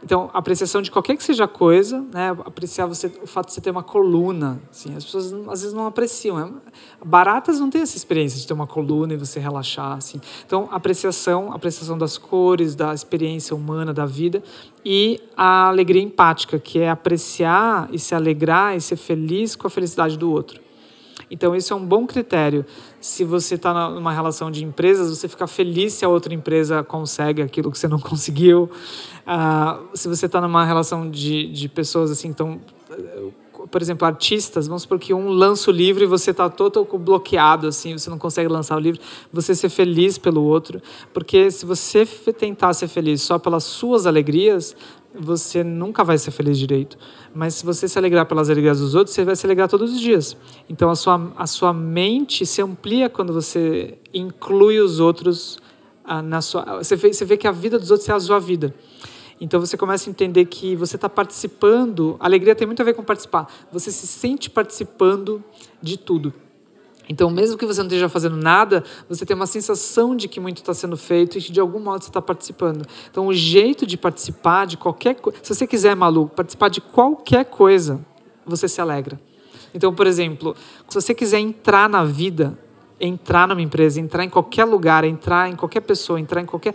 então, 0.06 0.30
apreciação 0.34 0.84
de 0.84 0.92
qualquer 0.92 1.18
que 1.18 1.24
seja 1.24 1.48
coisa, 1.48 2.00
né? 2.14 2.30
apreciar 2.46 2.86
você, 2.86 3.08
o 3.24 3.26
fato 3.26 3.48
de 3.48 3.54
você 3.54 3.60
ter 3.60 3.72
uma 3.72 3.82
coluna. 3.82 4.62
Assim, 4.70 4.96
as 4.96 5.04
pessoas 5.04 5.34
às 5.34 5.62
vezes 5.62 5.74
não 5.74 5.88
apreciam. 5.88 6.40
É, 6.40 6.48
baratas 7.04 7.60
não 7.60 7.72
têm 7.72 7.82
essa 7.82 7.98
experiência 7.98 8.40
de 8.40 8.46
ter 8.46 8.54
uma 8.54 8.68
coluna 8.68 9.16
e 9.16 9.18
você 9.18 9.40
relaxar. 9.40 9.94
Assim. 9.94 10.22
Então, 10.46 10.70
apreciação, 10.72 11.52
apreciação 11.52 11.98
das 11.98 12.20
cores, 12.20 12.76
da 12.76 12.94
experiência 12.94 13.56
humana, 13.56 13.92
da 13.96 14.06
vida. 14.06 14.44
E 14.86 15.20
a 15.36 15.70
alegria 15.70 16.04
empática, 16.04 16.60
que 16.60 16.78
é 16.78 16.88
apreciar 16.88 17.90
e 17.92 17.98
se 17.98 18.14
alegrar 18.14 18.78
e 18.78 18.82
ser 18.82 18.98
feliz 18.98 19.56
com 19.56 19.66
a 19.66 19.72
felicidade 19.72 20.20
do 20.20 20.30
outro. 20.30 20.65
Então, 21.36 21.54
isso 21.54 21.74
é 21.74 21.76
um 21.76 21.86
bom 21.86 22.08
critério. 22.08 22.66
Se 23.02 23.26
você 23.26 23.56
está 23.56 23.90
numa 23.90 24.14
relação 24.14 24.50
de 24.50 24.64
empresas, 24.64 25.10
você 25.10 25.28
fica 25.28 25.46
feliz 25.46 25.92
se 25.92 26.06
a 26.06 26.08
outra 26.08 26.34
empresa 26.34 26.82
consegue 26.82 27.42
aquilo 27.42 27.70
que 27.70 27.78
você 27.78 27.90
não 27.90 28.00
conseguiu. 28.02 28.70
Uh, 29.28 29.86
se 29.94 30.08
você 30.08 30.28
está 30.28 30.40
numa 30.40 30.64
relação 30.66 31.12
de, 31.12 31.52
de 31.52 31.68
pessoas 31.68 32.10
assim, 32.10 32.30
então 32.30 32.62
por 33.70 33.82
exemplo, 33.82 34.08
artistas, 34.08 34.68
vamos 34.68 34.84
supor 34.84 35.00
que 35.00 35.14
um 35.14 35.30
lança 35.30 35.70
o 35.70 35.74
livro 35.74 36.04
e 36.04 36.08
você 36.08 36.32
está 36.32 36.50
todo 36.50 36.84
bloqueado, 36.98 37.68
assim, 37.68 37.98
você 37.98 38.10
não 38.10 38.18
consegue 38.18 38.48
lançar 38.48 38.76
o 38.76 38.80
livro, 38.80 39.02
você 39.32 39.56
ser 39.56 39.70
feliz 39.70 40.18
pelo 40.18 40.44
outro, 40.44 40.82
porque 41.14 41.50
se 41.52 41.66
você 41.66 42.06
tentar 42.06 42.74
ser 42.74 42.88
feliz 42.88 43.22
só 43.22 43.40
pelas 43.40 43.64
suas 43.64 44.06
alegrias, 44.06 44.76
você 45.18 45.64
nunca 45.64 46.04
vai 46.04 46.18
ser 46.18 46.32
feliz 46.32 46.58
direito. 46.58 46.98
Mas 47.34 47.56
se 47.56 47.66
você 47.66 47.88
se 47.88 47.98
alegrar 47.98 48.26
pelas 48.26 48.50
alegrias 48.50 48.80
dos 48.80 48.96
outros, 48.96 49.16
você 49.16 49.24
vai 49.24 49.36
se 49.36 49.46
alegrar 49.46 49.70
todos 49.70 49.94
os 49.94 50.00
dias. 50.00 50.36
Então 50.70 50.90
a 50.90 50.96
sua, 50.96 51.32
a 51.38 51.48
sua 51.48 51.74
mente 51.74 52.46
se 52.46 52.62
amplia 52.62 53.10
quando 53.10 53.34
você 53.34 53.98
inclui 54.14 54.80
os 54.80 55.00
outros 55.00 55.58
ah, 56.04 56.22
na 56.22 56.42
sua. 56.42 56.84
Você 56.84 56.96
vê, 56.96 57.14
você 57.14 57.26
vê 57.26 57.38
que 57.38 57.48
a 57.48 57.52
vida 57.52 57.80
dos 57.80 57.92
outros 57.92 58.08
é 58.10 58.14
a 58.14 58.20
sua 58.20 58.40
vida. 58.40 58.74
Então 59.40 59.60
você 59.60 59.76
começa 59.76 60.10
a 60.10 60.12
entender 60.12 60.46
que 60.46 60.76
você 60.76 60.96
está 60.96 61.10
participando. 61.10 62.16
Alegria 62.20 62.56
tem 62.56 62.66
muito 62.66 62.82
a 62.82 62.86
ver 62.86 62.94
com 62.94 63.04
participar. 63.04 63.48
Você 63.72 63.92
se 63.92 64.08
sente 64.08 64.50
participando 64.50 65.44
de 65.82 65.98
tudo. 65.98 66.34
Então, 67.08 67.30
mesmo 67.30 67.58
que 67.58 67.66
você 67.66 67.82
não 67.82 67.88
esteja 67.88 68.10
fazendo 68.10 68.36
nada, 68.36 68.84
você 69.08 69.26
tem 69.26 69.36
uma 69.36 69.46
sensação 69.46 70.16
de 70.16 70.28
que 70.28 70.40
muito 70.40 70.58
está 70.58 70.74
sendo 70.74 70.98
feito 70.98 71.38
e 71.38 71.42
que 71.42 71.52
de 71.52 71.60
algum 71.60 71.80
modo 71.80 72.04
você 72.04 72.10
está 72.10 72.22
participando. 72.22 72.86
Então, 73.10 73.28
o 73.28 73.34
jeito 73.34 73.86
de 73.86 73.98
participar 73.98 74.66
de 74.66 74.78
qualquer 74.78 75.16
coisa, 75.16 75.38
se 75.42 75.54
você 75.54 75.68
quiser, 75.68 75.96
Malu, 75.96 76.28
participar 76.28 76.70
de 76.70 76.82
qualquer 76.82 77.46
coisa, 77.46 78.04
você 78.46 78.68
se 78.68 78.82
alegra. 78.82 79.20
Então, 79.74 79.94
por 79.94 80.08
exemplo, 80.08 80.56
se 80.88 81.00
você 81.00 81.14
quiser 81.14 81.40
entrar 81.40 81.90
na 81.90 82.04
vida, 82.04 82.58
entrar 83.00 83.48
numa 83.48 83.62
empresa, 83.62 84.00
entrar 84.00 84.24
em 84.24 84.30
qualquer 84.30 84.66
lugar, 84.66 85.04
entrar 85.04 85.50
em 85.50 85.56
qualquer 85.56 85.82
pessoa, 85.82 86.20
entrar 86.20 86.42
em 86.42 86.46
qualquer 86.46 86.74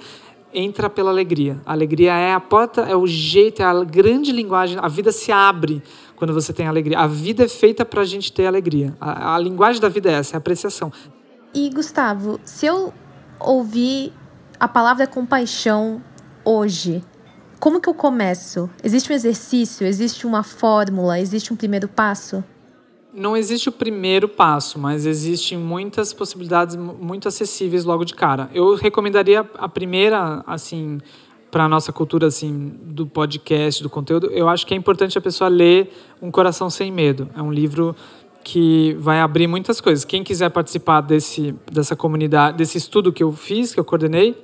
entra 0.52 0.90
pela 0.90 1.10
alegria. 1.10 1.60
A 1.64 1.72
alegria 1.72 2.12
é 2.12 2.32
a 2.32 2.40
porta, 2.40 2.82
é 2.82 2.96
o 2.96 3.06
jeito, 3.06 3.62
é 3.62 3.64
a 3.64 3.84
grande 3.84 4.32
linguagem. 4.32 4.78
A 4.80 4.88
vida 4.88 5.12
se 5.12 5.30
abre 5.32 5.82
quando 6.16 6.34
você 6.34 6.52
tem 6.52 6.66
alegria. 6.66 6.98
A 6.98 7.06
vida 7.06 7.44
é 7.44 7.48
feita 7.48 7.84
para 7.84 8.02
a 8.02 8.04
gente 8.04 8.32
ter 8.32 8.46
alegria. 8.46 8.96
A, 9.00 9.34
a, 9.34 9.38
linguagem 9.38 9.80
da 9.80 9.88
vida 9.88 10.10
é 10.10 10.14
essa, 10.14 10.34
é 10.34 10.36
a 10.36 10.38
apreciação. 10.38 10.92
E 11.54 11.70
Gustavo, 11.70 12.38
se 12.44 12.66
eu 12.66 12.92
ouvir 13.38 14.12
a 14.58 14.68
palavra 14.68 15.06
compaixão 15.06 16.02
hoje, 16.44 17.02
como 17.58 17.80
que 17.80 17.88
eu 17.88 17.94
começo? 17.94 18.68
Existe 18.82 19.12
um 19.12 19.14
exercício? 19.14 19.86
Existe 19.86 20.26
uma 20.26 20.42
fórmula? 20.42 21.18
Existe 21.18 21.52
um 21.52 21.56
primeiro 21.56 21.88
passo? 21.88 22.44
Não 23.12 23.36
existe 23.36 23.68
o 23.68 23.72
primeiro 23.72 24.28
passo, 24.28 24.78
mas 24.78 25.04
existem 25.04 25.58
muitas 25.58 26.12
possibilidades 26.12 26.76
muito 26.76 27.26
acessíveis 27.26 27.84
logo 27.84 28.04
de 28.04 28.14
cara. 28.14 28.48
Eu 28.54 28.74
recomendaria 28.74 29.40
a 29.58 29.68
primeira, 29.68 30.44
assim, 30.46 30.98
para 31.50 31.64
a 31.64 31.68
nossa 31.68 31.92
cultura 31.92 32.28
assim 32.28 32.72
do 32.82 33.06
podcast, 33.06 33.82
do 33.82 33.90
conteúdo, 33.90 34.28
eu 34.28 34.48
acho 34.48 34.66
que 34.66 34.72
é 34.72 34.76
importante 34.76 35.18
a 35.18 35.20
pessoa 35.20 35.48
ler 35.48 35.92
Um 36.22 36.30
Coração 36.30 36.70
Sem 36.70 36.92
Medo. 36.92 37.28
É 37.36 37.42
um 37.42 37.52
livro 37.52 37.96
que 38.44 38.94
vai 38.98 39.20
abrir 39.20 39.46
muitas 39.46 39.80
coisas. 39.80 40.04
Quem 40.04 40.22
quiser 40.22 40.50
participar 40.50 41.00
desse 41.00 41.54
dessa 41.70 41.96
comunidade, 41.96 42.56
desse 42.56 42.78
estudo 42.78 43.12
que 43.12 43.22
eu 43.22 43.32
fiz, 43.32 43.74
que 43.74 43.80
eu 43.80 43.84
coordenei, 43.84 44.36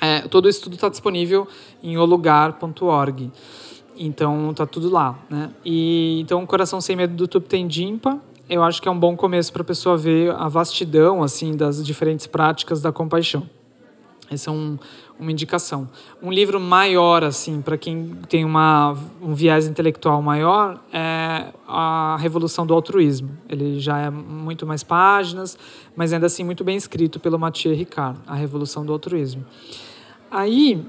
é, 0.00 0.20
todo 0.22 0.46
o 0.46 0.48
estudo 0.48 0.74
está 0.74 0.88
disponível 0.88 1.48
em 1.82 1.96
olugar.org. 1.96 3.32
Então 3.96 4.52
tá 4.54 4.66
tudo 4.66 4.90
lá, 4.90 5.18
né? 5.30 5.50
E 5.64 6.20
então 6.20 6.44
Coração 6.46 6.80
Sem 6.80 6.96
Medo 6.96 7.14
do 7.14 7.28
Tuptendimpa, 7.28 8.20
eu 8.48 8.62
acho 8.62 8.82
que 8.82 8.88
é 8.88 8.90
um 8.90 8.98
bom 8.98 9.16
começo 9.16 9.52
para 9.52 9.62
a 9.62 9.64
pessoa 9.64 9.96
ver 9.96 10.34
a 10.34 10.48
vastidão 10.48 11.22
assim 11.22 11.56
das 11.56 11.84
diferentes 11.84 12.26
práticas 12.26 12.80
da 12.82 12.92
compaixão. 12.92 13.48
Esse 14.30 14.48
é 14.48 14.52
um, 14.52 14.78
uma 15.18 15.30
indicação. 15.30 15.88
Um 16.22 16.32
livro 16.32 16.58
maior, 16.58 17.22
assim, 17.22 17.60
para 17.60 17.76
quem 17.76 18.16
tem 18.28 18.44
uma, 18.44 18.96
um 19.20 19.34
viés 19.34 19.66
intelectual 19.66 20.22
maior, 20.22 20.80
é 20.92 21.52
A 21.68 22.16
Revolução 22.18 22.66
do 22.66 22.72
Altruísmo. 22.72 23.30
Ele 23.48 23.78
já 23.78 23.98
é 23.98 24.10
muito 24.10 24.66
mais 24.66 24.82
páginas, 24.82 25.58
mas 25.94 26.12
ainda 26.12 26.26
assim 26.26 26.42
muito 26.42 26.64
bem 26.64 26.76
escrito 26.76 27.20
pelo 27.20 27.38
Mathieu 27.38 27.74
Ricard, 27.74 28.18
A 28.26 28.34
Revolução 28.34 28.84
do 28.84 28.92
Altruísmo. 28.92 29.44
Aí, 30.30 30.84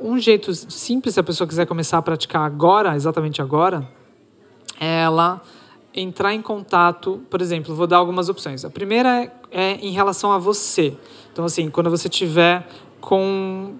um 0.00 0.18
jeito 0.18 0.54
simples, 0.54 1.14
se 1.14 1.20
a 1.20 1.22
pessoa 1.22 1.46
quiser 1.46 1.66
começar 1.66 1.98
a 1.98 2.02
praticar 2.02 2.42
agora, 2.42 2.94
exatamente 2.94 3.40
agora, 3.40 3.88
é 4.78 5.02
ela 5.02 5.42
entrar 5.94 6.34
em 6.34 6.42
contato, 6.42 7.22
por 7.30 7.40
exemplo, 7.40 7.74
vou 7.74 7.86
dar 7.86 7.96
algumas 7.96 8.28
opções. 8.28 8.64
A 8.64 8.70
primeira 8.70 9.24
é, 9.24 9.32
é 9.50 9.72
em 9.76 9.92
relação 9.92 10.30
a 10.30 10.38
você. 10.38 10.94
Então, 11.32 11.44
assim, 11.44 11.70
quando 11.70 11.88
você 11.88 12.08
tiver 12.08 12.68
com 13.00 13.74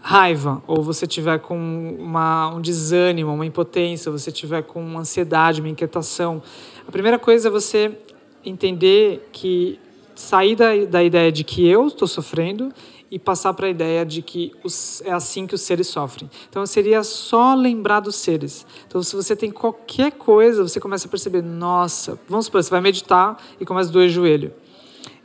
raiva, 0.00 0.62
ou 0.66 0.82
você 0.82 1.06
tiver 1.06 1.38
com 1.38 1.96
uma, 1.98 2.48
um 2.48 2.60
desânimo, 2.60 3.32
uma 3.32 3.46
impotência, 3.46 4.10
ou 4.10 4.18
você 4.18 4.32
tiver 4.32 4.62
com 4.62 4.98
ansiedade, 4.98 5.60
uma 5.60 5.68
inquietação, 5.68 6.42
a 6.86 6.90
primeira 6.90 7.18
coisa 7.18 7.48
é 7.48 7.50
você 7.50 7.96
entender 8.44 9.28
que 9.30 9.78
sair 10.14 10.56
da, 10.56 10.74
da 10.88 11.02
ideia 11.02 11.30
de 11.30 11.44
que 11.44 11.66
eu 11.66 11.86
estou 11.86 12.08
sofrendo 12.08 12.72
e 13.12 13.18
passar 13.18 13.52
para 13.52 13.66
a 13.66 13.68
ideia 13.68 14.06
de 14.06 14.22
que 14.22 14.52
os, 14.64 15.02
é 15.02 15.12
assim 15.12 15.46
que 15.46 15.54
os 15.54 15.60
seres 15.60 15.86
sofrem. 15.86 16.30
Então 16.48 16.64
seria 16.64 17.04
só 17.04 17.54
lembrar 17.54 18.00
dos 18.00 18.16
seres. 18.16 18.66
Então 18.88 19.02
se 19.02 19.14
você 19.14 19.36
tem 19.36 19.50
qualquer 19.50 20.12
coisa, 20.12 20.62
você 20.62 20.80
começa 20.80 21.06
a 21.06 21.10
perceber, 21.10 21.42
nossa, 21.42 22.18
vamos 22.26 22.46
supor, 22.46 22.62
você 22.62 22.70
vai 22.70 22.80
meditar 22.80 23.36
e 23.60 23.66
começa 23.66 23.90
a 23.90 23.92
doer 23.92 24.08
o 24.08 24.10
joelho. 24.10 24.54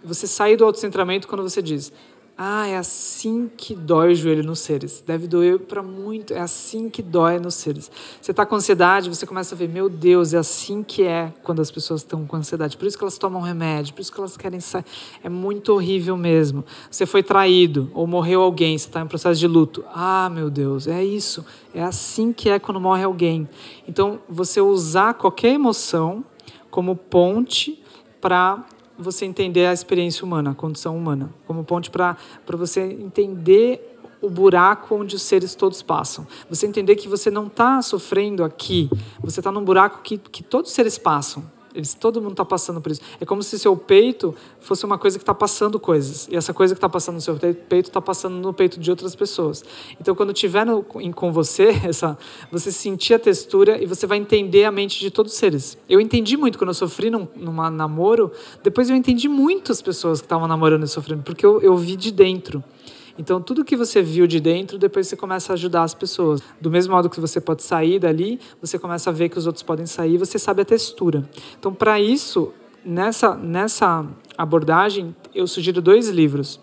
Você 0.03 0.27
sai 0.27 0.57
do 0.57 0.65
autocentramento 0.65 1.29
quando 1.29 1.43
você 1.43 1.61
diz, 1.61 1.93
ah, 2.39 2.67
é 2.67 2.77
assim 2.77 3.49
que 3.57 3.73
dói 3.73 4.11
o 4.11 4.15
joelho 4.15 4.43
nos 4.43 4.59
seres. 4.59 5.03
Deve 5.05 5.25
doer 5.25 5.57
para 5.57 5.81
muito. 5.81 6.35
É 6.35 6.39
assim 6.39 6.87
que 6.87 7.01
dói 7.01 7.39
nos 7.39 7.55
seres. 7.55 7.89
Você 8.21 8.29
está 8.29 8.45
com 8.45 8.55
ansiedade, 8.55 9.09
você 9.09 9.25
começa 9.25 9.55
a 9.55 9.57
ver, 9.57 9.67
meu 9.67 9.89
Deus, 9.89 10.35
é 10.35 10.37
assim 10.37 10.83
que 10.83 11.01
é 11.01 11.33
quando 11.41 11.63
as 11.63 11.71
pessoas 11.71 12.01
estão 12.01 12.27
com 12.27 12.35
ansiedade. 12.35 12.77
Por 12.77 12.85
isso 12.85 12.95
que 12.95 13.03
elas 13.03 13.17
tomam 13.17 13.41
remédio, 13.41 13.95
por 13.95 14.01
isso 14.01 14.13
que 14.13 14.19
elas 14.19 14.37
querem 14.37 14.59
sair. 14.59 14.85
É 15.23 15.29
muito 15.29 15.73
horrível 15.73 16.15
mesmo. 16.15 16.63
Você 16.91 17.07
foi 17.07 17.23
traído 17.23 17.89
ou 17.95 18.05
morreu 18.05 18.43
alguém, 18.43 18.77
você 18.77 18.87
está 18.87 19.01
em 19.01 19.07
processo 19.07 19.39
de 19.39 19.47
luto. 19.47 19.83
Ah, 19.91 20.29
meu 20.31 20.51
Deus, 20.51 20.85
é 20.85 21.03
isso. 21.03 21.43
É 21.73 21.81
assim 21.81 22.31
que 22.31 22.51
é 22.51 22.59
quando 22.59 22.79
morre 22.79 23.03
alguém. 23.03 23.49
Então, 23.87 24.19
você 24.29 24.61
usar 24.61 25.15
qualquer 25.15 25.53
emoção 25.53 26.23
como 26.69 26.95
ponte 26.95 27.81
para 28.21 28.63
você 28.97 29.25
entender 29.25 29.65
a 29.65 29.73
experiência 29.73 30.25
humana, 30.25 30.51
a 30.51 30.55
condição 30.55 30.97
humana, 30.97 31.33
como 31.45 31.63
ponte 31.63 31.89
para 31.89 32.17
você 32.47 32.81
entender 32.81 33.97
o 34.21 34.29
buraco 34.29 34.95
onde 34.95 35.15
os 35.15 35.21
seres 35.21 35.55
todos 35.55 35.81
passam. 35.81 36.25
Você 36.49 36.65
entender 36.65 36.95
que 36.95 37.07
você 37.07 37.29
não 37.29 37.47
está 37.47 37.81
sofrendo 37.81 38.43
aqui, 38.43 38.89
você 39.19 39.39
está 39.39 39.51
num 39.51 39.63
buraco 39.63 40.01
que, 40.01 40.17
que 40.17 40.43
todos 40.43 40.71
os 40.71 40.75
seres 40.75 40.97
passam. 40.97 41.43
Eles, 41.77 41.93
todo 41.93 42.19
mundo 42.19 42.31
está 42.31 42.43
passando 42.43 42.81
por 42.81 42.91
isso. 42.91 43.01
É 43.21 43.25
como 43.25 43.43
se 43.43 43.59
seu 43.59 43.77
peito 43.77 44.33
fosse 44.59 44.83
uma 44.83 44.97
coisa 44.97 45.19
que 45.19 45.21
está 45.23 45.33
passando 45.33 45.79
coisas. 45.79 46.27
E 46.29 46.35
essa 46.35 46.53
coisa 46.53 46.73
que 46.73 46.77
está 46.79 46.89
passando 46.89 47.15
no 47.15 47.21
seu 47.21 47.35
peito 47.35 47.87
está 47.87 48.01
passando 48.01 48.35
no 48.35 48.51
peito 48.51 48.79
de 48.79 48.89
outras 48.89 49.15
pessoas. 49.15 49.63
Então, 50.01 50.15
quando 50.15 50.31
estiver 50.31 50.65
no, 50.65 50.81
com 50.81 51.31
você, 51.31 51.69
essa, 51.85 52.17
você 52.51 52.71
sentir 52.71 53.13
a 53.13 53.19
textura 53.19 53.81
e 53.81 53.85
você 53.85 54.07
vai 54.07 54.17
entender 54.17 54.65
a 54.65 54.71
mente 54.71 54.99
de 54.99 55.11
todos 55.11 55.33
os 55.33 55.37
seres. 55.37 55.77
Eu 55.87 56.01
entendi 56.01 56.35
muito 56.35 56.57
quando 56.57 56.69
eu 56.69 56.73
sofri 56.73 57.11
num 57.11 57.27
numa 57.35 57.69
namoro. 57.69 58.31
Depois 58.63 58.89
eu 58.89 58.95
entendi 58.95 59.29
muito 59.29 59.71
as 59.71 59.81
pessoas 59.81 60.19
que 60.19 60.25
estavam 60.25 60.47
namorando 60.47 60.83
e 60.83 60.87
sofrendo, 60.87 61.21
porque 61.21 61.45
eu, 61.45 61.61
eu 61.61 61.77
vi 61.77 61.95
de 61.95 62.11
dentro. 62.11 62.63
Então, 63.17 63.41
tudo 63.41 63.65
que 63.65 63.75
você 63.75 64.01
viu 64.01 64.27
de 64.27 64.39
dentro, 64.39 64.77
depois 64.77 65.07
você 65.07 65.15
começa 65.15 65.51
a 65.51 65.55
ajudar 65.55 65.83
as 65.83 65.93
pessoas. 65.93 66.41
Do 66.61 66.69
mesmo 66.69 66.93
modo 66.93 67.09
que 67.09 67.19
você 67.19 67.41
pode 67.41 67.63
sair 67.63 67.97
dali, 67.97 68.39
você 68.61 68.77
começa 68.77 69.09
a 69.09 69.13
ver 69.13 69.29
que 69.29 69.39
os 69.39 69.47
outros 69.47 69.63
podem 69.63 69.87
sair, 69.87 70.17
você 70.17 70.37
sabe 70.37 70.61
a 70.61 70.65
textura. 70.65 71.27
Então, 71.57 71.73
para 71.73 71.99
isso, 71.99 72.53
nessa, 72.85 73.35
nessa 73.35 74.05
abordagem, 74.37 75.15
eu 75.33 75.47
sugiro 75.47 75.81
dois 75.81 76.09
livros. 76.09 76.59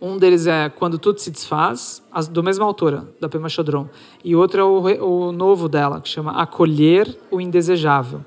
Um 0.00 0.18
deles 0.18 0.46
é 0.46 0.68
Quando 0.68 0.98
Tudo 0.98 1.18
Se 1.18 1.30
Desfaz, 1.30 2.02
do 2.30 2.42
mesma 2.42 2.66
autora, 2.66 3.08
da 3.18 3.30
Pema 3.30 3.48
Chodron. 3.48 3.88
E 4.22 4.36
outro 4.36 4.60
é 4.60 4.64
o, 4.64 5.28
o 5.28 5.32
novo 5.32 5.70
dela, 5.70 6.02
que 6.02 6.08
chama 6.08 6.32
Acolher 6.32 7.16
o 7.30 7.40
Indesejável. 7.40 8.22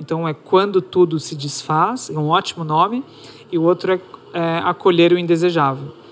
Então, 0.00 0.26
é 0.26 0.34
Quando 0.34 0.82
Tudo 0.82 1.20
Se 1.20 1.36
Desfaz, 1.36 2.10
é 2.10 2.18
um 2.18 2.30
ótimo 2.30 2.64
nome. 2.64 3.04
E 3.52 3.56
o 3.56 3.62
outro 3.62 3.92
é, 3.92 4.00
é 4.32 4.58
Acolher 4.64 5.12
o 5.12 5.18
Indesejável. 5.18 6.03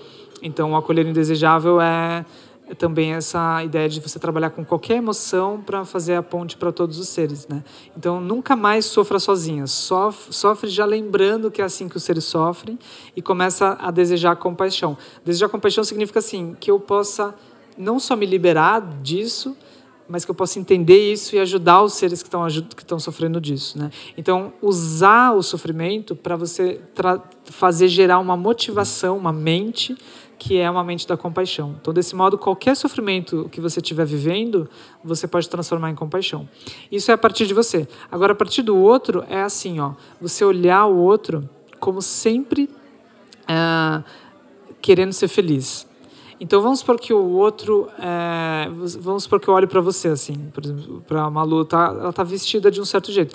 Então, 0.43 0.73
o 0.73 0.75
acolher 0.75 1.07
indesejável 1.07 1.79
é, 1.79 2.25
é 2.67 2.75
também 2.75 3.13
essa 3.13 3.63
ideia 3.63 3.87
de 3.87 4.01
você 4.01 4.19
trabalhar 4.19 4.49
com 4.49 4.65
qualquer 4.65 4.97
emoção 4.97 5.61
para 5.65 5.85
fazer 5.85 6.15
a 6.15 6.21
ponte 6.21 6.57
para 6.57 6.69
todos 6.69 6.99
os 6.99 7.07
seres, 7.07 7.47
né? 7.47 7.63
Então, 7.97 8.19
nunca 8.19 8.53
mais 8.53 8.83
sofra 8.85 9.19
sozinha. 9.19 9.65
Sofre, 9.65 10.33
sofre 10.33 10.69
já 10.69 10.85
lembrando 10.85 11.49
que 11.49 11.61
é 11.61 11.65
assim 11.65 11.87
que 11.87 11.95
os 11.95 12.03
seres 12.03 12.25
sofrem 12.25 12.77
e 13.15 13.21
começa 13.21 13.77
a 13.79 13.89
desejar 13.89 14.35
compaixão. 14.35 14.97
Desejar 15.23 15.47
compaixão 15.47 15.81
significa 15.81 16.19
assim 16.19 16.57
que 16.59 16.69
eu 16.69 16.77
possa 16.77 17.33
não 17.77 17.97
só 17.97 18.15
me 18.15 18.25
liberar 18.25 18.81
disso, 19.01 19.55
mas 20.13 20.23
que 20.23 20.29
eu 20.29 20.35
possa 20.35 20.59
entender 20.59 21.11
isso 21.11 21.35
e 21.35 21.39
ajudar 21.39 21.81
os 21.81 21.93
seres 21.93 22.21
que 22.21 22.27
estão 22.27 22.45
que 22.45 22.83
estão 22.83 22.99
sofrendo 22.99 23.41
disso, 23.41 23.79
né? 23.79 23.89
Então, 24.15 24.53
usar 24.61 25.31
o 25.31 25.41
sofrimento 25.41 26.15
para 26.15 26.35
você 26.35 26.79
fazer 27.45 27.87
gerar 27.87 28.19
uma 28.19 28.37
motivação, 28.37 29.17
uma 29.17 29.33
mente 29.33 29.97
que 30.37 30.59
é 30.59 30.69
uma 30.69 30.83
mente 30.83 31.07
da 31.07 31.17
compaixão. 31.17 31.77
Então, 31.81 31.91
desse 31.91 32.15
modo, 32.15 32.37
qualquer 32.37 32.75
sofrimento 32.75 33.49
que 33.51 33.59
você 33.59 33.79
estiver 33.79 34.05
vivendo, 34.05 34.69
você 35.03 35.27
pode 35.27 35.49
transformar 35.49 35.89
em 35.89 35.95
compaixão. 35.95 36.47
Isso 36.91 37.09
é 37.09 37.15
a 37.15 37.17
partir 37.17 37.47
de 37.47 37.55
você. 37.55 37.87
Agora, 38.11 38.33
a 38.33 38.35
partir 38.35 38.61
do 38.61 38.77
outro, 38.77 39.25
é 39.27 39.41
assim, 39.41 39.79
ó, 39.79 39.93
você 40.21 40.45
olhar 40.45 40.85
o 40.85 40.95
outro 40.95 41.49
como 41.79 42.03
sempre 42.03 42.69
é, 43.47 44.03
querendo 44.79 45.11
ser 45.11 45.27
feliz. 45.27 45.87
Então 46.43 46.61
vamos 46.61 46.79
supor 46.79 46.99
que 46.99 47.13
o 47.13 47.37
outro, 47.37 47.87
é, 47.97 48.69
vamos 48.99 49.23
supor 49.23 49.39
que 49.39 49.47
eu 49.47 49.53
olho 49.53 49.65
para 49.65 49.79
você 49.79 50.09
assim, 50.09 50.33
por 50.53 50.61
exemplo, 50.65 51.01
para 51.07 51.23
a 51.23 51.29
Malu, 51.29 51.63
tá, 51.63 51.85
ela 51.97 52.11
tá 52.11 52.21
vestida 52.21 52.69
de 52.69 52.81
um 52.81 52.85
certo 52.85 53.13
jeito 53.13 53.33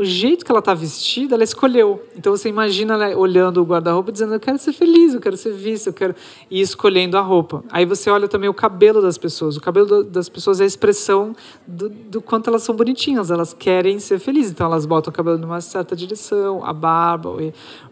o 0.00 0.04
jeito 0.04 0.46
que 0.46 0.50
ela 0.50 0.60
está 0.60 0.72
vestida, 0.72 1.34
ela 1.34 1.44
escolheu. 1.44 2.02
Então 2.16 2.34
você 2.34 2.48
imagina 2.48 2.94
ela 2.94 3.16
olhando 3.16 3.60
o 3.60 3.64
guarda-roupa 3.64 4.10
dizendo: 4.10 4.32
Eu 4.32 4.40
quero 4.40 4.56
ser 4.56 4.72
feliz, 4.72 5.12
eu 5.12 5.20
quero 5.20 5.36
ser 5.36 5.52
vista, 5.52 5.90
eu 5.90 5.92
quero. 5.92 6.14
E 6.50 6.60
escolhendo 6.60 7.18
a 7.18 7.20
roupa. 7.20 7.62
Aí 7.70 7.84
você 7.84 8.08
olha 8.08 8.26
também 8.26 8.48
o 8.48 8.54
cabelo 8.54 9.02
das 9.02 9.18
pessoas. 9.18 9.58
O 9.58 9.60
cabelo 9.60 10.02
das 10.02 10.28
pessoas 10.28 10.58
é 10.58 10.64
a 10.64 10.66
expressão 10.66 11.34
do, 11.66 11.90
do 11.90 12.22
quanto 12.22 12.48
elas 12.48 12.62
são 12.62 12.74
bonitinhas, 12.74 13.30
elas 13.30 13.52
querem 13.52 13.98
ser 14.00 14.18
felizes. 14.18 14.52
Então 14.52 14.66
elas 14.66 14.86
botam 14.86 15.10
o 15.10 15.14
cabelo 15.14 15.36
numa 15.36 15.60
certa 15.60 15.94
direção, 15.94 16.64
a 16.64 16.72
barba, 16.72 17.36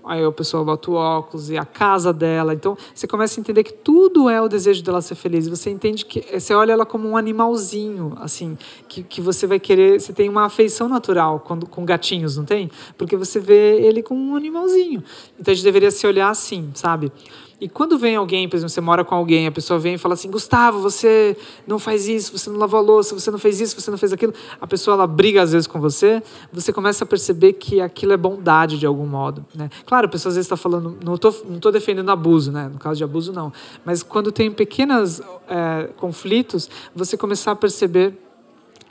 aí 0.08 0.24
a 0.24 0.32
pessoa 0.32 0.64
bota 0.64 0.90
o 0.90 0.94
óculos 0.94 1.50
e 1.50 1.58
a 1.58 1.64
casa 1.64 2.12
dela. 2.12 2.54
Então 2.54 2.76
você 2.94 3.06
começa 3.06 3.38
a 3.38 3.40
entender 3.40 3.62
que 3.62 3.72
tudo 3.72 4.28
é 4.28 4.40
o 4.40 4.48
desejo 4.48 4.82
dela 4.82 5.00
ser 5.00 5.14
feliz. 5.14 5.46
Você 5.46 5.70
entende 5.70 6.04
que 6.04 6.24
você 6.40 6.54
olha 6.54 6.72
ela 6.72 6.86
como 6.86 7.08
um 7.08 7.16
animalzinho, 7.16 8.14
assim, 8.20 8.56
que, 8.88 9.02
que 9.02 9.20
você 9.20 9.46
vai 9.46 9.60
querer. 9.60 10.00
Você 10.00 10.12
tem 10.12 10.28
uma 10.28 10.46
afeição 10.46 10.88
natural 10.88 11.40
quando, 11.40 11.66
com 11.66 11.84
gatinhos, 11.84 12.36
não 12.36 12.44
tem? 12.44 12.70
Porque 12.96 13.16
você 13.16 13.38
vê 13.38 13.80
ele 13.80 14.02
como 14.02 14.20
um 14.20 14.34
animalzinho. 14.34 15.04
Então 15.38 15.52
a 15.52 15.54
gente 15.54 15.64
deveria 15.64 15.90
se 15.90 16.06
olhar 16.06 16.30
assim, 16.30 16.70
sabe? 16.74 17.12
E 17.60 17.68
quando 17.68 17.98
vem 17.98 18.14
alguém, 18.14 18.48
por 18.48 18.56
exemplo, 18.56 18.70
você 18.70 18.80
mora 18.80 19.04
com 19.04 19.16
alguém, 19.16 19.48
a 19.48 19.50
pessoa 19.50 19.80
vem 19.80 19.94
e 19.94 19.98
fala 19.98 20.14
assim: 20.14 20.30
Gustavo, 20.30 20.80
você 20.80 21.36
não 21.66 21.78
faz 21.78 22.06
isso, 22.06 22.36
você 22.36 22.48
não 22.48 22.58
lavou 22.58 22.78
a 22.78 22.82
louça, 22.82 23.18
você 23.18 23.32
não 23.32 23.38
fez 23.38 23.60
isso, 23.60 23.80
você 23.80 23.90
não 23.90 23.98
fez 23.98 24.12
aquilo. 24.12 24.32
A 24.60 24.66
pessoa 24.66 24.94
ela 24.94 25.06
briga 25.08 25.42
às 25.42 25.50
vezes 25.50 25.66
com 25.66 25.80
você, 25.80 26.22
você 26.52 26.72
começa 26.72 27.02
a 27.02 27.06
perceber 27.06 27.54
que 27.54 27.80
aquilo 27.80 28.12
é 28.12 28.16
bondade 28.16 28.78
de 28.78 28.86
algum 28.86 29.06
modo. 29.06 29.44
Né? 29.54 29.68
Claro, 29.84 30.06
a 30.06 30.08
pessoa 30.08 30.30
às 30.30 30.36
vezes 30.36 30.46
está 30.46 30.56
falando, 30.56 30.96
não 31.04 31.16
estou 31.16 31.34
não 31.48 31.58
tô 31.58 31.72
defendendo 31.72 32.10
abuso, 32.10 32.52
né? 32.52 32.70
no 32.72 32.78
caso 32.78 32.98
de 32.98 33.04
abuso 33.04 33.32
não. 33.32 33.52
Mas 33.84 34.04
quando 34.04 34.30
tem 34.30 34.52
pequenos 34.52 35.20
é, 35.48 35.88
conflitos, 35.96 36.70
você 36.94 37.16
começar 37.16 37.52
a 37.52 37.56
perceber 37.56 38.16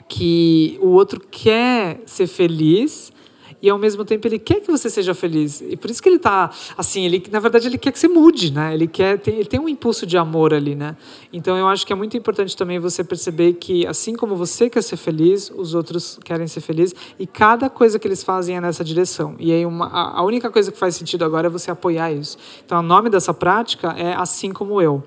que 0.06 0.78
o 0.82 0.88
outro 0.88 1.20
quer 1.30 2.02
ser 2.04 2.26
feliz 2.26 3.12
e 3.60 3.68
ao 3.68 3.78
mesmo 3.78 4.04
tempo 4.04 4.26
ele 4.26 4.38
quer 4.38 4.60
que 4.60 4.70
você 4.70 4.88
seja 4.88 5.14
feliz. 5.14 5.60
E 5.60 5.76
por 5.76 5.90
isso 5.90 6.02
que 6.02 6.08
ele 6.08 6.16
está 6.16 6.50
assim, 6.76 7.04
ele 7.04 7.22
na 7.30 7.40
verdade 7.40 7.66
ele 7.66 7.78
quer 7.78 7.92
que 7.92 7.98
você 7.98 8.08
mude, 8.08 8.52
né? 8.52 8.74
Ele 8.74 8.86
quer 8.86 9.18
tem, 9.18 9.34
ele 9.34 9.44
tem 9.44 9.60
um 9.60 9.68
impulso 9.68 10.06
de 10.06 10.16
amor 10.16 10.54
ali, 10.54 10.74
né? 10.74 10.96
Então 11.32 11.56
eu 11.56 11.66
acho 11.66 11.86
que 11.86 11.92
é 11.92 11.96
muito 11.96 12.16
importante 12.16 12.56
também 12.56 12.78
você 12.78 13.02
perceber 13.02 13.54
que 13.54 13.86
assim 13.86 14.14
como 14.14 14.36
você 14.36 14.70
quer 14.70 14.82
ser 14.82 14.96
feliz, 14.96 15.50
os 15.54 15.74
outros 15.74 16.18
querem 16.24 16.46
ser 16.46 16.60
felizes 16.60 16.94
e 17.18 17.26
cada 17.26 17.68
coisa 17.68 17.98
que 17.98 18.06
eles 18.06 18.22
fazem 18.22 18.56
é 18.56 18.60
nessa 18.60 18.84
direção. 18.84 19.34
E 19.38 19.52
aí 19.52 19.66
uma, 19.66 19.88
a 19.88 20.22
única 20.22 20.50
coisa 20.50 20.70
que 20.70 20.78
faz 20.78 20.94
sentido 20.94 21.24
agora 21.24 21.48
é 21.48 21.50
você 21.50 21.70
apoiar 21.70 22.12
isso. 22.12 22.38
Então 22.64 22.78
o 22.78 22.82
nome 22.82 23.10
dessa 23.10 23.34
prática 23.34 23.94
é 23.96 24.14
assim 24.14 24.52
como 24.52 24.80
eu. 24.80 25.02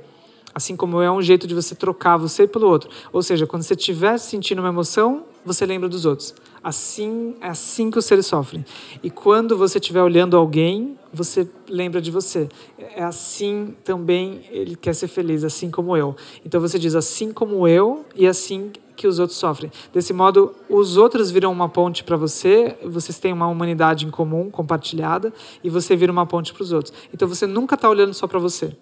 Assim 0.54 0.76
como 0.76 1.02
é 1.02 1.10
um 1.10 1.22
jeito 1.22 1.48
de 1.48 1.56
você 1.56 1.74
trocar 1.74 2.18
você 2.18 2.46
pelo 2.46 2.68
outro. 2.68 2.90
Ou 3.14 3.24
seja, 3.24 3.48
quando 3.48 3.64
você 3.64 3.74
estiver 3.74 4.18
sentindo 4.18 4.60
uma 4.60 4.68
emoção, 4.68 5.24
você 5.46 5.66
lembra 5.66 5.90
dos 5.90 6.06
outros. 6.06 6.34
Assim 6.64 7.36
é 7.42 7.48
assim 7.48 7.90
que 7.90 7.98
os 7.98 8.06
seres 8.06 8.26
sofrem. 8.26 8.64
E 9.02 9.10
quando 9.10 9.58
você 9.58 9.80
estiver 9.80 10.02
olhando 10.02 10.38
alguém, 10.38 10.98
você 11.12 11.48
lembra 11.68 12.00
de 12.00 12.12
você. 12.12 12.48
É 12.78 13.04
assim 13.04 13.74
também 13.84 14.42
ele 14.50 14.76
quer 14.76 14.94
ser 14.94 15.08
feliz, 15.08 15.44
assim 15.44 15.72
como 15.72 15.98
eu. 15.98 16.16
Então 16.46 16.62
você 16.62 16.78
diz 16.78 16.96
assim 16.96 17.32
como 17.32 17.68
eu 17.68 18.06
e 18.16 18.28
assim 18.28 18.72
que 18.96 19.08
os 19.08 19.18
outros 19.18 19.40
sofrem. 19.40 19.72
Desse 19.92 20.14
modo, 20.14 20.54
os 20.70 20.98
outros 20.98 21.32
viram 21.32 21.52
uma 21.52 21.68
ponte 21.68 22.04
para 22.04 22.16
você, 22.16 22.78
vocês 22.84 23.18
têm 23.18 23.34
uma 23.34 23.48
humanidade 23.48 24.06
em 24.06 24.12
comum, 24.12 24.52
compartilhada, 24.52 25.34
e 25.64 25.70
você 25.70 25.96
vira 25.96 26.12
uma 26.12 26.26
ponte 26.28 26.54
para 26.54 26.62
os 26.62 26.72
outros. 26.72 26.94
Então 27.12 27.28
você 27.28 27.48
nunca 27.48 27.74
está 27.74 27.90
olhando 27.90 28.14
só 28.14 28.28
para 28.28 28.38
você. 28.38 28.76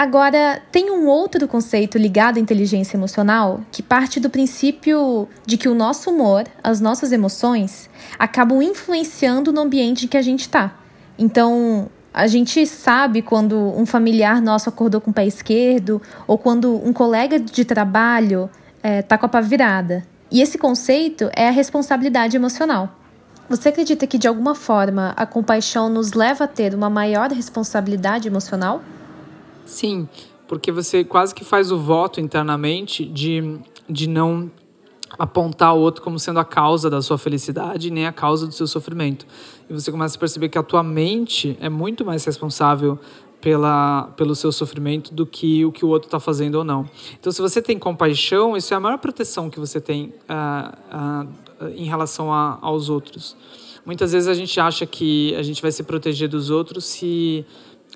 Agora, 0.00 0.62
tem 0.72 0.90
um 0.90 1.06
outro 1.06 1.46
conceito 1.46 1.98
ligado 1.98 2.38
à 2.38 2.40
inteligência 2.40 2.96
emocional 2.96 3.60
que 3.70 3.82
parte 3.82 4.18
do 4.18 4.30
princípio 4.30 5.28
de 5.44 5.58
que 5.58 5.68
o 5.68 5.74
nosso 5.74 6.08
humor, 6.08 6.44
as 6.64 6.80
nossas 6.80 7.12
emoções, 7.12 7.90
acabam 8.18 8.62
influenciando 8.62 9.52
no 9.52 9.60
ambiente 9.60 10.06
em 10.06 10.08
que 10.08 10.16
a 10.16 10.22
gente 10.22 10.40
está. 10.40 10.74
Então, 11.18 11.90
a 12.14 12.26
gente 12.26 12.66
sabe 12.66 13.20
quando 13.20 13.58
um 13.78 13.84
familiar 13.84 14.40
nosso 14.40 14.70
acordou 14.70 15.02
com 15.02 15.10
o 15.10 15.12
pé 15.12 15.26
esquerdo 15.26 16.00
ou 16.26 16.38
quando 16.38 16.82
um 16.82 16.94
colega 16.94 17.38
de 17.38 17.62
trabalho 17.66 18.48
está 18.82 19.16
é, 19.16 19.18
com 19.18 19.26
a 19.26 19.28
pá 19.28 19.42
virada. 19.42 20.02
E 20.30 20.40
esse 20.40 20.56
conceito 20.56 21.28
é 21.36 21.48
a 21.48 21.52
responsabilidade 21.52 22.34
emocional. 22.34 22.88
Você 23.50 23.68
acredita 23.68 24.06
que, 24.06 24.16
de 24.16 24.26
alguma 24.26 24.54
forma, 24.54 25.12
a 25.14 25.26
compaixão 25.26 25.90
nos 25.90 26.14
leva 26.14 26.44
a 26.44 26.48
ter 26.48 26.74
uma 26.74 26.88
maior 26.88 27.30
responsabilidade 27.30 28.26
emocional? 28.26 28.80
Sim, 29.70 30.08
porque 30.48 30.72
você 30.72 31.04
quase 31.04 31.32
que 31.32 31.44
faz 31.44 31.70
o 31.70 31.78
voto 31.78 32.20
internamente 32.20 33.04
de, 33.04 33.56
de 33.88 34.08
não 34.08 34.50
apontar 35.16 35.74
o 35.76 35.78
outro 35.78 36.02
como 36.02 36.18
sendo 36.18 36.40
a 36.40 36.44
causa 36.44 36.90
da 36.90 37.00
sua 37.00 37.16
felicidade 37.16 37.88
nem 37.88 38.04
a 38.04 38.12
causa 38.12 38.48
do 38.48 38.52
seu 38.52 38.66
sofrimento. 38.66 39.24
E 39.68 39.72
você 39.72 39.92
começa 39.92 40.16
a 40.16 40.18
perceber 40.18 40.48
que 40.48 40.58
a 40.58 40.62
tua 40.62 40.82
mente 40.82 41.56
é 41.60 41.68
muito 41.68 42.04
mais 42.04 42.24
responsável 42.24 42.98
pela, 43.40 44.12
pelo 44.16 44.34
seu 44.34 44.50
sofrimento 44.50 45.14
do 45.14 45.24
que 45.24 45.64
o 45.64 45.70
que 45.70 45.84
o 45.84 45.88
outro 45.88 46.08
está 46.08 46.18
fazendo 46.18 46.56
ou 46.56 46.64
não. 46.64 46.84
Então, 47.18 47.30
se 47.32 47.40
você 47.40 47.62
tem 47.62 47.78
compaixão, 47.78 48.56
isso 48.56 48.74
é 48.74 48.76
a 48.76 48.80
maior 48.80 48.98
proteção 48.98 49.48
que 49.48 49.60
você 49.60 49.80
tem 49.80 50.12
uh, 50.28 51.24
uh, 51.64 51.68
em 51.76 51.84
relação 51.84 52.32
a, 52.32 52.58
aos 52.60 52.88
outros. 52.88 53.36
Muitas 53.86 54.12
vezes 54.12 54.28
a 54.28 54.34
gente 54.34 54.60
acha 54.60 54.84
que 54.84 55.34
a 55.36 55.42
gente 55.42 55.62
vai 55.62 55.72
se 55.72 55.82
proteger 55.84 56.28
dos 56.28 56.50
outros 56.50 56.84
se 56.84 57.46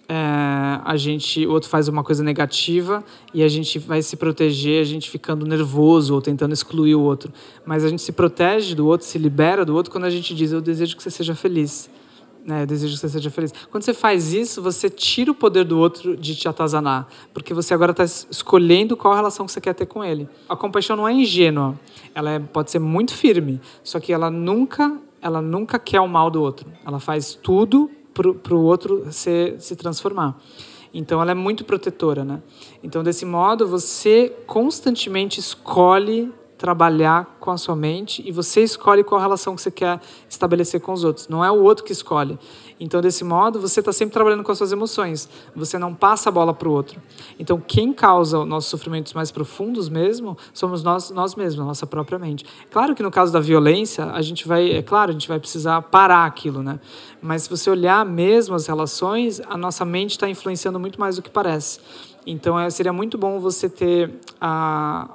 é, 0.09 0.81
a 0.85 0.97
gente, 0.97 1.47
o 1.47 1.53
outro 1.53 1.69
faz 1.69 1.89
uma 1.89 2.05
coisa 2.05 2.23
negativa 2.23 3.03
e 3.33 3.43
a 3.43 3.49
gente 3.49 3.79
vai 3.79 4.03
se 4.03 4.17
proteger, 4.17 4.83
a 4.83 4.85
gente 4.85 5.09
ficando 5.09 5.47
nervoso 5.47 6.15
ou 6.15 6.21
tentando 6.21 6.53
excluir 6.53 6.95
o 6.95 7.01
outro. 7.01 7.33
Mas 7.65 7.85
a 7.85 7.89
gente 7.89 8.03
se 8.03 8.13
protege 8.13 8.75
do 8.75 8.87
outro, 8.87 9.07
se 9.07 9.19
libera 9.19 9.65
do 9.65 9.75
outro 9.75 9.91
quando 9.91 10.05
a 10.05 10.11
gente 10.11 10.35
diz: 10.35 10.53
Eu 10.53 10.61
desejo 10.61 10.97
que 10.97 11.03
você 11.03 11.11
seja 11.11 11.35
feliz. 11.35 11.89
Né, 12.45 12.65
eu 12.65 12.67
desejo 12.67 12.93
que 12.93 13.01
você 13.01 13.09
seja 13.09 13.31
feliz. 13.31 13.55
Quando 13.71 13.85
você 13.85 13.95
faz 13.95 14.35
isso, 14.35 14.61
você 14.61 14.91
tira 14.91 15.31
o 15.31 15.35
poder 15.35 15.65
do 15.65 15.79
outro 15.79 16.15
de 16.15 16.37
te 16.37 16.47
atazanar, 16.47 17.09
porque 17.33 17.55
você 17.55 17.73
agora 17.73 17.93
está 17.93 18.05
escolhendo 18.05 18.99
qual 18.99 19.15
relação 19.15 19.47
que 19.47 19.53
você 19.53 19.63
quer 19.63 19.73
ter 19.73 19.87
com 19.87 20.05
ele. 20.05 20.29
A 20.47 20.55
compaixão 20.55 20.95
não 20.95 21.09
é 21.09 21.13
ingênua, 21.15 21.75
ela 22.15 22.33
é, 22.33 22.39
pode 22.39 22.71
ser 22.71 22.81
muito 22.81 23.15
firme, 23.15 23.63
só 23.83 23.99
que 23.99 24.13
ela 24.13 24.31
nunca, 24.31 24.95
ela 25.23 25.41
nunca 25.41 25.79
quer 25.79 26.01
o 26.01 26.07
mal 26.07 26.31
do 26.31 26.43
outro. 26.43 26.71
Ela 26.85 27.01
faz 27.01 27.33
tudo 27.33 27.91
para 28.15 28.55
o 28.55 28.63
outro 28.63 29.07
se, 29.11 29.57
se 29.59 29.77
transformar. 29.77 30.39
Então, 30.93 31.21
ela 31.21 31.33
é 31.33 31.35
muito 31.35 31.65
protetora, 31.65 32.25
né? 32.25 32.41
Então, 32.83 33.03
desse 33.03 33.25
modo, 33.25 33.67
você 33.67 34.33
constantemente 34.47 35.41
escolhe 35.41 36.33
trabalhar 36.57 37.37
com 37.41 37.51
a 37.51 37.59
sua 37.59 37.75
mente 37.75 38.23
e 38.27 38.31
você 38.31 38.63
escolhe 38.63 39.03
qual 39.03 39.21
relação 39.21 39.57
que 39.57 39.61
você 39.61 39.71
quer 39.71 40.01
estabelecer 40.29 40.81
com 40.81 40.93
os 40.93 41.03
outros. 41.03 41.29
Não 41.29 41.45
é 41.45 41.51
o 41.51 41.63
outro 41.63 41.85
que 41.85 41.93
escolhe. 41.93 42.39
Então, 42.79 43.01
desse 43.01 43.23
modo, 43.23 43.61
você 43.61 43.81
está 43.81 43.93
sempre 43.93 44.13
trabalhando 44.13 44.43
com 44.43 44.51
as 44.51 44.59
suas 44.59 44.73
emoções. 44.73 45.29
Você 45.55 45.79
não 45.79 45.95
passa 45.95 46.29
a 46.29 46.33
bola 46.33 46.53
para 46.53 46.69
o 46.69 46.73
outro. 46.73 47.01
Então, 47.39 47.63
quem 47.65 47.93
causa 47.93 48.45
nossos 48.45 48.71
sofrimentos 48.71 49.13
mais 49.13 49.31
profundos 49.31 49.89
mesmo 49.89 50.37
somos 50.53 50.83
nós, 50.83 51.11
nós 51.11 51.35
mesmos, 51.35 51.65
nossa 51.65 51.87
própria 51.87 52.19
mente. 52.19 52.45
Claro 52.71 52.95
que 52.95 53.03
no 53.03 53.11
caso 53.11 53.33
da 53.33 53.41
violência, 53.41 54.07
a 54.07 54.21
gente 54.23 54.49
vai, 54.49 54.71
é 54.71 54.83
claro, 54.83 55.11
a 55.11 55.13
gente 55.13 55.29
vai 55.29 55.39
precisar 55.39 55.81
parar 55.83 56.25
aquilo, 56.25 56.63
né? 56.63 56.81
Mas 57.23 57.43
se 57.43 57.51
você 57.51 57.71
olhar 57.71 58.05
mesmo 58.05 58.55
as 58.55 58.67
relações, 58.67 59.41
a 59.41 59.57
nossa 59.57 59.85
mente 59.85 60.13
está 60.13 60.29
influenciando 60.29 60.81
muito 60.81 60.99
mais 60.99 61.17
do 61.17 61.23
que 61.23 61.31
parece. 61.31 61.79
Então, 62.27 62.59
é, 62.59 62.69
seria 62.71 62.93
muito 62.93 63.17
bom 63.17 63.39
você 63.39 63.69
ter 63.69 64.11
a 64.41 65.09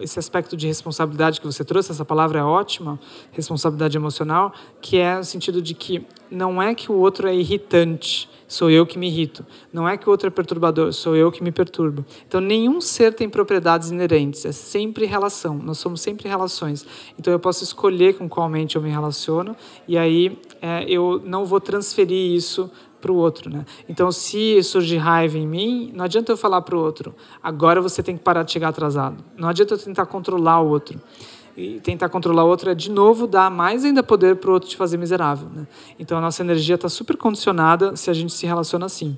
esse 0.00 0.18
aspecto 0.18 0.56
de 0.56 0.66
responsabilidade 0.66 1.40
que 1.40 1.46
você 1.46 1.64
trouxe, 1.64 1.90
essa 1.90 2.04
palavra 2.04 2.40
é 2.40 2.42
ótima, 2.42 2.98
responsabilidade 3.32 3.96
emocional, 3.96 4.52
que 4.80 4.98
é 4.98 5.16
no 5.16 5.24
sentido 5.24 5.60
de 5.60 5.74
que 5.74 6.06
não 6.30 6.62
é 6.62 6.74
que 6.74 6.92
o 6.92 6.94
outro 6.94 7.26
é 7.26 7.34
irritante, 7.34 8.28
sou 8.46 8.70
eu 8.70 8.86
que 8.86 8.98
me 8.98 9.08
irrito. 9.08 9.44
Não 9.72 9.88
é 9.88 9.96
que 9.96 10.08
o 10.08 10.10
outro 10.10 10.28
é 10.28 10.30
perturbador, 10.30 10.92
sou 10.92 11.16
eu 11.16 11.30
que 11.30 11.42
me 11.42 11.50
perturbo. 11.50 12.04
Então, 12.26 12.40
nenhum 12.40 12.80
ser 12.80 13.12
tem 13.12 13.28
propriedades 13.28 13.90
inerentes, 13.90 14.44
é 14.44 14.52
sempre 14.52 15.04
relação, 15.06 15.56
nós 15.56 15.78
somos 15.78 16.00
sempre 16.00 16.28
relações. 16.28 16.86
Então, 17.18 17.32
eu 17.32 17.38
posso 17.38 17.64
escolher 17.64 18.16
com 18.16 18.28
qual 18.28 18.48
mente 18.48 18.76
eu 18.76 18.82
me 18.82 18.90
relaciono, 18.90 19.56
e 19.86 19.98
aí 19.98 20.38
é, 20.62 20.84
eu 20.88 21.20
não 21.24 21.44
vou 21.44 21.60
transferir 21.60 22.34
isso 22.34 22.70
para 23.00 23.12
o 23.12 23.16
outro, 23.16 23.50
né? 23.50 23.64
Então, 23.88 24.10
se 24.10 24.62
surge 24.62 24.96
raiva 24.96 25.38
em 25.38 25.46
mim, 25.46 25.92
não 25.94 26.04
adianta 26.04 26.32
eu 26.32 26.36
falar 26.36 26.62
para 26.62 26.76
o 26.76 26.80
outro, 26.80 27.14
agora 27.42 27.80
você 27.80 28.02
tem 28.02 28.16
que 28.16 28.22
parar 28.22 28.42
de 28.42 28.52
chegar 28.52 28.68
atrasado. 28.68 29.24
Não 29.36 29.48
adianta 29.48 29.74
eu 29.74 29.78
tentar 29.78 30.06
controlar 30.06 30.60
o 30.60 30.68
outro. 30.68 31.00
E 31.56 31.80
tentar 31.80 32.08
controlar 32.08 32.44
o 32.44 32.48
outro 32.48 32.70
é, 32.70 32.74
de 32.74 32.88
novo, 32.88 33.26
dar 33.26 33.50
mais 33.50 33.84
ainda 33.84 34.00
poder 34.00 34.36
para 34.36 34.48
o 34.48 34.52
outro 34.52 34.68
te 34.68 34.76
fazer 34.76 34.96
miserável, 34.96 35.48
né? 35.48 35.66
Então, 35.98 36.16
a 36.16 36.20
nossa 36.20 36.40
energia 36.42 36.76
está 36.76 36.88
super 36.88 37.16
condicionada 37.16 37.96
se 37.96 38.08
a 38.10 38.12
gente 38.14 38.32
se 38.32 38.46
relaciona 38.46 38.86
assim. 38.86 39.16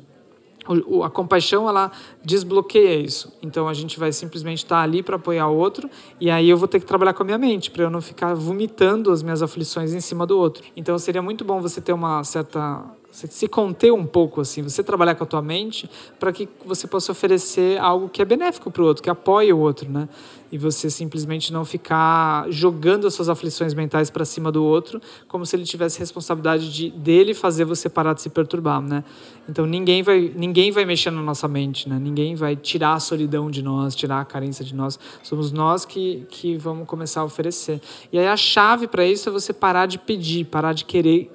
a 1.05 1.11
compaixão 1.11 1.69
ela 1.69 1.91
desbloqueia 2.25 2.99
isso. 3.01 3.33
Então 3.43 3.69
a 3.69 3.75
gente 3.75 3.99
vai 3.99 4.13
simplesmente 4.13 4.59
estar 4.59 4.81
ali 4.81 5.03
para 5.03 5.17
apoiar 5.17 5.49
o 5.49 5.57
outro 5.57 5.89
e 6.21 6.31
aí 6.31 6.49
eu 6.49 6.57
vou 6.57 6.69
ter 6.69 6.81
que 6.81 6.87
trabalhar 6.87 7.13
com 7.13 7.23
a 7.23 7.27
minha 7.27 7.39
mente 7.39 7.71
para 7.71 7.85
eu 7.85 7.91
não 7.91 8.01
ficar 8.01 8.35
vomitando 8.35 9.11
as 9.11 9.23
minhas 9.23 9.43
aflições 9.43 9.93
em 9.93 10.01
cima 10.01 10.27
do 10.27 10.39
outro. 10.39 10.63
Então 10.77 10.99
seria 10.99 11.23
muito 11.23 11.45
bom 11.45 11.61
você 11.61 11.81
ter 11.81 11.93
uma 11.93 12.23
certa 12.25 12.85
você 13.11 13.27
se 13.27 13.49
conter 13.49 13.93
um 13.93 14.07
pouco 14.07 14.41
assim, 14.41 14.63
você 14.63 14.85
trabalhar 14.85 15.15
com 15.17 15.25
a 15.25 15.27
tua 15.27 15.43
mente 15.43 15.91
para 16.19 16.33
que 16.33 16.49
você 16.65 16.87
possa 16.87 17.11
oferecer 17.11 17.79
algo 17.81 18.09
que 18.09 18.23
é 18.23 18.25
benéfico 18.25 18.71
para 18.71 18.83
o 18.83 18.87
outro, 18.87 19.03
que 19.03 19.11
apoie 19.11 19.53
o 19.53 19.59
outro, 19.59 19.91
né? 19.91 20.09
E 20.53 20.59
você 20.59 20.91
simplesmente 20.91 21.53
não 21.53 21.65
ficar 21.65 22.51
jogando 22.51 23.07
as 23.07 23.15
suas 23.15 23.29
aflições 23.29 23.73
mentais 23.73 24.11
para 24.11 24.25
cima 24.25 24.51
do 24.51 24.65
outro, 24.65 25.01
como 25.29 25.47
se 25.47 25.55
ele 25.55 25.65
tivesse 25.65 25.99
responsabilidade 25.99 26.73
de 26.73 26.91
dele 26.91 27.35
fazer 27.35 27.65
você 27.65 27.89
parar 27.89 28.15
de 28.15 28.23
se 28.23 28.31
perturbar, 28.31 28.81
né? 28.81 29.05
Então 29.49 29.67
ninguém 29.67 30.03
vai 30.03 30.33
ninguém 30.35 30.71
vai 30.71 30.85
mexer 30.85 31.11
na 31.11 31.23
nossa 31.23 31.49
mente, 31.49 31.89
né? 31.89 31.99
Ninguém 32.01 32.35
vai 32.35 32.55
tirar 32.55 32.95
a 32.95 33.01
solidão 33.01 33.51
de 33.51 33.63
nós, 33.63 33.95
tirar 33.95 34.21
a 34.21 34.25
carência 34.25 34.65
de 34.65 34.75
nós. 34.75 34.99
Somos 35.23 35.51
nós 35.51 35.85
que 35.85 36.27
que 36.29 36.57
vamos 36.57 36.87
começar 36.87 37.23
a 37.23 37.25
oferecer. 37.25 37.81
E 38.13 38.19
aí 38.19 38.27
a 38.27 38.37
chave 38.37 38.87
para 38.87 39.05
isso 39.05 39.29
é 39.29 39.33
você 39.33 39.53
parar 39.53 39.87
de 39.87 39.99
pedir, 39.99 40.45
parar 40.45 40.73
de 40.73 40.85
querer 40.85 41.31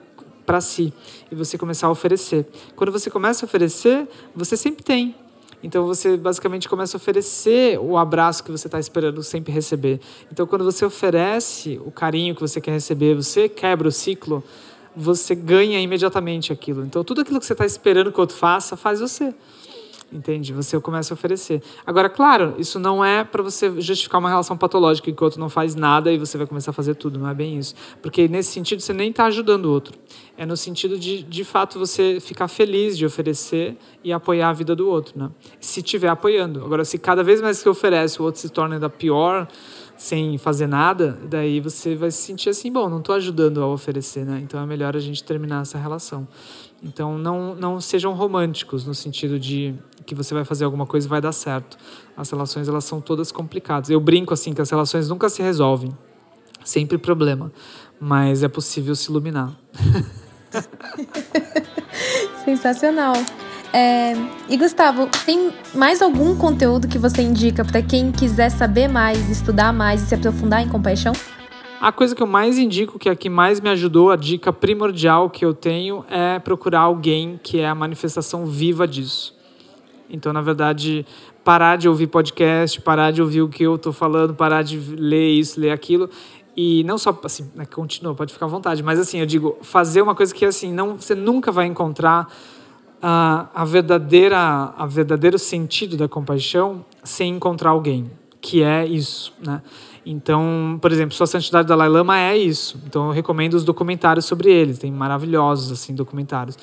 para 0.45 0.61
si 0.61 0.93
e 1.31 1.35
você 1.35 1.57
começar 1.57 1.87
a 1.87 1.91
oferecer. 1.91 2.45
Quando 2.75 2.91
você 2.91 3.09
começa 3.09 3.45
a 3.45 3.47
oferecer, 3.47 4.07
você 4.35 4.55
sempre 4.55 4.83
tem. 4.83 5.15
Então 5.63 5.85
você 5.85 6.15
basicamente 6.15 6.69
começa 6.69 6.95
a 6.95 6.99
oferecer 6.99 7.79
o 7.79 7.97
abraço 7.97 8.43
que 8.43 8.51
você 8.51 8.67
está 8.67 8.79
esperando 8.79 9.23
sempre 9.23 9.51
receber. 9.51 9.99
Então 10.31 10.45
quando 10.45 10.63
você 10.63 10.85
oferece 10.85 11.81
o 11.83 11.91
carinho 11.91 12.35
que 12.35 12.41
você 12.41 12.61
quer 12.61 12.71
receber, 12.71 13.15
você 13.15 13.49
quebra 13.49 13.87
o 13.87 13.91
ciclo, 13.91 14.43
você 14.95 15.33
ganha 15.33 15.79
imediatamente 15.79 16.53
aquilo. 16.53 16.85
Então 16.85 17.03
tudo 17.03 17.21
aquilo 17.21 17.39
que 17.39 17.45
você 17.45 17.53
está 17.53 17.65
esperando 17.65 18.11
que 18.11 18.17
o 18.17 18.21
outro 18.21 18.37
faça, 18.37 18.77
faz 18.77 18.99
você 18.99 19.33
entende? 20.12 20.53
Você 20.53 20.80
começa 20.80 21.14
a 21.14 21.16
oferecer. 21.16 21.62
Agora, 21.86 22.10
claro, 22.10 22.56
isso 22.58 22.80
não 22.80 23.03
é 23.03 23.24
para 23.24 23.43
você 23.43 23.70
justificar 23.82 24.20
uma 24.20 24.30
relação 24.30 24.58
patológica 24.58 25.10
em 25.10 25.14
que 25.14 25.22
o 25.22 25.26
outro 25.26 25.39
não 25.39 25.49
faz 25.49 25.76
nada 25.76 26.12
e 26.12 26.18
você 26.18 26.38
vai 26.38 26.47
começar 26.47 26.72
a 26.72 26.74
fazer 26.74 26.95
tudo, 26.95 27.20
não 27.20 27.30
é 27.30 27.34
bem 27.34 27.58
isso. 27.58 27.76
Porque 28.01 28.28
nesse 28.28 28.51
sentido 28.51 28.82
você 28.82 28.93
nem 28.93 29.10
está 29.10 29.26
ajudando 29.26 29.66
o 29.66 29.72
outro. 29.72 29.97
É 30.38 30.45
no 30.45 30.58
sentido 30.58 30.99
de, 30.99 31.24
de 31.24 31.43
fato, 31.43 31.80
você 31.80 32.20
ficar 32.20 32.47
feliz 32.47 32.97
de 32.97 33.06
oferecer 33.06 33.78
e 34.03 34.12
apoiar 34.12 34.49
a 34.49 34.53
vida 34.53 34.76
do 34.76 34.88
outro, 34.88 35.18
né? 35.18 35.30
Se 35.60 35.80
estiver 35.80 36.10
apoiando. 36.10 36.64
Agora, 36.64 36.84
se 36.84 36.97
cada 36.97 37.24
vez 37.24 37.41
mais 37.41 37.64
que 37.64 37.70
oferece 37.70 38.22
o 38.22 38.26
outro 38.26 38.41
se 38.41 38.49
torna 38.49 38.76
ainda 38.76 38.89
pior, 38.89 39.47
sem 39.97 40.37
fazer 40.37 40.67
nada, 40.67 41.17
daí 41.29 41.59
você 41.59 41.95
vai 41.95 42.11
se 42.11 42.21
sentir 42.21 42.49
assim, 42.49 42.71
bom, 42.71 42.89
não 42.89 42.99
estou 42.99 43.15
ajudando 43.15 43.61
a 43.61 43.67
oferecer, 43.67 44.25
né? 44.25 44.39
Então 44.43 44.59
é 44.59 44.65
melhor 44.65 44.95
a 44.95 44.99
gente 44.99 45.23
terminar 45.23 45.61
essa 45.61 45.77
relação. 45.77 46.27
Então 46.83 47.17
não, 47.17 47.55
não 47.55 47.79
sejam 47.79 48.13
românticos 48.13 48.85
no 48.85 48.93
sentido 48.93 49.39
de 49.39 49.73
que 50.05 50.13
você 50.13 50.33
vai 50.33 50.45
fazer 50.45 50.65
alguma 50.65 50.85
coisa 50.85 51.07
e 51.07 51.09
vai 51.09 51.21
dar 51.21 51.31
certo. 51.31 51.77
As 52.15 52.29
relações 52.29 52.67
elas 52.67 52.83
são 52.83 52.99
todas 52.99 53.31
complicadas. 53.31 53.89
Eu 53.89 53.99
brinco 53.99 54.33
assim 54.33 54.53
que 54.53 54.61
as 54.61 54.69
relações 54.69 55.09
nunca 55.09 55.29
se 55.29 55.41
resolvem. 55.41 55.95
Sempre 56.63 56.97
problema, 56.97 57.51
mas 57.99 58.43
é 58.43 58.47
possível 58.47 58.95
se 58.95 59.09
iluminar. 59.09 59.55
Sensacional. 62.43 63.13
É, 63.78 64.13
e 64.47 64.55
Gustavo, 64.55 65.09
tem 65.26 65.51
mais 65.73 66.01
algum 66.01 66.34
conteúdo 66.38 66.88
que 66.88 66.97
você 66.97 67.21
indica 67.21 67.65
para 67.65 67.82
quem 67.82 68.09
quiser 68.09 68.47
saber 68.47 68.88
mais, 68.88 69.30
estudar 69.30 69.73
mais 69.73 70.01
e 70.01 70.05
se 70.05 70.15
aprofundar 70.15 70.63
em 70.63 70.69
compaixão? 70.69 71.11
A 71.82 71.91
coisa 71.91 72.15
que 72.15 72.23
eu 72.23 72.28
mais 72.28 72.57
indico, 72.57 72.97
que 72.97 73.09
é 73.09 73.11
a 73.11 73.15
que 73.17 73.30
mais 73.30 73.59
me 73.59 73.67
ajudou, 73.67 74.11
a 74.11 74.15
dica 74.15 74.53
primordial 74.53 75.30
que 75.30 75.43
eu 75.43 75.53
tenho, 75.53 76.05
é 76.09 76.39
procurar 76.39 76.80
alguém 76.80 77.38
que 77.43 77.59
é 77.59 77.67
a 77.67 77.76
manifestação 77.76 78.45
viva 78.45 78.88
disso. 78.88 79.36
Então, 80.09 80.32
na 80.32 80.41
verdade, 80.41 81.05
parar 81.43 81.76
de 81.76 81.89
ouvir 81.89 82.07
podcast, 82.07 82.80
parar 82.80 83.11
de 83.11 83.21
ouvir 83.21 83.41
o 83.41 83.49
que 83.49 83.63
eu 83.63 83.76
estou 83.76 83.91
falando, 83.91 84.34
parar 84.34 84.61
de 84.61 84.78
ler 84.78 85.32
isso, 85.32 85.59
ler 85.59 85.71
aquilo. 85.71 86.09
E 86.55 86.82
não 86.86 86.97
só, 86.97 87.19
assim, 87.26 87.51
né, 87.53 87.65
continua, 87.65 88.15
pode 88.15 88.32
ficar 88.32 88.45
à 88.45 88.49
vontade, 88.49 88.82
mas 88.82 88.97
assim, 88.97 89.19
eu 89.19 89.26
digo, 89.26 89.57
fazer 89.61 90.01
uma 90.01 90.15
coisa 90.15 90.34
que, 90.34 90.45
assim, 90.45 90.71
não, 90.71 90.95
você 90.95 91.13
nunca 91.13 91.51
vai 91.51 91.65
encontrar 91.65 92.30
a, 93.01 93.47
a, 93.53 93.65
verdadeira, 93.65 94.73
a 94.77 94.85
verdadeiro 94.85 95.37
sentido 95.37 95.97
da 95.97 96.07
compaixão 96.07 96.85
sem 97.03 97.35
encontrar 97.35 97.71
alguém, 97.71 98.09
que 98.41 98.63
é 98.63 98.85
isso, 98.85 99.33
né? 99.43 99.61
Então, 100.05 100.77
por 100.79 100.91
exemplo, 100.91 101.15
Sua 101.15 101.25
Santidade 101.25 101.67
Dalai 101.67 101.89
Lama 101.89 102.19
é 102.19 102.37
isso. 102.37 102.79
Então, 102.85 103.07
eu 103.07 103.11
recomendo 103.11 103.55
os 103.55 103.63
documentários 103.63 104.25
sobre 104.25 104.51
ele. 104.51 104.75
Tem 104.75 104.91
maravilhosos 104.91 105.71
assim 105.71 105.95
documentários. 105.95 106.57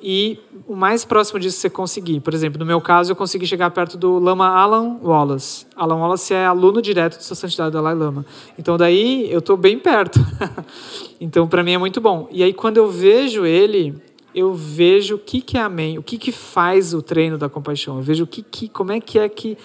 E 0.00 0.38
o 0.66 0.76
mais 0.76 1.04
próximo 1.04 1.40
disso 1.40 1.58
você 1.58 1.68
conseguir. 1.68 2.20
Por 2.20 2.32
exemplo, 2.32 2.58
no 2.58 2.64
meu 2.64 2.80
caso, 2.80 3.10
eu 3.12 3.16
consegui 3.16 3.46
chegar 3.46 3.70
perto 3.72 3.98
do 3.98 4.18
Lama 4.18 4.48
Alan 4.48 4.98
Wallace. 5.02 5.66
Alan 5.76 5.96
Wallace 5.96 6.32
é 6.32 6.46
aluno 6.46 6.80
direto 6.80 7.18
de 7.18 7.24
Sua 7.24 7.36
Santidade 7.36 7.72
Dalai 7.72 7.94
Lama. 7.94 8.24
Então, 8.58 8.76
daí 8.76 9.30
eu 9.30 9.40
estou 9.40 9.56
bem 9.56 9.78
perto. 9.78 10.20
então, 11.20 11.48
para 11.48 11.62
mim 11.64 11.72
é 11.72 11.78
muito 11.78 12.00
bom. 12.00 12.28
E 12.30 12.42
aí, 12.42 12.54
quando 12.54 12.76
eu 12.76 12.88
vejo 12.88 13.44
ele, 13.44 14.00
eu 14.38 14.54
vejo 14.54 15.16
o 15.16 15.18
que, 15.18 15.40
que 15.40 15.58
é 15.58 15.60
amém, 15.60 15.98
o 15.98 16.02
que, 16.02 16.16
que 16.16 16.30
faz 16.30 16.94
o 16.94 17.02
treino 17.02 17.36
da 17.36 17.48
compaixão. 17.48 17.96
Eu 17.96 18.02
vejo 18.02 18.22
o 18.22 18.26
que, 18.26 18.40
que, 18.40 18.68
como 18.68 18.92
é 18.92 19.00
que 19.00 19.18
é 19.18 19.28
que 19.28 19.58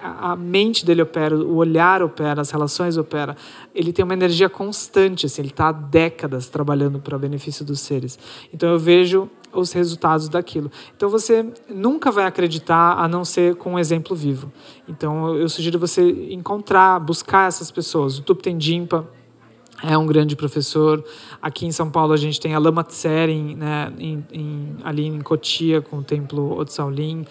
a 0.00 0.36
mente 0.36 0.84
dele 0.84 1.00
opera, 1.00 1.34
o 1.34 1.56
olhar 1.56 2.02
opera, 2.02 2.40
as 2.40 2.50
relações 2.50 2.98
opera. 2.98 3.34
Ele 3.74 3.92
tem 3.92 4.04
uma 4.04 4.12
energia 4.12 4.48
constante, 4.48 5.24
assim, 5.24 5.40
ele 5.42 5.48
está 5.48 5.68
há 5.68 5.72
décadas 5.72 6.48
trabalhando 6.48 7.00
para 7.00 7.16
o 7.16 7.18
benefício 7.18 7.64
dos 7.64 7.80
seres. 7.80 8.18
Então 8.52 8.68
eu 8.68 8.78
vejo 8.78 9.30
os 9.50 9.72
resultados 9.72 10.28
daquilo. 10.28 10.70
Então 10.94 11.08
você 11.08 11.50
nunca 11.68 12.12
vai 12.12 12.26
acreditar 12.26 12.98
a 12.98 13.08
não 13.08 13.24
ser 13.24 13.56
com 13.56 13.72
um 13.72 13.78
exemplo 13.78 14.14
vivo. 14.14 14.52
Então 14.86 15.34
eu 15.36 15.48
sugiro 15.48 15.78
você 15.78 16.02
encontrar, 16.30 17.00
buscar 17.00 17.48
essas 17.48 17.70
pessoas. 17.70 18.18
O 18.18 18.22
Tupten 18.22 18.58
é 19.82 19.96
um 19.96 20.06
grande 20.06 20.34
professor. 20.34 21.04
Aqui 21.40 21.66
em 21.66 21.72
São 21.72 21.90
Paulo 21.90 22.12
a 22.12 22.16
gente 22.16 22.40
tem 22.40 22.54
a 22.54 22.58
Lama 22.58 22.82
Tsering, 22.82 23.54
né, 23.54 23.92
em, 23.98 24.24
em, 24.32 24.76
ali 24.82 25.06
em 25.06 25.20
Cotia 25.20 25.80
com 25.80 25.98
o 25.98 26.02
templo 26.02 26.58
Otsaulin. 26.58 27.24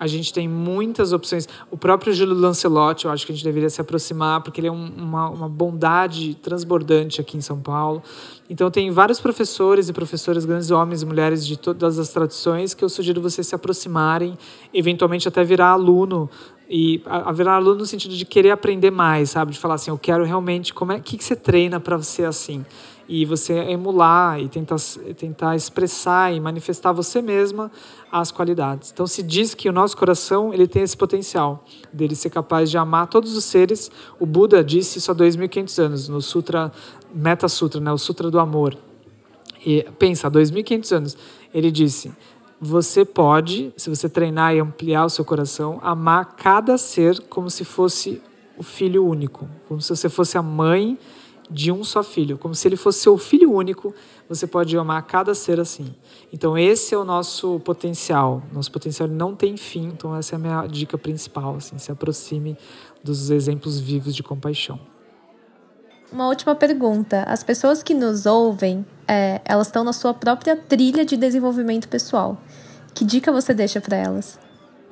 A 0.00 0.06
gente 0.06 0.32
tem 0.32 0.46
muitas 0.46 1.12
opções. 1.12 1.48
O 1.70 1.76
próprio 1.76 2.12
Júlio 2.12 2.34
Lancelotti, 2.34 3.06
eu 3.06 3.10
acho 3.10 3.26
que 3.26 3.32
a 3.32 3.34
gente 3.34 3.44
deveria 3.44 3.68
se 3.68 3.80
aproximar, 3.80 4.40
porque 4.42 4.60
ele 4.60 4.68
é 4.68 4.72
um, 4.72 4.92
uma, 4.96 5.28
uma 5.28 5.48
bondade 5.48 6.36
transbordante 6.36 7.20
aqui 7.20 7.36
em 7.36 7.40
São 7.40 7.58
Paulo. 7.58 8.00
Então, 8.48 8.70
tem 8.70 8.92
vários 8.92 9.18
professores 9.20 9.88
e 9.88 9.92
professoras, 9.92 10.44
grandes 10.44 10.70
homens 10.70 11.02
e 11.02 11.06
mulheres 11.06 11.44
de 11.44 11.56
todas 11.56 11.98
as 11.98 12.10
tradições, 12.10 12.74
que 12.74 12.84
eu 12.84 12.88
sugiro 12.88 13.20
vocês 13.20 13.48
se 13.48 13.56
aproximarem, 13.56 14.38
eventualmente 14.72 15.26
até 15.26 15.42
virar 15.42 15.70
aluno. 15.70 16.30
E 16.68 17.02
virar 17.34 17.54
aluno 17.54 17.76
no 17.76 17.86
sentido 17.86 18.14
de 18.14 18.26
querer 18.26 18.50
aprender 18.50 18.90
mais, 18.90 19.30
sabe? 19.30 19.52
De 19.52 19.58
falar 19.58 19.74
assim, 19.74 19.90
eu 19.90 19.98
quero 19.98 20.24
realmente. 20.24 20.74
Como 20.74 20.92
é 20.92 21.00
que, 21.00 21.16
que 21.16 21.24
você 21.24 21.34
treina 21.34 21.80
para 21.80 22.00
ser 22.02 22.24
assim? 22.24 22.64
e 23.08 23.24
você 23.24 23.54
emular 23.54 24.38
e 24.38 24.48
tentar, 24.48 24.76
tentar 25.16 25.56
expressar 25.56 26.32
e 26.32 26.38
manifestar 26.38 26.92
você 26.92 27.22
mesma 27.22 27.72
as 28.12 28.30
qualidades. 28.30 28.90
Então 28.92 29.06
se 29.06 29.22
diz 29.22 29.54
que 29.54 29.68
o 29.68 29.72
nosso 29.72 29.96
coração 29.96 30.52
ele 30.52 30.68
tem 30.68 30.82
esse 30.82 30.96
potencial 30.96 31.64
dele 31.92 32.14
ser 32.14 32.28
capaz 32.28 32.70
de 32.70 32.76
amar 32.76 33.06
todos 33.06 33.34
os 33.34 33.44
seres. 33.44 33.90
O 34.20 34.26
Buda 34.26 34.62
disse 34.62 34.98
isso 34.98 35.10
há 35.10 35.14
2.500 35.14 35.82
anos 35.82 36.08
no 36.08 36.20
Sutra 36.20 36.70
Meta 37.12 37.48
Sutra, 37.48 37.80
né, 37.80 37.90
o 37.90 37.98
Sutra 37.98 38.30
do 38.30 38.38
Amor. 38.38 38.76
E 39.64 39.82
pensa, 39.98 40.28
há 40.28 40.30
2.500 40.30 40.96
anos 40.96 41.16
ele 41.52 41.70
disse: 41.70 42.12
você 42.60 43.04
pode, 43.04 43.72
se 43.76 43.88
você 43.88 44.08
treinar 44.08 44.54
e 44.54 44.60
ampliar 44.60 45.04
o 45.04 45.10
seu 45.10 45.24
coração, 45.24 45.78
amar 45.82 46.36
cada 46.36 46.76
ser 46.76 47.20
como 47.28 47.48
se 47.50 47.64
fosse 47.64 48.20
o 48.56 48.62
filho 48.62 49.06
único, 49.06 49.48
como 49.68 49.80
se 49.80 49.88
você 49.94 50.08
fosse 50.08 50.36
a 50.36 50.42
mãe 50.42 50.98
de 51.50 51.72
um 51.72 51.82
só 51.82 52.02
filho, 52.02 52.36
como 52.36 52.54
se 52.54 52.68
ele 52.68 52.76
fosse 52.76 53.00
seu 53.00 53.16
filho 53.16 53.52
único, 53.52 53.94
você 54.28 54.46
pode 54.46 54.76
amar 54.76 55.02
cada 55.06 55.34
ser 55.34 55.58
assim. 55.58 55.94
Então 56.32 56.58
esse 56.58 56.94
é 56.94 56.98
o 56.98 57.04
nosso 57.04 57.58
potencial. 57.60 58.42
Nosso 58.52 58.70
potencial 58.70 59.08
não 59.08 59.34
tem 59.34 59.56
fim, 59.56 59.86
então 59.86 60.14
essa 60.14 60.34
é 60.34 60.36
a 60.36 60.38
minha 60.38 60.66
dica 60.66 60.98
principal, 60.98 61.56
assim, 61.56 61.78
se 61.78 61.90
aproxime 61.90 62.56
dos 63.02 63.30
exemplos 63.30 63.80
vivos 63.80 64.14
de 64.14 64.22
compaixão. 64.22 64.78
Uma 66.10 66.26
última 66.26 66.54
pergunta. 66.54 67.22
As 67.24 67.42
pessoas 67.42 67.82
que 67.82 67.92
nos 67.92 68.24
ouvem, 68.24 68.84
é, 69.06 69.40
elas 69.44 69.66
estão 69.66 69.84
na 69.84 69.92
sua 69.92 70.14
própria 70.14 70.56
trilha 70.56 71.04
de 71.04 71.16
desenvolvimento 71.16 71.86
pessoal. 71.88 72.38
Que 72.94 73.04
dica 73.04 73.30
você 73.30 73.52
deixa 73.52 73.80
para 73.80 73.96
elas? 73.96 74.38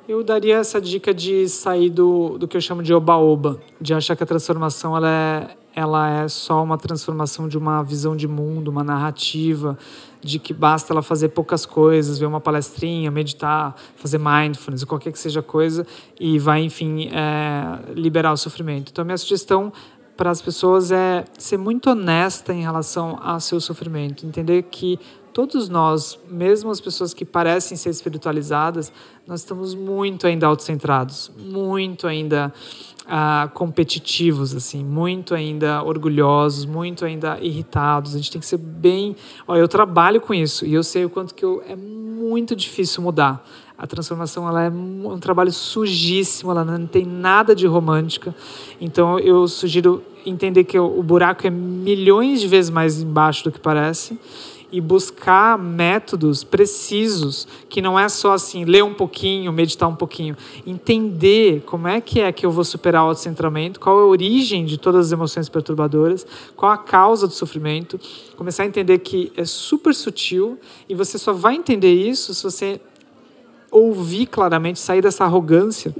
Eu 0.07 0.23
daria 0.23 0.57
essa 0.57 0.79
dica 0.79 1.13
de 1.13 1.49
sair 1.49 1.89
do, 1.89 2.37
do 2.37 2.47
que 2.47 2.55
eu 2.55 2.61
chamo 2.61 2.81
de 2.81 2.93
oba-oba, 2.93 3.59
de 3.81 3.93
achar 3.93 4.15
que 4.15 4.23
a 4.23 4.25
transformação 4.25 4.95
ela 4.95 5.09
é, 5.09 5.47
ela 5.75 6.23
é 6.23 6.27
só 6.29 6.63
uma 6.63 6.77
transformação 6.77 7.47
de 7.49 7.57
uma 7.57 7.83
visão 7.83 8.15
de 8.15 8.25
mundo, 8.25 8.69
uma 8.69 8.85
narrativa, 8.85 9.77
de 10.21 10.39
que 10.39 10.53
basta 10.53 10.93
ela 10.93 11.01
fazer 11.01 11.29
poucas 11.29 11.65
coisas, 11.65 12.17
ver 12.17 12.25
uma 12.25 12.39
palestrinha, 12.39 13.11
meditar, 13.11 13.75
fazer 13.97 14.17
mindfulness, 14.17 14.85
qualquer 14.85 15.11
que 15.11 15.19
seja 15.19 15.41
coisa, 15.41 15.85
e 16.17 16.39
vai, 16.39 16.61
enfim, 16.61 17.09
é, 17.09 17.93
liberar 17.93 18.31
o 18.31 18.37
sofrimento. 18.37 18.91
Então, 18.91 19.03
minha 19.03 19.17
sugestão 19.17 19.73
para 20.17 20.31
as 20.31 20.41
pessoas 20.41 20.91
é 20.91 21.23
ser 21.37 21.57
muito 21.57 21.91
honesta 21.91 22.51
em 22.51 22.61
relação 22.61 23.19
ao 23.21 23.39
seu 23.39 23.61
sofrimento, 23.61 24.25
entender 24.25 24.63
que 24.63 24.99
todos 25.31 25.69
nós, 25.69 26.19
mesmo 26.27 26.71
as 26.71 26.81
pessoas 26.81 27.13
que 27.13 27.23
parecem 27.23 27.77
ser 27.77 27.91
espiritualizadas, 27.91 28.91
nós 29.27 29.41
estamos 29.41 29.75
muito 29.75 30.25
ainda 30.25 30.47
autocentrados, 30.47 31.31
muito 31.37 32.07
ainda 32.07 32.51
ah, 33.07 33.47
competitivos, 33.53 34.55
assim, 34.55 34.83
muito 34.83 35.35
ainda 35.35 35.83
orgulhosos, 35.83 36.65
muito 36.65 37.05
ainda 37.05 37.37
irritados. 37.39 38.15
A 38.15 38.17
gente 38.17 38.31
tem 38.31 38.41
que 38.41 38.47
ser 38.47 38.57
bem. 38.57 39.15
Olha, 39.47 39.59
eu 39.59 39.67
trabalho 39.67 40.19
com 40.19 40.33
isso 40.33 40.65
e 40.65 40.73
eu 40.73 40.83
sei 40.83 41.05
o 41.05 41.09
quanto 41.09 41.35
que 41.35 41.45
eu, 41.45 41.61
é 41.67 41.75
muito 41.75 42.55
difícil 42.55 43.03
mudar. 43.03 43.47
A 43.77 43.85
transformação 43.85 44.47
ela 44.47 44.63
é 44.63 44.69
um 44.69 45.19
trabalho 45.19 45.51
sujíssimo, 45.51 46.49
ela 46.49 46.65
não 46.65 46.87
tem 46.87 47.05
nada 47.05 47.53
de 47.53 47.67
romântica. 47.67 48.33
Então 48.81 49.19
eu 49.19 49.47
sugiro 49.47 50.01
entender 50.25 50.63
que 50.63 50.79
o 50.79 51.03
buraco 51.03 51.45
é 51.45 51.49
milhões 51.49 52.41
de 52.41 52.47
vezes 52.47 52.71
mais 52.71 53.01
embaixo 53.01 53.43
do 53.43 53.51
que 53.51 53.59
parece 53.59 54.17
e 54.71 54.81
buscar 54.81 55.57
métodos 55.57 56.43
precisos, 56.43 57.47
que 57.69 57.81
não 57.81 57.97
é 57.97 58.09
só 58.09 58.33
assim, 58.33 58.65
ler 58.65 58.83
um 58.83 58.93
pouquinho, 58.93 59.53
meditar 59.53 59.87
um 59.87 59.95
pouquinho, 59.95 60.35
entender 60.65 61.61
como 61.65 61.87
é 61.87 62.01
que 62.01 62.19
é 62.19 62.31
que 62.31 62.45
eu 62.45 62.51
vou 62.51 62.63
superar 62.63 63.03
o 63.03 63.09
autocentramento, 63.09 63.79
qual 63.79 63.97
é 63.99 64.01
a 64.01 64.05
origem 64.05 64.65
de 64.65 64.77
todas 64.77 65.07
as 65.07 65.11
emoções 65.11 65.47
perturbadoras, 65.47 66.25
qual 66.55 66.71
a 66.71 66.77
causa 66.77 67.27
do 67.27 67.33
sofrimento, 67.33 67.99
começar 68.35 68.63
a 68.63 68.65
entender 68.65 68.99
que 68.99 69.31
é 69.37 69.45
super 69.45 69.93
sutil 69.93 70.59
e 70.89 70.93
você 70.93 71.17
só 71.17 71.31
vai 71.31 71.55
entender 71.55 71.93
isso 71.93 72.33
se 72.33 72.43
você 72.43 72.81
ouvir 73.71 74.25
claramente, 74.27 74.79
sair 74.79 75.01
dessa 75.01 75.23
arrogância 75.23 75.93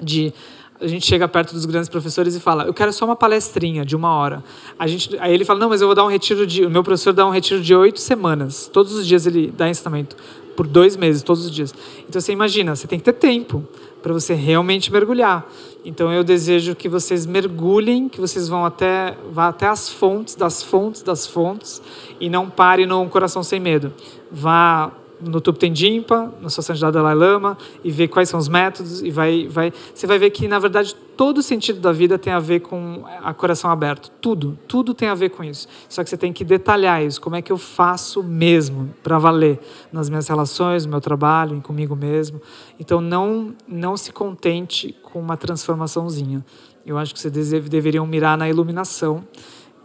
de 0.00 0.32
a 0.80 0.86
gente 0.86 1.06
chega 1.06 1.26
perto 1.26 1.54
dos 1.54 1.64
grandes 1.64 1.88
professores 1.88 2.34
e 2.34 2.40
fala, 2.40 2.64
eu 2.64 2.74
quero 2.74 2.92
só 2.92 3.04
uma 3.04 3.16
palestrinha 3.16 3.84
de 3.84 3.96
uma 3.96 4.14
hora. 4.14 4.44
A 4.78 4.86
gente, 4.86 5.16
aí 5.18 5.32
ele 5.32 5.44
fala, 5.44 5.58
não, 5.58 5.68
mas 5.68 5.80
eu 5.80 5.88
vou 5.88 5.94
dar 5.94 6.04
um 6.04 6.08
retiro 6.08 6.46
de, 6.46 6.64
o 6.64 6.70
meu 6.70 6.84
professor 6.84 7.12
dá 7.12 7.26
um 7.26 7.30
retiro 7.30 7.62
de 7.62 7.74
oito 7.74 7.98
semanas. 7.98 8.68
Todos 8.72 8.92
os 8.92 9.06
dias 9.06 9.26
ele 9.26 9.50
dá 9.50 9.68
ensinamento 9.68 10.16
por 10.54 10.66
dois 10.66 10.96
meses, 10.96 11.22
todos 11.22 11.44
os 11.44 11.50
dias. 11.50 11.74
Então 12.08 12.20
você 12.20 12.32
imagina, 12.32 12.74
você 12.74 12.86
tem 12.86 12.98
que 12.98 13.04
ter 13.04 13.14
tempo 13.14 13.64
para 14.02 14.12
você 14.12 14.34
realmente 14.34 14.92
mergulhar. 14.92 15.46
Então 15.84 16.12
eu 16.12 16.22
desejo 16.22 16.74
que 16.74 16.88
vocês 16.88 17.26
mergulhem, 17.26 18.08
que 18.08 18.20
vocês 18.20 18.48
vão 18.48 18.64
até 18.64 19.16
vá 19.30 19.48
até 19.48 19.66
as 19.66 19.88
fontes 19.88 20.34
das 20.34 20.62
fontes 20.62 21.02
das 21.02 21.26
fontes 21.26 21.80
e 22.20 22.28
não 22.28 22.50
pare 22.50 22.86
no 22.86 23.06
coração 23.08 23.42
sem 23.42 23.60
medo. 23.60 23.92
Vá 24.30 24.92
no 25.20 25.40
Tuptendimpa, 25.40 26.32
na 26.40 26.48
sua 26.48 26.62
santidade 26.62 26.92
Dalai 26.92 27.14
Lama, 27.14 27.56
e 27.82 27.90
ver 27.90 28.08
quais 28.08 28.28
são 28.28 28.38
os 28.38 28.48
métodos, 28.48 29.02
e 29.02 29.10
vai, 29.10 29.46
vai, 29.48 29.72
você 29.94 30.06
vai 30.06 30.18
ver 30.18 30.30
que, 30.30 30.46
na 30.46 30.58
verdade, 30.58 30.94
todo 31.16 31.38
o 31.38 31.42
sentido 31.42 31.80
da 31.80 31.92
vida 31.92 32.18
tem 32.18 32.32
a 32.32 32.38
ver 32.38 32.60
com 32.60 33.04
a 33.22 33.32
coração 33.32 33.70
aberto. 33.70 34.10
Tudo, 34.20 34.58
tudo 34.68 34.92
tem 34.92 35.08
a 35.08 35.14
ver 35.14 35.30
com 35.30 35.42
isso. 35.42 35.66
Só 35.88 36.04
que 36.04 36.10
você 36.10 36.16
tem 36.16 36.32
que 36.32 36.44
detalhar 36.44 37.02
isso. 37.02 37.20
Como 37.20 37.36
é 37.36 37.42
que 37.42 37.50
eu 37.50 37.58
faço 37.58 38.22
mesmo, 38.22 38.94
para 39.02 39.18
valer, 39.18 39.58
nas 39.92 40.08
minhas 40.08 40.28
relações, 40.28 40.84
no 40.84 40.90
meu 40.90 41.00
trabalho, 41.00 41.60
comigo 41.62 41.96
mesmo. 41.96 42.40
Então, 42.78 43.00
não, 43.00 43.54
não 43.66 43.96
se 43.96 44.12
contente 44.12 44.94
com 45.02 45.20
uma 45.20 45.36
transformaçãozinha. 45.36 46.44
Eu 46.84 46.96
acho 46.96 47.12
que 47.12 47.20
vocês 47.20 47.50
deveriam 47.68 48.06
mirar 48.06 48.38
na 48.38 48.48
iluminação 48.48 49.24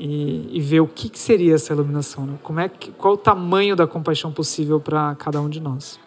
e, 0.03 0.57
e 0.57 0.59
ver 0.59 0.79
o 0.79 0.87
que, 0.87 1.07
que, 1.07 1.19
seria 1.19 1.53
essa 1.53 1.71
iluminação, 1.71 2.25
né? 2.25 2.33
como 2.41 2.59
é 2.59 2.67
que, 2.67 2.91
qual 2.91 3.13
o 3.13 3.17
tamanho 3.17 3.75
da 3.75 3.85
compaixão 3.85 4.31
possível 4.31 4.79
para 4.79 5.13
cada 5.15 5.39
um 5.39 5.47
de 5.47 5.59
nós. 5.59 5.99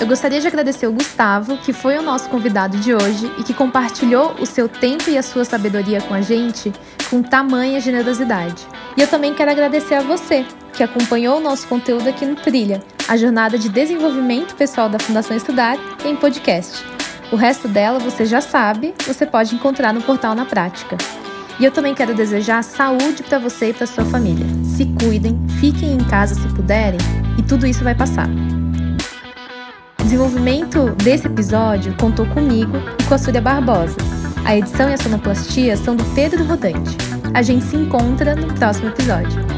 Eu 0.00 0.06
gostaria 0.06 0.40
de 0.40 0.46
agradecer 0.46 0.86
o 0.86 0.92
Gustavo, 0.92 1.58
que 1.58 1.72
foi 1.72 1.98
o 1.98 2.02
nosso 2.02 2.30
convidado 2.30 2.78
de 2.78 2.94
hoje 2.94 3.30
e 3.38 3.42
que 3.42 3.52
compartilhou 3.52 4.32
o 4.40 4.46
seu 4.46 4.68
tempo 4.68 5.10
e 5.10 5.18
a 5.18 5.22
sua 5.22 5.44
sabedoria 5.44 6.00
com 6.00 6.14
a 6.14 6.22
gente 6.22 6.72
com 7.10 7.22
tamanha 7.22 7.80
generosidade. 7.80 8.66
E 8.96 9.02
eu 9.02 9.08
também 9.08 9.34
quero 9.34 9.50
agradecer 9.50 9.96
a 9.96 10.02
você, 10.02 10.46
que 10.72 10.82
acompanhou 10.82 11.38
o 11.38 11.40
nosso 11.40 11.66
conteúdo 11.66 12.08
aqui 12.08 12.24
no 12.24 12.36
Trilha, 12.36 12.80
a 13.08 13.16
jornada 13.16 13.58
de 13.58 13.68
desenvolvimento 13.68 14.54
pessoal 14.54 14.88
da 14.88 14.98
Fundação 14.98 15.36
Estudar 15.36 15.76
em 16.04 16.14
podcast. 16.14 16.97
O 17.30 17.36
resto 17.36 17.68
dela 17.68 17.98
você 17.98 18.24
já 18.24 18.40
sabe, 18.40 18.94
você 19.06 19.26
pode 19.26 19.54
encontrar 19.54 19.92
no 19.92 20.00
portal 20.00 20.34
na 20.34 20.46
prática. 20.46 20.96
E 21.60 21.64
eu 21.64 21.70
também 21.70 21.94
quero 21.94 22.14
desejar 22.14 22.62
saúde 22.62 23.22
para 23.22 23.38
você 23.38 23.70
e 23.70 23.72
para 23.74 23.86
sua 23.86 24.04
família. 24.06 24.46
Se 24.64 24.86
cuidem, 25.02 25.38
fiquem 25.60 25.92
em 25.92 26.04
casa 26.04 26.34
se 26.34 26.48
puderem 26.54 27.00
e 27.36 27.42
tudo 27.42 27.66
isso 27.66 27.84
vai 27.84 27.94
passar. 27.94 28.28
O 29.98 30.02
desenvolvimento 30.04 30.90
desse 31.02 31.26
episódio 31.26 31.94
contou 32.00 32.24
comigo 32.26 32.78
e 32.98 33.04
com 33.04 33.14
a 33.14 33.18
Súria 33.18 33.42
Barbosa. 33.42 33.96
A 34.44 34.56
edição 34.56 34.88
e 34.88 34.94
a 34.94 34.96
sonoplastia 34.96 35.76
são 35.76 35.96
do 35.96 36.04
Pedro 36.14 36.44
Rodante. 36.44 36.96
A 37.34 37.42
gente 37.42 37.64
se 37.64 37.76
encontra 37.76 38.34
no 38.34 38.54
próximo 38.54 38.88
episódio. 38.88 39.57